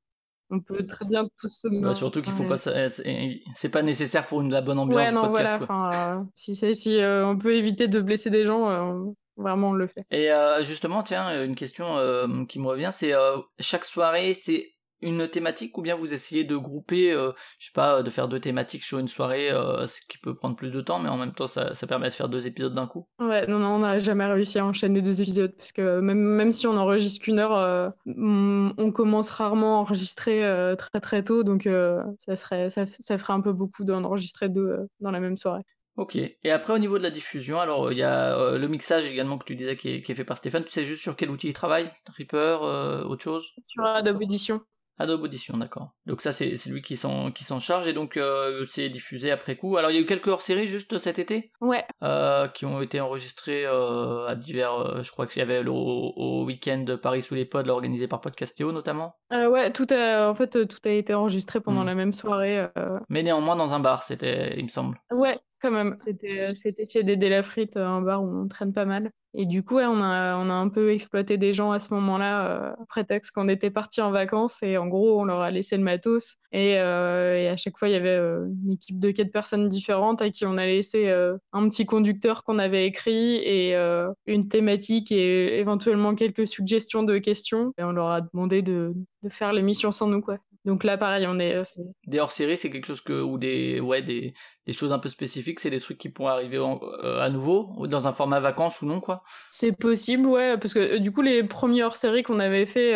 on 0.50 0.60
peut 0.60 0.84
très 0.84 1.04
bien 1.04 1.26
tous 1.38 1.48
se. 1.48 1.68
Bah, 1.80 1.94
surtout 1.94 2.20
qu'il 2.20 2.32
faut 2.32 2.44
pas, 2.44 2.58
c'est 2.58 3.68
pas 3.70 3.82
nécessaire 3.82 4.26
pour 4.26 4.42
une 4.42 4.50
la 4.50 4.60
bonne 4.60 4.78
ambiance. 4.78 4.96
Ouais, 4.98 5.12
non, 5.12 5.28
voilà. 5.28 5.58
Enfin, 5.62 6.26
si 6.34 6.54
si 6.54 6.98
on 7.00 7.38
peut 7.38 7.54
éviter 7.54 7.88
de 7.88 8.00
blesser 8.00 8.30
des 8.30 8.44
gens. 8.44 9.14
Vraiment, 9.36 9.70
on 9.70 9.72
le 9.72 9.88
fait. 9.88 10.04
Et 10.12 10.30
justement, 10.62 11.02
tiens, 11.02 11.44
une 11.44 11.54
question 11.54 11.96
qui 12.48 12.58
me 12.58 12.66
revient, 12.66 12.90
c'est 12.92 13.12
chaque 13.60 13.84
soirée, 13.84 14.34
c'est 14.34 14.73
une 15.04 15.28
thématique 15.28 15.76
ou 15.78 15.82
bien 15.82 15.94
vous 15.94 16.14
essayez 16.14 16.44
de 16.44 16.56
grouper, 16.56 17.12
euh, 17.12 17.32
je 17.58 17.66
sais 17.66 17.72
pas, 17.72 18.02
de 18.02 18.10
faire 18.10 18.26
deux 18.26 18.40
thématiques 18.40 18.82
sur 18.82 18.98
une 18.98 19.06
soirée, 19.06 19.50
euh, 19.50 19.86
ce 19.86 20.00
qui 20.08 20.18
peut 20.18 20.34
prendre 20.34 20.56
plus 20.56 20.70
de 20.70 20.80
temps, 20.80 20.98
mais 20.98 21.08
en 21.08 21.18
même 21.18 21.34
temps 21.34 21.46
ça, 21.46 21.74
ça 21.74 21.86
permet 21.86 22.08
de 22.08 22.14
faire 22.14 22.28
deux 22.28 22.46
épisodes 22.46 22.74
d'un 22.74 22.86
coup? 22.86 23.06
Ouais, 23.20 23.46
non, 23.46 23.58
non, 23.58 23.76
on 23.76 23.78
n'a 23.80 23.98
jamais 23.98 24.24
réussi 24.26 24.58
à 24.58 24.66
enchaîner 24.66 25.02
deux 25.02 25.20
épisodes, 25.20 25.54
parce 25.56 25.72
que 25.72 26.00
même, 26.00 26.18
même 26.18 26.50
si 26.50 26.66
on 26.66 26.76
enregistre 26.76 27.22
qu'une 27.22 27.38
heure, 27.38 27.54
euh, 27.54 27.90
on 28.06 28.90
commence 28.92 29.30
rarement 29.30 29.76
à 29.76 29.80
enregistrer 29.80 30.42
très 30.78 31.00
très 31.00 31.22
tôt, 31.22 31.44
donc 31.44 31.68
ça, 32.20 32.36
serait, 32.36 32.70
ça, 32.70 32.86
ça, 32.86 33.18
ferait 33.18 33.34
un 33.34 33.40
peu 33.40 33.52
beaucoup 33.52 33.84
d'enregistrer 33.84 34.48
deux 34.48 34.88
dans 35.00 35.10
la 35.10 35.20
même 35.20 35.36
soirée. 35.36 35.62
Ok. 35.96 36.16
Et 36.16 36.50
après, 36.50 36.72
au 36.72 36.78
niveau 36.78 36.98
de 36.98 37.04
la 37.04 37.10
diffusion, 37.10 37.60
alors 37.60 37.92
il 37.92 37.98
y 37.98 38.02
a 38.02 38.56
le 38.56 38.68
mixage 38.68 39.08
également 39.08 39.38
que 39.38 39.44
tu 39.44 39.54
disais 39.54 39.76
qui 39.76 39.90
est, 39.90 40.02
qui 40.02 40.10
est, 40.10 40.14
fait 40.14 40.24
par 40.24 40.38
Stéphane. 40.38 40.64
Tu 40.64 40.70
sais 40.70 40.84
juste 40.84 41.02
sur 41.02 41.14
quel 41.14 41.30
outil 41.30 41.48
il 41.48 41.54
travaille? 41.54 41.90
Reaper, 42.16 42.62
autre 43.06 43.22
chose? 43.22 43.52
Sur 43.62 43.84
Adobe 43.84 44.22
Edition. 44.22 44.60
Adobe 44.98 45.22
Audition, 45.22 45.56
d'accord. 45.56 45.94
Donc 46.06 46.20
ça, 46.20 46.32
c'est 46.32 46.54
lui 46.66 46.82
qui 46.82 46.96
s'en 46.96 47.32
qui 47.32 47.44
s'en 47.44 47.58
charge 47.58 47.88
et 47.88 47.92
donc 47.92 48.16
euh, 48.16 48.64
c'est 48.68 48.88
diffusé 48.88 49.30
après 49.30 49.56
coup. 49.56 49.76
Alors 49.76 49.90
il 49.90 49.94
y 49.94 49.98
a 49.98 50.00
eu 50.00 50.06
quelques 50.06 50.28
hors-séries 50.28 50.66
juste 50.66 50.98
cet 50.98 51.18
été? 51.18 51.50
Ouais. 51.60 51.84
Euh, 52.02 52.46
qui 52.48 52.64
ont 52.64 52.80
été 52.80 53.00
enregistrés 53.00 53.66
euh, 53.66 54.26
à 54.26 54.34
divers. 54.36 55.02
je 55.02 55.10
crois 55.10 55.26
qu'il 55.26 55.40
y 55.40 55.42
avait 55.42 55.62
le, 55.62 55.70
au, 55.70 56.44
week-end 56.44 56.84
Paris 57.02 57.22
sous 57.22 57.34
les 57.34 57.44
pods, 57.44 57.68
organisé 57.68 58.06
par 58.06 58.20
Podcastéo 58.20 58.70
notamment. 58.70 59.16
ouais, 59.30 59.72
tout 59.72 59.86
a 59.90 60.28
en 60.28 60.34
fait 60.34 60.66
tout 60.66 60.78
a 60.84 60.90
été 60.90 61.14
enregistré 61.14 61.60
pendant 61.60 61.82
hmm. 61.82 61.86
la 61.86 61.94
même 61.94 62.12
soirée. 62.12 62.66
Mais 63.08 63.22
néanmoins 63.22 63.56
dans 63.56 63.72
un 63.72 63.80
bar, 63.80 64.02
c'était, 64.02 64.54
il 64.58 64.64
me 64.64 64.68
semble. 64.68 65.00
Ouais, 65.10 65.38
quand 65.60 65.70
même. 65.70 65.94
C'était 65.98 66.54
c'était 66.54 66.86
chez 66.86 67.02
Dédé 67.02 67.28
Lafrite, 67.28 67.76
un 67.76 68.00
bar 68.02 68.22
où 68.22 68.28
on 68.28 68.48
traîne 68.48 68.72
pas 68.72 68.84
mal. 68.84 69.10
Et 69.36 69.46
du 69.46 69.64
coup, 69.64 69.78
on, 69.78 70.00
a, 70.00 70.34
un 70.34 70.68
peu 70.68 70.92
exploité 70.92 71.36
des 71.38 71.52
gens 71.52 71.72
à 71.72 71.80
ce 71.80 71.92
moment-là, 71.94 72.46
euh, 72.46 72.72
prétexte 72.88 73.32
qu'on 73.34 73.48
était 73.48 73.70
partis 73.70 74.00
en 74.00 74.12
vacances 74.12 74.62
et 74.62 74.76
en 74.76 74.86
gros, 74.86 75.20
on 75.20 75.24
leur 75.24 75.40
a 75.40 75.50
laissé 75.50 75.76
le 75.76 75.82
matos. 75.82 76.36
Et, 76.52 76.78
euh, 76.78 77.52
à 77.52 77.56
chaque 77.56 77.76
fois, 77.76 77.88
il 77.88 77.92
y 77.92 77.96
avait 77.96 78.10
euh, 78.10 78.46
une 78.64 78.72
équipe 78.72 79.00
de 79.00 79.10
quatre 79.10 79.32
personnes 79.32 79.68
différentes 79.68 80.22
à 80.22 80.30
qui 80.30 80.46
on 80.46 80.56
a 80.56 80.66
laissé 80.66 81.08
euh, 81.08 81.36
un 81.52 81.68
petit 81.68 81.84
conducteur 81.84 82.44
qu'on 82.44 82.60
avait 82.60 82.86
écrit 82.86 83.34
et 83.36 83.74
une 84.26 84.48
thématique 84.48 85.10
et 85.10 85.58
éventuellement 85.58 86.14
quelques 86.14 86.46
suggestions 86.46 87.02
de 87.02 87.18
questions. 87.18 87.72
Et 87.76 87.82
on 87.82 87.90
leur 87.90 88.10
a 88.10 88.20
demandé 88.20 88.62
de, 88.62 88.94
de 89.24 89.28
faire 89.28 89.52
l'émission 89.52 89.90
sans 89.90 90.06
nous, 90.06 90.20
quoi. 90.20 90.38
Donc 90.64 90.82
là, 90.84 90.96
pareil, 90.96 91.26
on 91.28 91.38
est. 91.38 91.62
Des 92.06 92.20
hors-séries, 92.20 92.56
c'est 92.56 92.70
quelque 92.70 92.86
chose 92.86 93.02
que 93.02 93.20
ou 93.20 93.36
des 93.36 93.80
ouais 93.80 94.02
des, 94.02 94.32
des 94.66 94.72
choses 94.72 94.92
un 94.92 94.98
peu 94.98 95.08
spécifiques, 95.08 95.60
c'est 95.60 95.70
des 95.70 95.80
trucs 95.80 95.98
qui 95.98 96.08
pourraient 96.08 96.32
arriver 96.32 96.56
à 96.56 97.28
nouveau 97.28 97.72
ou 97.76 97.86
dans 97.86 98.08
un 98.08 98.12
format 98.12 98.40
vacances 98.40 98.80
ou 98.80 98.86
non 98.86 99.00
quoi. 99.00 99.22
C'est 99.50 99.72
possible, 99.72 100.26
ouais, 100.26 100.56
parce 100.58 100.72
que 100.72 100.98
du 100.98 101.12
coup 101.12 101.22
les 101.22 101.44
premiers 101.44 101.82
hors-séries 101.82 102.22
qu'on 102.22 102.38
avait 102.38 102.66
fait, 102.66 102.94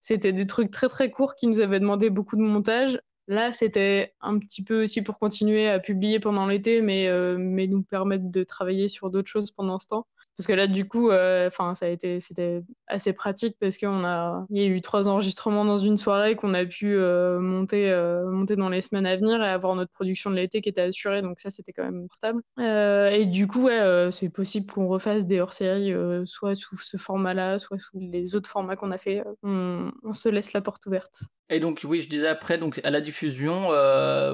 c'était 0.00 0.32
des 0.32 0.46
trucs 0.46 0.70
très 0.70 0.88
très 0.88 1.10
courts 1.10 1.34
qui 1.34 1.48
nous 1.48 1.60
avaient 1.60 1.80
demandé 1.80 2.10
beaucoup 2.10 2.36
de 2.36 2.42
montage. 2.42 3.00
Là, 3.30 3.52
c'était 3.52 4.14
un 4.22 4.38
petit 4.38 4.64
peu 4.64 4.84
aussi 4.84 5.02
pour 5.02 5.18
continuer 5.18 5.68
à 5.68 5.78
publier 5.80 6.18
pendant 6.18 6.46
l'été, 6.46 6.80
mais, 6.80 7.10
mais 7.36 7.66
nous 7.66 7.82
permettre 7.82 8.30
de 8.30 8.42
travailler 8.44 8.88
sur 8.88 9.10
d'autres 9.10 9.28
choses 9.28 9.50
pendant 9.50 9.78
ce 9.78 9.88
temps. 9.88 10.06
Parce 10.38 10.46
que 10.46 10.52
là, 10.52 10.68
du 10.68 10.86
coup, 10.86 11.10
euh, 11.10 11.48
enfin, 11.48 11.74
ça 11.74 11.86
a 11.86 11.88
été, 11.88 12.20
c'était 12.20 12.62
assez 12.86 13.12
pratique 13.12 13.56
parce 13.58 13.76
qu'on 13.76 14.04
a, 14.04 14.46
il 14.50 14.62
y 14.62 14.64
a 14.64 14.68
eu 14.68 14.80
trois 14.80 15.08
enregistrements 15.08 15.64
dans 15.64 15.78
une 15.78 15.96
soirée 15.96 16.36
qu'on 16.36 16.54
a 16.54 16.64
pu 16.64 16.94
euh, 16.94 17.40
monter, 17.40 17.90
euh, 17.90 18.24
monter 18.30 18.54
dans 18.54 18.68
les 18.68 18.80
semaines 18.80 19.06
à 19.06 19.16
venir 19.16 19.42
et 19.42 19.48
avoir 19.48 19.74
notre 19.74 19.90
production 19.90 20.30
de 20.30 20.36
l'été 20.36 20.60
qui 20.60 20.68
était 20.68 20.82
assurée. 20.82 21.22
Donc 21.22 21.40
ça, 21.40 21.50
c'était 21.50 21.72
quand 21.72 21.82
même 21.82 22.06
portable. 22.06 22.40
et 22.56 23.26
du 23.26 23.48
coup, 23.48 23.64
ouais, 23.64 24.10
c'est 24.12 24.28
possible 24.28 24.72
qu'on 24.72 24.86
refasse 24.86 25.26
des 25.26 25.40
hors-séries, 25.40 25.92
soit 26.24 26.54
sous 26.54 26.76
ce 26.76 26.96
format-là, 26.96 27.58
soit 27.58 27.80
sous 27.80 27.98
les 27.98 28.36
autres 28.36 28.48
formats 28.48 28.76
qu'on 28.76 28.92
a 28.92 28.98
fait. 28.98 29.24
On, 29.42 29.90
on, 30.04 30.12
se 30.12 30.28
laisse 30.28 30.52
la 30.52 30.60
porte 30.60 30.86
ouverte. 30.86 31.22
Et 31.50 31.58
donc, 31.58 31.80
oui, 31.82 32.00
je 32.00 32.08
disais 32.08 32.28
après, 32.28 32.58
donc 32.58 32.80
à 32.84 32.90
la 32.90 33.00
diffusion, 33.00 33.70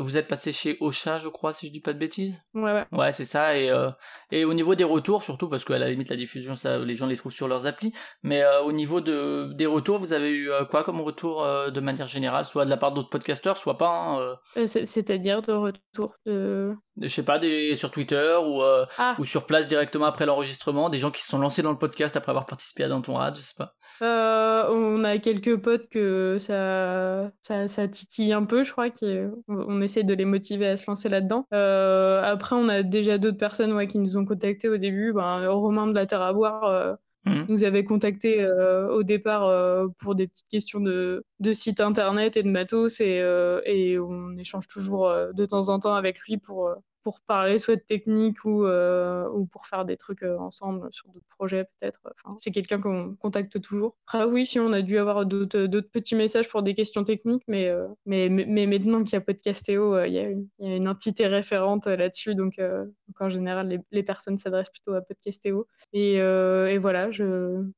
vous 0.03 0.17
êtes 0.19 0.29
passé 0.29 0.53
chez 0.53 0.77
Ocha, 0.81 1.17
je 1.17 1.29
crois, 1.29 1.55
si 1.55 1.67
je 1.67 1.73
dis 1.73 1.81
pas 1.81 1.95
de 1.95 1.99
bêtises? 1.99 2.43
Ouais, 2.53 2.73
ouais. 2.73 2.85
Ouais, 2.93 3.12
c'est 3.12 3.25
ça. 3.25 3.57
Et, 3.57 3.73
et 4.31 4.45
au 4.45 4.53
niveau 4.53 4.75
des 4.75 4.85
retours, 4.85 5.25
surtout 5.25 5.49
parce 5.49 5.64
qu'à 5.64 5.79
la 5.79 5.94
limite 5.95 6.11
la 6.11 6.17
diffusion, 6.17 6.57
ça, 6.57 6.79
les 6.79 6.95
gens 6.95 7.07
les 7.07 7.17
trouvent 7.17 7.33
sur 7.33 7.49
leurs 7.49 7.67
applis. 7.67 7.93
Mais 8.23 8.43
euh, 8.43 8.63
au 8.63 8.73
niveau 8.73 9.01
de 9.01 9.53
des 9.55 9.67
retours, 9.67 9.99
vous 9.99 10.13
avez 10.13 10.31
eu 10.31 10.51
euh, 10.51 10.65
quoi 10.65 10.85
comme 10.85 11.01
retour 11.01 11.43
euh, 11.45 11.71
de 11.71 11.81
manière 11.81 12.07
générale, 12.07 12.45
soit 12.45 12.65
de 12.65 12.71
la 12.71 12.77
part 12.77 12.93
d'autres 12.93 13.09
podcasteurs, 13.11 13.57
soit 13.57 13.79
pas. 13.79 13.89
hein, 13.91 14.67
c'est- 14.67 14.85
C'est-à-dire 14.87 15.43
de 15.43 15.53
retour 15.53 16.15
de. 16.27 16.75
je 17.01 17.09
sais 17.09 17.25
pas, 17.25 17.39
des 17.39 17.75
sur 17.75 17.91
Twitter 17.91 18.35
ou 18.45 18.63
Ah, 18.99 19.17
ou 19.19 19.25
sur 19.25 19.47
place 19.47 19.67
directement 19.67 20.07
après 20.07 20.27
l'enregistrement, 20.27 20.91
des 20.91 20.99
gens 20.99 21.11
qui 21.11 21.23
se 21.23 21.29
sont 21.29 21.39
lancés 21.39 21.63
dans 21.63 21.73
le 21.73 21.79
podcast 21.79 22.17
après 22.17 22.31
avoir 22.31 22.47
participé 22.47 22.85
à 22.85 22.89
Dans 22.89 23.01
ton 23.03 23.15
rad, 23.15 23.35
je 23.37 23.41
sais 23.43 23.55
pas. 23.57 23.75
on 24.71 25.05
a 25.05 25.19
quelques 25.19 25.57
potes 25.57 25.89
que 25.89 26.37
ça, 26.39 27.31
ça, 27.43 27.69
ça 27.69 27.89
titille 27.89 28.33
un 28.33 28.45
peu, 28.45 28.65
je 28.65 28.73
crois, 28.73 28.91
qui, 28.91 29.07
on, 29.49 29.81
essaie 29.81 30.03
de 30.03 30.15
les 30.15 30.25
motiver 30.25 30.67
à 30.69 30.77
se 30.77 30.91
lancer 30.91 31.09
là-dedans. 31.09 31.47
Après, 31.51 32.57
on 32.57 32.69
a 32.69 32.83
déjà 32.83 33.19
d'autres 33.19 33.39
personnes 33.39 33.73
ouais, 33.73 33.87
qui 33.87 33.99
nous 33.99 34.17
ont 34.17 34.25
contactés 34.25 34.69
au 34.69 34.77
début. 34.77 35.13
Ben, 35.13 35.49
Romain 35.49 35.84
de 35.87 35.94
la 35.94 36.07
Terre 36.07 36.23
à 36.23 36.33
boire 36.33 36.64
euh, 36.64 36.94
Mhm. 37.27 37.47
nous 37.49 37.64
avait 37.64 37.85
contactés 37.85 38.42
euh, 38.42 38.87
au 38.92 39.03
départ 39.03 39.44
euh, 39.44 39.87
pour 39.99 40.14
des 40.14 40.27
petites 40.29 40.49
questions 40.51 40.79
de, 40.81 41.25
de 41.40 41.53
site 41.55 41.81
internet 41.81 42.37
et 42.37 42.42
de 42.42 42.51
matos 42.51 43.01
et, 43.01 43.23
et 43.64 43.99
on 43.99 44.37
échange 44.37 44.66
toujours 44.66 45.11
de 45.33 45.47
temps 45.47 45.70
en 45.70 45.79
temps 45.79 45.94
avec 45.94 46.20
lui 46.20 46.37
pour, 46.37 46.75
pour 47.05 47.21
parler 47.21 47.59
soit 47.59 47.77
de 47.77 47.83
technique 47.83 48.45
ou, 48.45 48.64
euh, 48.67 49.29
ou 49.31 49.47
pour 49.47 49.67
faire 49.67 49.85
des 49.85 49.97
trucs 49.97 50.23
euh, 50.23 50.37
ensemble 50.38 50.88
sur 50.93 51.09
d'autres 51.09 51.27
projets 51.29 51.64
peut-être. 51.64 52.01
C'est 52.38 52.51
quelqu'un 52.51 52.81
qu'on 52.81 53.14
contacte 53.17 53.61
toujours. 53.61 53.97
Après 54.09 54.25
oui, 54.25 54.47
si 54.47 54.59
on 54.59 54.73
a 54.73 54.83
dû 54.83 54.99
avoir 54.99 55.27
d'autres 55.27 55.67
d'autres 55.67 55.90
petits 55.90 56.14
messages 56.17 56.49
pour 56.49 56.62
des 56.62 56.75
questions 56.75 57.05
techniques, 57.05 57.45
mais, 57.47 57.69
euh, 57.69 57.87
mais, 58.07 58.29
mais, 58.29 58.67
maintenant 58.67 59.03
qu'il 59.05 59.12
y 59.12 59.17
a 59.17 59.21
Podcastéo, 59.21 59.95
euh, 59.95 60.07
il 60.09 60.14
y, 60.14 60.19
a 60.19 60.29
une- 60.29 60.49
il 60.59 60.69
y 60.69 60.73
a 60.73 60.77
une 60.77 60.88
entité 60.88 61.27
référente 61.27 61.87
euh, 61.87 61.97
là-dessus, 61.97 62.35
donc, 62.35 62.59
euh, 62.59 62.85
donc 62.85 63.21
en 63.21 63.31
général 63.31 63.81
les, 63.90 64.03
personnes 64.03 64.38
s'adressent 64.38 64.71
plutôt 64.71 64.95
à 64.95 65.03
Podcastéo. 65.03 65.67
Et, 65.93 66.21
euh, 66.21 66.69
et 66.69 66.79
voilà, 66.79 67.09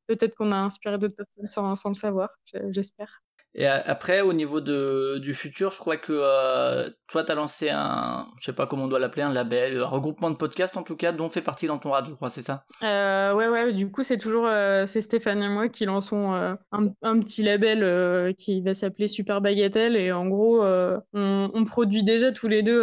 peut-être 0.06 0.34
qu'on 0.36 0.52
a 0.52 0.56
inspiré 0.56 0.98
d'autres 0.98 1.16
personnes 1.16 1.48
sans, 1.50 1.74
sans 1.76 1.90
le 1.90 1.94
savoir, 1.94 2.36
je- 2.44 2.70
j'espère. 2.70 3.22
Et 3.58 3.66
après, 3.66 4.20
au 4.20 4.34
niveau 4.34 4.60
de, 4.60 5.16
du 5.16 5.32
futur, 5.32 5.70
je 5.70 5.78
crois 5.78 5.96
que 5.96 6.12
euh, 6.12 6.90
toi, 7.08 7.24
t'as 7.24 7.34
lancé 7.34 7.70
un, 7.70 8.26
je 8.38 8.44
sais 8.44 8.52
pas 8.52 8.66
comment 8.66 8.84
on 8.84 8.86
doit 8.88 8.98
l'appeler, 8.98 9.22
un 9.22 9.32
label, 9.32 9.78
un 9.80 9.86
regroupement 9.86 10.30
de 10.30 10.36
podcasts 10.36 10.76
en 10.76 10.82
tout 10.82 10.94
cas, 10.94 11.12
dont 11.12 11.30
fait 11.30 11.40
partie 11.40 11.66
dans 11.66 11.78
ton 11.78 11.92
rad, 11.92 12.04
je 12.06 12.12
crois, 12.12 12.28
c'est 12.28 12.42
ça? 12.42 12.64
Euh, 12.82 13.32
ouais, 13.32 13.48
ouais, 13.48 13.72
du 13.72 13.90
coup, 13.90 14.02
c'est 14.02 14.18
toujours 14.18 14.46
euh, 14.46 14.84
c'est 14.84 15.00
Stéphane 15.00 15.42
et 15.42 15.48
moi 15.48 15.70
qui 15.70 15.86
lançons 15.86 16.34
euh, 16.34 16.52
un, 16.70 16.88
un 17.00 17.18
petit 17.18 17.42
label 17.42 17.82
euh, 17.82 18.34
qui 18.34 18.60
va 18.60 18.74
s'appeler 18.74 19.08
Super 19.08 19.40
Bagatelle. 19.40 19.96
Et 19.96 20.12
en 20.12 20.26
gros, 20.26 20.62
on, 20.62 21.50
on 21.54 21.64
produit 21.64 22.04
déjà 22.04 22.32
tous 22.32 22.48
les 22.48 22.62
deux. 22.62 22.82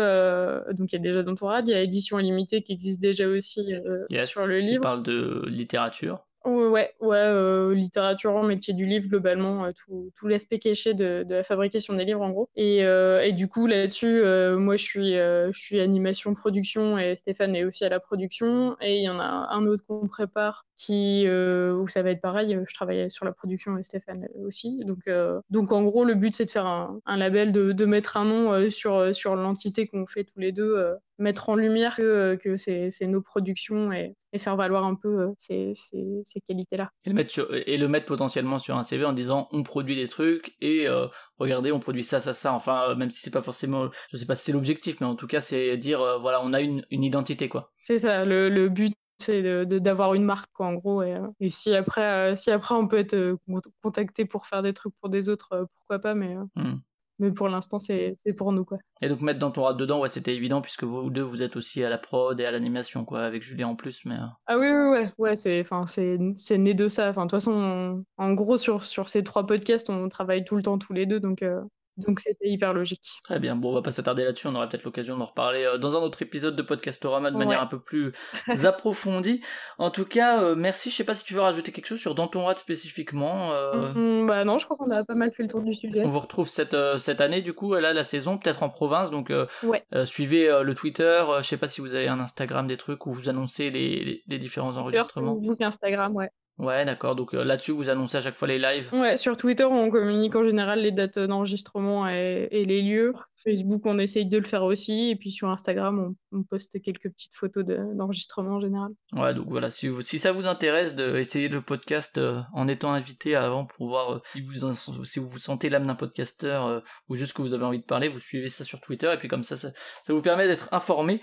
donc, 0.71 0.91
il 0.91 0.93
y 0.93 0.99
a 0.99 1.01
déjà 1.03 1.21
dans 1.21 1.35
ton 1.35 1.45
rad, 1.45 1.67
il 1.67 1.71
y 1.71 1.75
a 1.75 1.81
Édition 1.81 2.17
Illimitée 2.17 2.63
qui 2.63 2.73
existe 2.73 2.99
déjà 2.99 3.27
aussi 3.27 3.73
Yes, 4.09 4.27
sur 4.27 4.47
le 4.47 4.57
livre. 4.59 4.81
parle 4.81 5.03
de 5.03 5.43
littérature. 5.47 6.25
Ouais, 6.45 6.93
ouais, 6.99 7.17
euh, 7.17 7.73
littérature, 7.73 8.43
métier 8.43 8.73
du 8.73 8.85
livre, 8.85 9.07
globalement, 9.07 9.63
euh, 9.63 9.71
tout, 9.71 10.11
tout 10.13 10.27
l'aspect 10.27 10.59
caché 10.59 10.93
de, 10.93 11.23
de 11.23 11.35
la 11.35 11.43
fabrication 11.43 11.93
des 11.93 12.03
livres, 12.03 12.21
en 12.21 12.31
gros. 12.31 12.49
Et, 12.57 12.83
euh, 12.83 13.21
et 13.21 13.31
du 13.31 13.47
coup, 13.47 13.65
là-dessus, 13.65 14.19
euh, 14.21 14.57
moi, 14.57 14.75
je 14.75 14.83
suis, 14.83 15.17
euh, 15.17 15.49
je 15.53 15.59
suis 15.59 15.79
animation 15.79 16.33
production 16.33 16.97
et 16.97 17.15
Stéphane 17.15 17.55
est 17.55 17.63
aussi 17.63 17.85
à 17.85 17.89
la 17.89 18.01
production. 18.01 18.75
Et 18.81 18.97
il 18.97 19.03
y 19.03 19.09
en 19.09 19.21
a 19.21 19.23
un 19.23 19.65
autre 19.67 19.85
qu'on 19.87 20.05
prépare 20.09 20.65
qui, 20.75 21.25
où 21.29 21.87
ça 21.87 22.03
va 22.03 22.09
être 22.09 22.19
pareil, 22.21 22.59
je 22.67 22.73
travaille 22.73 23.09
sur 23.09 23.23
la 23.23 23.31
production 23.31 23.77
et 23.77 23.83
Stéphane 23.83 24.27
aussi. 24.45 24.83
Donc, 24.83 25.09
donc 25.49 25.71
en 25.71 25.83
gros, 25.83 26.03
le 26.03 26.15
but, 26.15 26.33
c'est 26.33 26.45
de 26.45 26.49
faire 26.49 26.65
un, 26.65 26.99
un 27.05 27.17
label, 27.17 27.53
de, 27.53 27.71
de 27.71 27.85
mettre 27.85 28.17
un 28.17 28.25
nom 28.25 28.69
sur, 28.69 29.15
sur 29.15 29.37
l'entité 29.37 29.87
qu'on 29.87 30.05
fait 30.05 30.25
tous 30.25 30.39
les 30.39 30.51
deux, 30.51 30.93
mettre 31.19 31.47
en 31.49 31.55
lumière 31.55 31.95
que, 31.95 32.35
que 32.35 32.57
c'est 32.57 33.07
nos 33.07 33.21
productions 33.21 33.93
et, 33.93 34.13
et 34.33 34.39
faire 34.39 34.55
valoir 34.57 34.83
un 34.83 34.95
peu 34.95 35.07
euh, 35.21 35.29
ces, 35.37 35.71
ces, 35.73 36.03
ces 36.25 36.41
qualités-là. 36.41 36.89
Et 37.05 37.09
le, 37.09 37.15
mettre 37.15 37.31
sur, 37.31 37.47
et 37.53 37.77
le 37.77 37.87
mettre 37.87 38.07
potentiellement 38.07 38.59
sur 38.59 38.75
un 38.75 38.83
CV 38.83 39.05
en 39.05 39.13
disant 39.13 39.47
on 39.51 39.63
produit 39.63 39.95
des 39.95 40.07
trucs 40.07 40.55
et 40.59 40.87
euh, 40.87 41.07
regardez 41.37 41.71
on 41.71 41.79
produit 41.79 42.03
ça 42.03 42.19
ça 42.19 42.33
ça 42.33 42.51
enfin 42.53 42.89
euh, 42.89 42.95
même 42.95 43.11
si 43.11 43.21
c'est 43.21 43.31
pas 43.31 43.41
forcément 43.41 43.89
je 44.11 44.17
sais 44.17 44.25
pas 44.25 44.35
si 44.35 44.45
c'est 44.45 44.51
l'objectif 44.51 44.99
mais 44.99 45.07
en 45.07 45.15
tout 45.15 45.27
cas 45.27 45.39
c'est 45.39 45.77
dire 45.77 46.01
euh, 46.01 46.17
voilà 46.17 46.41
on 46.43 46.51
a 46.53 46.61
une, 46.61 46.83
une 46.89 47.03
identité 47.03 47.47
quoi 47.47 47.71
C'est 47.79 47.99
ça, 47.99 48.25
le, 48.25 48.49
le 48.49 48.69
but 48.69 48.93
c'est 49.19 49.65
d'avoir 49.65 50.15
une 50.15 50.23
marque 50.23 50.51
quoi, 50.51 50.65
en 50.65 50.73
gros 50.73 51.03
et, 51.03 51.13
et 51.39 51.49
si 51.49 51.73
après 51.75 52.31
euh, 52.31 52.35
si 52.35 52.51
après 52.51 52.75
on 52.75 52.87
peut 52.87 52.97
être 52.97 53.37
con- 53.47 53.61
contacté 53.81 54.25
pour 54.25 54.47
faire 54.47 54.63
des 54.63 54.73
trucs 54.73 54.93
pour 54.99 55.09
des 55.09 55.29
autres 55.29 55.67
pourquoi 55.77 55.99
pas 55.99 56.15
mais 56.15 56.35
Hmm. 56.55 56.77
Mais 57.19 57.31
pour 57.31 57.47
l'instant 57.47 57.79
c'est 57.79 58.13
c'est 58.15 58.33
pour 58.33 58.51
nous 58.51 58.65
quoi. 58.65 58.77
Et 59.01 59.09
donc 59.09 59.21
mettre 59.21 59.39
dans 59.39 59.51
ton 59.51 59.63
rad 59.63 59.77
dedans 59.77 59.99
ouais 60.01 60.09
c'était 60.09 60.35
évident 60.35 60.61
puisque 60.61 60.83
vous 60.83 61.09
deux 61.09 61.21
vous 61.21 61.41
êtes 61.41 61.55
aussi 61.55 61.83
à 61.83 61.89
la 61.89 61.97
prod 61.97 62.39
et 62.39 62.45
à 62.45 62.51
l'animation 62.51 63.05
quoi 63.05 63.21
avec 63.21 63.43
Julien 63.43 63.67
en 63.67 63.75
plus 63.75 64.03
mais 64.05 64.15
euh, 64.15 64.25
ah 64.47 64.57
oui 64.57 64.67
oui 64.67 64.89
ouais. 64.91 65.11
Ouais 65.17 65.35
c'est 65.35 65.59
enfin 65.61 65.85
c'est 65.87 66.17
c'est 66.35 66.57
né 66.57 66.73
de 66.73 66.87
ça. 66.87 67.09
Enfin 67.09 67.25
de 67.25 67.29
toute 67.29 67.39
façon 67.39 67.51
on- 67.53 68.03
en 68.17 68.33
gros 68.33 68.57
sur 68.57 68.83
sur 68.83 69.09
ces 69.09 69.23
trois 69.23 69.45
podcasts 69.45 69.89
on 69.89 70.09
travaille 70.09 70.43
tout 70.43 70.55
le 70.55 70.63
temps 70.63 70.77
tous 70.77 70.93
les 70.93 71.05
deux 71.05 71.19
donc 71.19 71.41
euh, 71.43 71.61
donc 71.97 72.19
c'était 72.19 72.47
hyper 72.49 72.73
logique 72.73 73.03
Très 73.23 73.39
bien, 73.39 73.55
bon 73.55 73.71
on 73.71 73.73
va 73.73 73.81
pas 73.81 73.91
s'attarder 73.91 74.23
là-dessus, 74.23 74.47
on 74.47 74.55
aura 74.55 74.67
peut-être 74.67 74.83
l'occasion 74.83 75.17
d'en 75.17 75.25
reparler 75.25 75.63
euh, 75.63 75.77
dans 75.77 75.95
un 75.97 75.99
autre 76.01 76.21
épisode 76.21 76.55
de 76.55 76.61
Podcastorama 76.61 77.31
de 77.31 77.37
manière 77.37 77.61
un 77.61 77.67
peu 77.67 77.79
plus 77.79 78.11
approfondie. 78.65 79.41
En 79.77 79.89
tout 79.91 80.05
cas, 80.05 80.41
euh, 80.41 80.55
merci, 80.55 80.89
je 80.89 80.95
sais 80.95 81.03
pas 81.03 81.13
si 81.15 81.23
tu 81.23 81.33
veux 81.33 81.41
rajouter 81.41 81.71
quelque 81.71 81.85
chose 81.87 81.99
sur 81.99 82.15
Dans 82.15 82.27
ton 82.27 82.45
rad 82.45 82.57
spécifiquement. 82.57 83.51
euh, 83.53 83.93
Mm, 83.93 84.25
bah 84.27 84.43
non 84.45 84.57
je 84.57 84.65
crois 84.65 84.77
qu'on 84.77 84.89
a 84.91 85.03
pas 85.03 85.15
mal 85.15 85.31
fait 85.35 85.43
le 85.43 85.49
tour 85.49 85.61
du 85.61 85.73
sujet 85.73 86.01
On 86.03 86.09
vous 86.09 86.19
retrouve 86.19 86.47
cette, 86.47 86.75
cette 86.99 87.21
année, 87.21 87.41
du 87.41 87.53
coup, 87.53 87.73
là, 87.75 87.93
la 87.93 88.03
saison, 88.03 88.37
peut-être 88.37 88.63
en 88.63 88.69
province. 88.69 89.11
Donc, 89.11 89.31
Ouais. 89.63 89.83
suivez 90.05 90.61
le 90.63 90.73
Twitter. 90.75 91.23
je 91.39 91.43
sais 91.47 91.57
pas 91.57 91.67
si 91.67 91.81
vous 91.81 91.93
avez 91.93 92.07
un 92.07 92.19
Instagram, 92.19 92.67
des 92.67 92.77
trucs 92.77 93.05
où 93.05 93.11
vous 93.11 93.29
annoncez 93.29 93.69
les, 93.69 94.03
les, 94.03 94.23
les 94.27 94.37
différents 94.39 94.77
enregistrements. 94.77 95.35
Facebook 95.35 95.61
Instagram 95.61 96.15
ouais 96.15 96.29
Ouais, 96.59 96.85
d'accord. 96.85 97.15
Donc 97.15 97.33
euh, 97.33 97.43
là-dessus, 97.43 97.71
vous 97.71 97.89
annoncez 97.89 98.17
à 98.17 98.21
chaque 98.21 98.35
fois 98.35 98.47
les 98.47 98.59
lives. 98.59 98.89
Ouais, 98.93 99.17
sur 99.17 99.35
Twitter, 99.35 99.63
on 99.65 99.89
communique 99.89 100.35
en 100.35 100.43
général 100.43 100.79
les 100.81 100.91
dates 100.91 101.17
d'enregistrement 101.17 102.07
et, 102.07 102.47
et 102.51 102.63
les 102.65 102.81
lieux. 102.81 103.13
Facebook, 103.43 103.81
on 103.85 103.97
essaye 103.97 104.25
de 104.27 104.37
le 104.37 104.43
faire 104.45 104.63
aussi. 104.63 105.09
Et 105.09 105.15
puis 105.15 105.31
sur 105.31 105.49
Instagram, 105.49 106.15
on, 106.31 106.37
on 106.39 106.43
poste 106.43 106.79
quelques 106.81 107.09
petites 107.09 107.33
photos 107.35 107.65
de- 107.65 107.79
d'enregistrement 107.97 108.51
en 108.55 108.59
général. 108.59 108.91
Ouais, 109.13 109.33
donc 109.33 109.47
voilà, 109.49 109.71
si, 109.71 109.87
vous, 109.87 110.01
si 110.01 110.19
ça 110.19 110.31
vous 110.31 110.45
intéresse 110.47 110.95
d'essayer 110.95 111.49
le 111.49 111.59
podcast 111.61 112.17
euh, 112.19 112.39
en 112.53 112.67
étant 112.67 112.93
invité 112.93 113.35
avant 113.35 113.65
pour 113.65 113.87
voir 113.89 114.13
euh, 114.13 114.19
si, 114.31 114.41
vous 114.41 114.63
en- 114.63 114.71
si 114.73 115.19
vous 115.19 115.27
vous 115.27 115.39
sentez 115.39 115.69
l'âme 115.69 115.87
d'un 115.87 115.95
podcasteur 115.95 116.83
ou 117.09 117.15
juste 117.15 117.33
que 117.33 117.41
vous 117.41 117.53
avez 117.53 117.65
envie 117.65 117.79
de 117.79 117.85
parler, 117.85 118.07
vous 118.09 118.19
suivez 118.19 118.49
ça 118.49 118.63
sur 118.63 118.79
Twitter 118.79 119.11
et 119.11 119.17
puis 119.17 119.27
comme 119.27 119.43
ça, 119.43 119.57
ça, 119.57 119.69
ça 120.03 120.13
vous 120.13 120.21
permet 120.21 120.47
d'être 120.47 120.69
informé. 120.71 121.19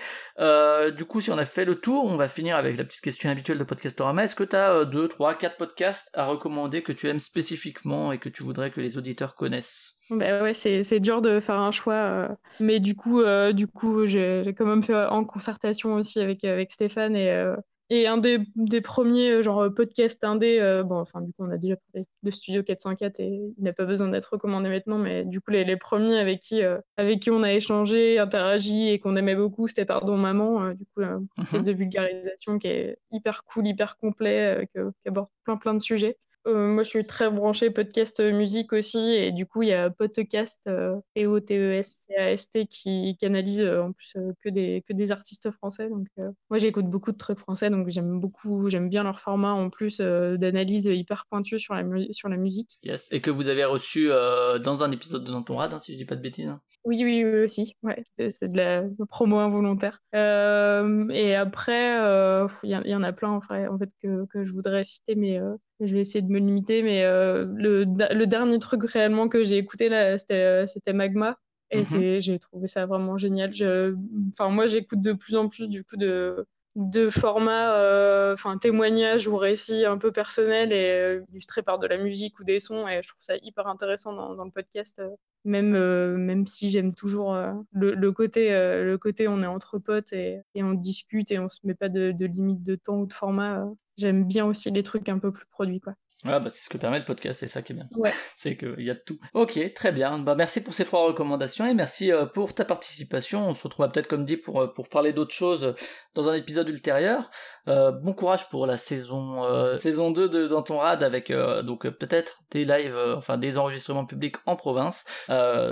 Du 0.96 1.04
coup, 1.04 1.20
si 1.20 1.30
on 1.30 1.38
a 1.38 1.44
fait 1.44 1.64
le 1.64 1.76
tour, 1.80 2.04
on 2.04 2.16
va 2.16 2.28
finir 2.28 2.56
avec 2.56 2.76
la 2.76 2.84
petite 2.84 3.00
question 3.02 3.30
habituelle 3.30 3.58
de 3.58 3.64
Podcastorama. 3.64 4.24
Est-ce 4.24 4.34
que 4.34 4.44
tu 4.44 4.56
as 4.56 4.84
2, 4.84 5.08
3, 5.20 5.34
4 5.34 5.58
podcasts 5.58 6.08
à 6.14 6.24
recommander 6.24 6.82
que 6.82 6.92
tu 6.92 7.06
aimes 7.08 7.18
spécifiquement 7.18 8.10
et 8.10 8.18
que 8.18 8.30
tu 8.30 8.42
voudrais 8.42 8.70
que 8.70 8.80
les 8.80 8.96
auditeurs 8.96 9.34
connaissent 9.34 9.98
Bah 10.10 10.42
ouais, 10.42 10.54
c'est 10.54 10.98
dur 11.00 11.22
de 11.22 11.38
faire 11.38 11.56
un 11.60 11.70
choix. 11.70 11.94
euh, 11.94 12.28
mais 12.58 12.80
du 12.80 12.96
coup, 12.96 13.20
euh, 13.20 13.52
du 13.52 13.68
coup 13.68 14.06
j'ai 14.06 14.42
j'ai 14.44 14.54
quand 14.54 14.66
même 14.66 14.82
fait 14.82 14.94
en 14.96 15.24
concertation 15.24 15.94
aussi 15.94 16.18
avec, 16.20 16.44
avec 16.44 16.72
Stéphane. 16.72 17.14
Et, 17.14 17.30
euh, 17.30 17.54
et 17.90 18.06
un 18.06 18.16
des, 18.18 18.38
des 18.54 18.80
premiers, 18.80 19.30
euh, 19.30 19.42
genre 19.42 19.66
podcast 19.74 20.22
indé, 20.24 20.58
euh, 20.60 20.84
bon, 20.84 20.96
enfin, 20.96 21.20
du 21.20 21.32
coup, 21.32 21.44
on 21.44 21.50
a 21.50 21.58
déjà 21.58 21.74
parlé 21.92 22.06
de 22.22 22.30
Studio 22.30 22.62
404 22.62 23.18
et 23.20 23.26
il 23.58 23.64
n'a 23.64 23.72
pas 23.72 23.84
besoin 23.84 24.08
d'être 24.08 24.26
recommandé 24.32 24.68
maintenant. 24.68 24.98
Mais 24.98 25.24
du 25.24 25.40
coup, 25.40 25.50
les, 25.50 25.64
les 25.64 25.76
premiers 25.76 26.18
avec 26.18 26.40
qui, 26.40 26.62
euh, 26.62 26.78
avec 26.96 27.20
qui 27.20 27.30
on 27.30 27.42
a 27.42 27.52
échangé, 27.52 28.18
interagi 28.18 28.88
et 28.88 28.98
qu'on 29.00 29.16
aimait 29.16 29.34
beaucoup, 29.36 29.66
c'était 29.66 29.84
Pardon 29.84 30.16
Maman. 30.16 30.62
euh, 30.62 30.74
du 30.74 30.84
coup, 30.94 31.02
un 31.02 31.24
podcast 31.36 31.66
de 31.66 31.72
vulgarisation 31.72 32.58
qui 32.58 32.68
est 32.68 32.96
hyper 33.10 33.42
cool, 33.44 33.66
hyper 33.66 33.96
complet, 33.96 34.68
qui 34.72 35.08
aborde 35.08 35.28
plein, 35.44 35.56
plein 35.56 35.74
de 35.74 35.80
sujets. 35.80 36.16
Euh, 36.46 36.68
moi, 36.68 36.82
je 36.82 36.88
suis 36.88 37.02
très 37.04 37.30
branchée 37.30 37.70
podcast 37.70 38.18
euh, 38.20 38.32
musique 38.32 38.72
aussi, 38.72 38.98
et 38.98 39.30
du 39.30 39.44
coup, 39.46 39.62
il 39.62 39.68
y 39.68 39.72
a 39.74 39.90
Podcast, 39.90 40.66
euh, 40.68 40.96
P-O-T-E-S-C-A-S-T, 41.14 42.66
qui, 42.66 43.16
qui 43.18 43.26
analyse 43.26 43.60
euh, 43.60 43.82
en 43.82 43.92
plus 43.92 44.14
que, 44.42 44.48
des, 44.48 44.82
que 44.88 44.92
des 44.94 45.12
artistes 45.12 45.50
français. 45.50 45.88
Donc, 45.88 46.06
moi, 46.16 46.58
j'écoute 46.58 46.86
beaucoup 46.86 47.12
de 47.12 47.16
trucs 47.18 47.38
français, 47.38 47.68
donc 47.70 47.88
j'aime 47.88 48.18
beaucoup, 48.20 48.70
j'aime 48.70 48.88
bien 48.88 49.02
leur 49.02 49.20
format 49.20 49.52
en 49.52 49.68
plus 49.70 49.98
d'analyse 50.00 50.86
hyper 50.86 51.26
pointue 51.30 51.58
sur 51.58 51.74
la, 51.74 51.84
sur 52.10 52.28
la 52.28 52.36
musique. 52.36 52.78
Yes. 52.84 53.08
Et 53.12 53.20
que 53.20 53.30
vous 53.30 53.48
avez 53.48 53.64
reçu 53.64 54.08
dans 54.08 54.82
un 54.84 54.90
épisode 54.92 55.24
de 55.24 55.30
Dans 55.30 55.42
ton 55.42 55.56
rad, 55.56 55.72
hein, 55.74 55.78
si 55.78 55.92
je 55.92 55.98
dis 55.98 56.04
pas 56.06 56.16
de 56.16 56.22
bêtises. 56.22 56.48
hein. 56.48 56.60
Oui, 56.84 57.00
oui, 57.04 57.22
oui 57.24 57.40
aussi. 57.42 57.76
Ouais, 57.82 58.02
c'est 58.30 58.50
de 58.50 58.56
la 58.56 58.84
promo 59.08 59.38
involontaire. 59.38 60.02
Euh, 60.14 61.08
et 61.10 61.34
après, 61.34 62.00
euh, 62.00 62.46
il 62.62 62.70
y, 62.70 62.76
en- 62.76 62.82
il 62.82 62.90
y 62.90 62.94
en 62.94 63.02
a 63.02 63.12
plein 63.12 63.30
en 63.30 63.40
fait, 63.40 63.68
en 63.68 63.78
fait 63.78 63.90
que, 64.02 64.24
que 64.26 64.42
je 64.42 64.50
voudrais 64.52 64.82
citer, 64.82 65.14
mais 65.14 65.38
euh, 65.38 65.54
je 65.80 65.94
vais 65.94 66.00
essayer 66.00 66.22
de 66.22 66.30
me 66.30 66.38
limiter. 66.38 66.82
Mais 66.82 67.04
euh, 67.04 67.46
le, 67.54 67.84
le 67.84 68.26
dernier 68.26 68.58
truc 68.58 68.82
réellement 68.84 69.28
que 69.28 69.44
j'ai 69.44 69.58
écouté 69.58 69.88
là, 69.88 70.18
c'était 70.18 70.34
euh, 70.34 70.92
Magma. 70.92 71.38
Et 71.70 71.82
Mhm. 71.82 72.20
j'ai 72.20 72.38
trouvé 72.38 72.66
ça 72.66 72.86
vraiment 72.86 73.16
génial. 73.16 73.52
Je, 73.52 73.94
moi, 74.40 74.66
j'écoute 74.66 75.00
de 75.02 75.12
plus 75.12 75.36
en 75.36 75.48
plus 75.48 75.68
du 75.68 75.84
coup 75.84 75.96
de, 75.96 76.44
de 76.74 77.10
formats, 77.10 77.76
euh, 77.76 78.34
enfin, 78.34 78.58
témoignages 78.58 79.28
ou 79.28 79.36
récits 79.36 79.84
un 79.86 79.96
peu 79.98 80.10
personnels 80.12 80.72
et 80.72 80.90
euh, 80.90 81.20
illustrés 81.32 81.62
par 81.62 81.78
de 81.78 81.86
la 81.86 81.96
musique 81.98 82.38
ou 82.40 82.44
des 82.44 82.58
sons. 82.60 82.88
Et 82.88 83.00
je 83.02 83.08
trouve 83.08 83.22
ça 83.22 83.36
hyper 83.42 83.68
intéressant 83.68 84.12
dans, 84.12 84.34
dans 84.34 84.44
le 84.44 84.50
podcast. 84.50 84.98
euh, 84.98 85.10
même, 85.44 85.70
même 86.16 86.46
si 86.46 86.68
j'aime 86.70 86.92
toujours 86.94 87.34
le, 87.72 87.94
le 87.94 88.12
côté, 88.12 88.50
le 88.50 88.96
côté 88.98 89.26
on 89.28 89.42
est 89.42 89.46
entre 89.46 89.78
potes 89.78 90.12
et, 90.12 90.40
et 90.54 90.62
on 90.62 90.72
discute 90.74 91.30
et 91.30 91.38
on 91.38 91.48
se 91.48 91.60
met 91.64 91.74
pas 91.74 91.88
de, 91.88 92.12
de 92.12 92.26
limite 92.26 92.62
de 92.62 92.74
temps 92.74 92.98
ou 92.98 93.06
de 93.06 93.12
format. 93.12 93.64
J'aime 94.00 94.24
bien 94.24 94.46
aussi 94.46 94.70
les 94.70 94.82
trucs 94.82 95.08
un 95.08 95.18
peu 95.18 95.32
plus 95.32 95.46
produits, 95.46 95.80
quoi. 95.80 95.94
Ah 96.24 96.38
bah 96.38 96.50
c'est 96.50 96.64
ce 96.64 96.68
que 96.68 96.76
permet 96.76 96.98
le 96.98 97.04
podcast, 97.04 97.40
c'est 97.40 97.48
ça 97.48 97.62
qui 97.62 97.72
est 97.72 97.76
bien. 97.76 97.88
Ouais. 97.96 98.10
c'est 98.36 98.56
qu'il 98.56 98.82
y 98.82 98.90
a 98.90 98.94
de 98.94 99.02
tout. 99.04 99.18
Ok, 99.34 99.58
très 99.74 99.92
bien. 99.92 100.18
Bah 100.18 100.34
merci 100.34 100.62
pour 100.62 100.74
ces 100.74 100.84
trois 100.84 101.06
recommandations 101.06 101.66
et 101.66 101.74
merci 101.74 102.12
euh, 102.12 102.26
pour 102.26 102.54
ta 102.54 102.64
participation. 102.64 103.48
On 103.48 103.54
se 103.54 103.62
retrouvera 103.62 103.90
peut-être 103.90 104.08
comme 104.08 104.24
dit 104.24 104.36
pour, 104.36 104.60
euh, 104.60 104.66
pour 104.66 104.88
parler 104.88 105.12
d'autres 105.12 105.34
choses 105.34 105.74
dans 106.14 106.28
un 106.28 106.34
épisode 106.34 106.68
ultérieur. 106.68 107.30
Euh, 107.68 107.92
bon 107.92 108.12
courage 108.14 108.48
pour 108.48 108.66
la 108.66 108.76
saison 108.76 109.44
euh, 109.44 109.76
saison 109.76 110.10
2 110.10 110.28
de 110.28 110.46
Dans 110.48 110.62
ton 110.62 110.78
rad 110.78 111.02
avec 111.02 111.30
euh, 111.30 111.62
donc 111.62 111.88
peut-être 111.88 112.42
des 112.50 112.64
lives, 112.64 112.96
enfin 113.16 113.38
des 113.38 113.58
enregistrements 113.58 114.06
publics 114.06 114.36
en 114.46 114.56
province. 114.56 115.04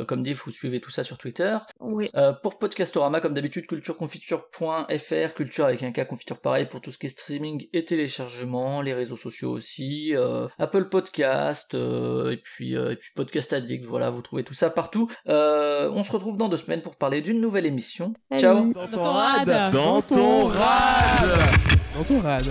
comme 0.07 0.23
dit, 0.23 0.33
vous 0.33 0.51
suivez 0.51 0.81
tout 0.81 0.91
ça 0.91 1.03
sur 1.03 1.19
Twitter. 1.19 1.59
Oui. 1.81 2.11
pour 2.43 2.59
Podcastorama, 2.59 3.21
comme 3.21 3.35
d'habitude, 3.35 3.67
cultureconfiture.fr, 3.67 5.35
culture 5.35 5.65
avec 5.65 5.83
un 5.83 5.91
cas 5.91 6.05
confiture 6.05 6.41
pareil 6.41 6.67
pour 6.67 6.81
tout 6.81 6.93
ce 6.93 6.99
qui 6.99 7.07
est 7.07 7.11
streaming 7.11 7.67
et 7.73 7.85
téléchargement, 7.85 8.81
les 8.81 8.95
réseaux 8.95 9.17
sociaux 9.17 9.51
aussi. 9.51 10.15
Apple 10.59 10.85
Podcast, 10.85 11.75
et 11.75 12.37
puis 12.43 12.75
et 12.75 12.97
puis 12.97 13.11
Podcast 13.15 13.53
Addict, 13.53 13.85
voilà, 13.87 14.11
vous 14.11 14.23
trouvez 14.23 14.45
tout 14.45 14.55
ça 14.55 14.71
partout. 14.71 15.09
on 15.27 16.05
se 16.05 16.13
retrouve 16.13 16.37
dans 16.37 16.49
deux 16.49 16.57
semaines 16.57 16.83
pour 16.83 16.97
parler 16.97 17.21
d'une 17.21 17.41
nouvelle 17.41 17.67
émission. 17.67 18.13
Ciao. 18.37 18.73
Dans 18.73 18.87
ton 18.87 19.03
rad. 19.03 19.73
Dans 19.73 20.03
ton 20.03 20.47
rad. 20.47 21.59
Dans 21.97 22.05
ton 22.05 22.21
rad. 22.21 22.45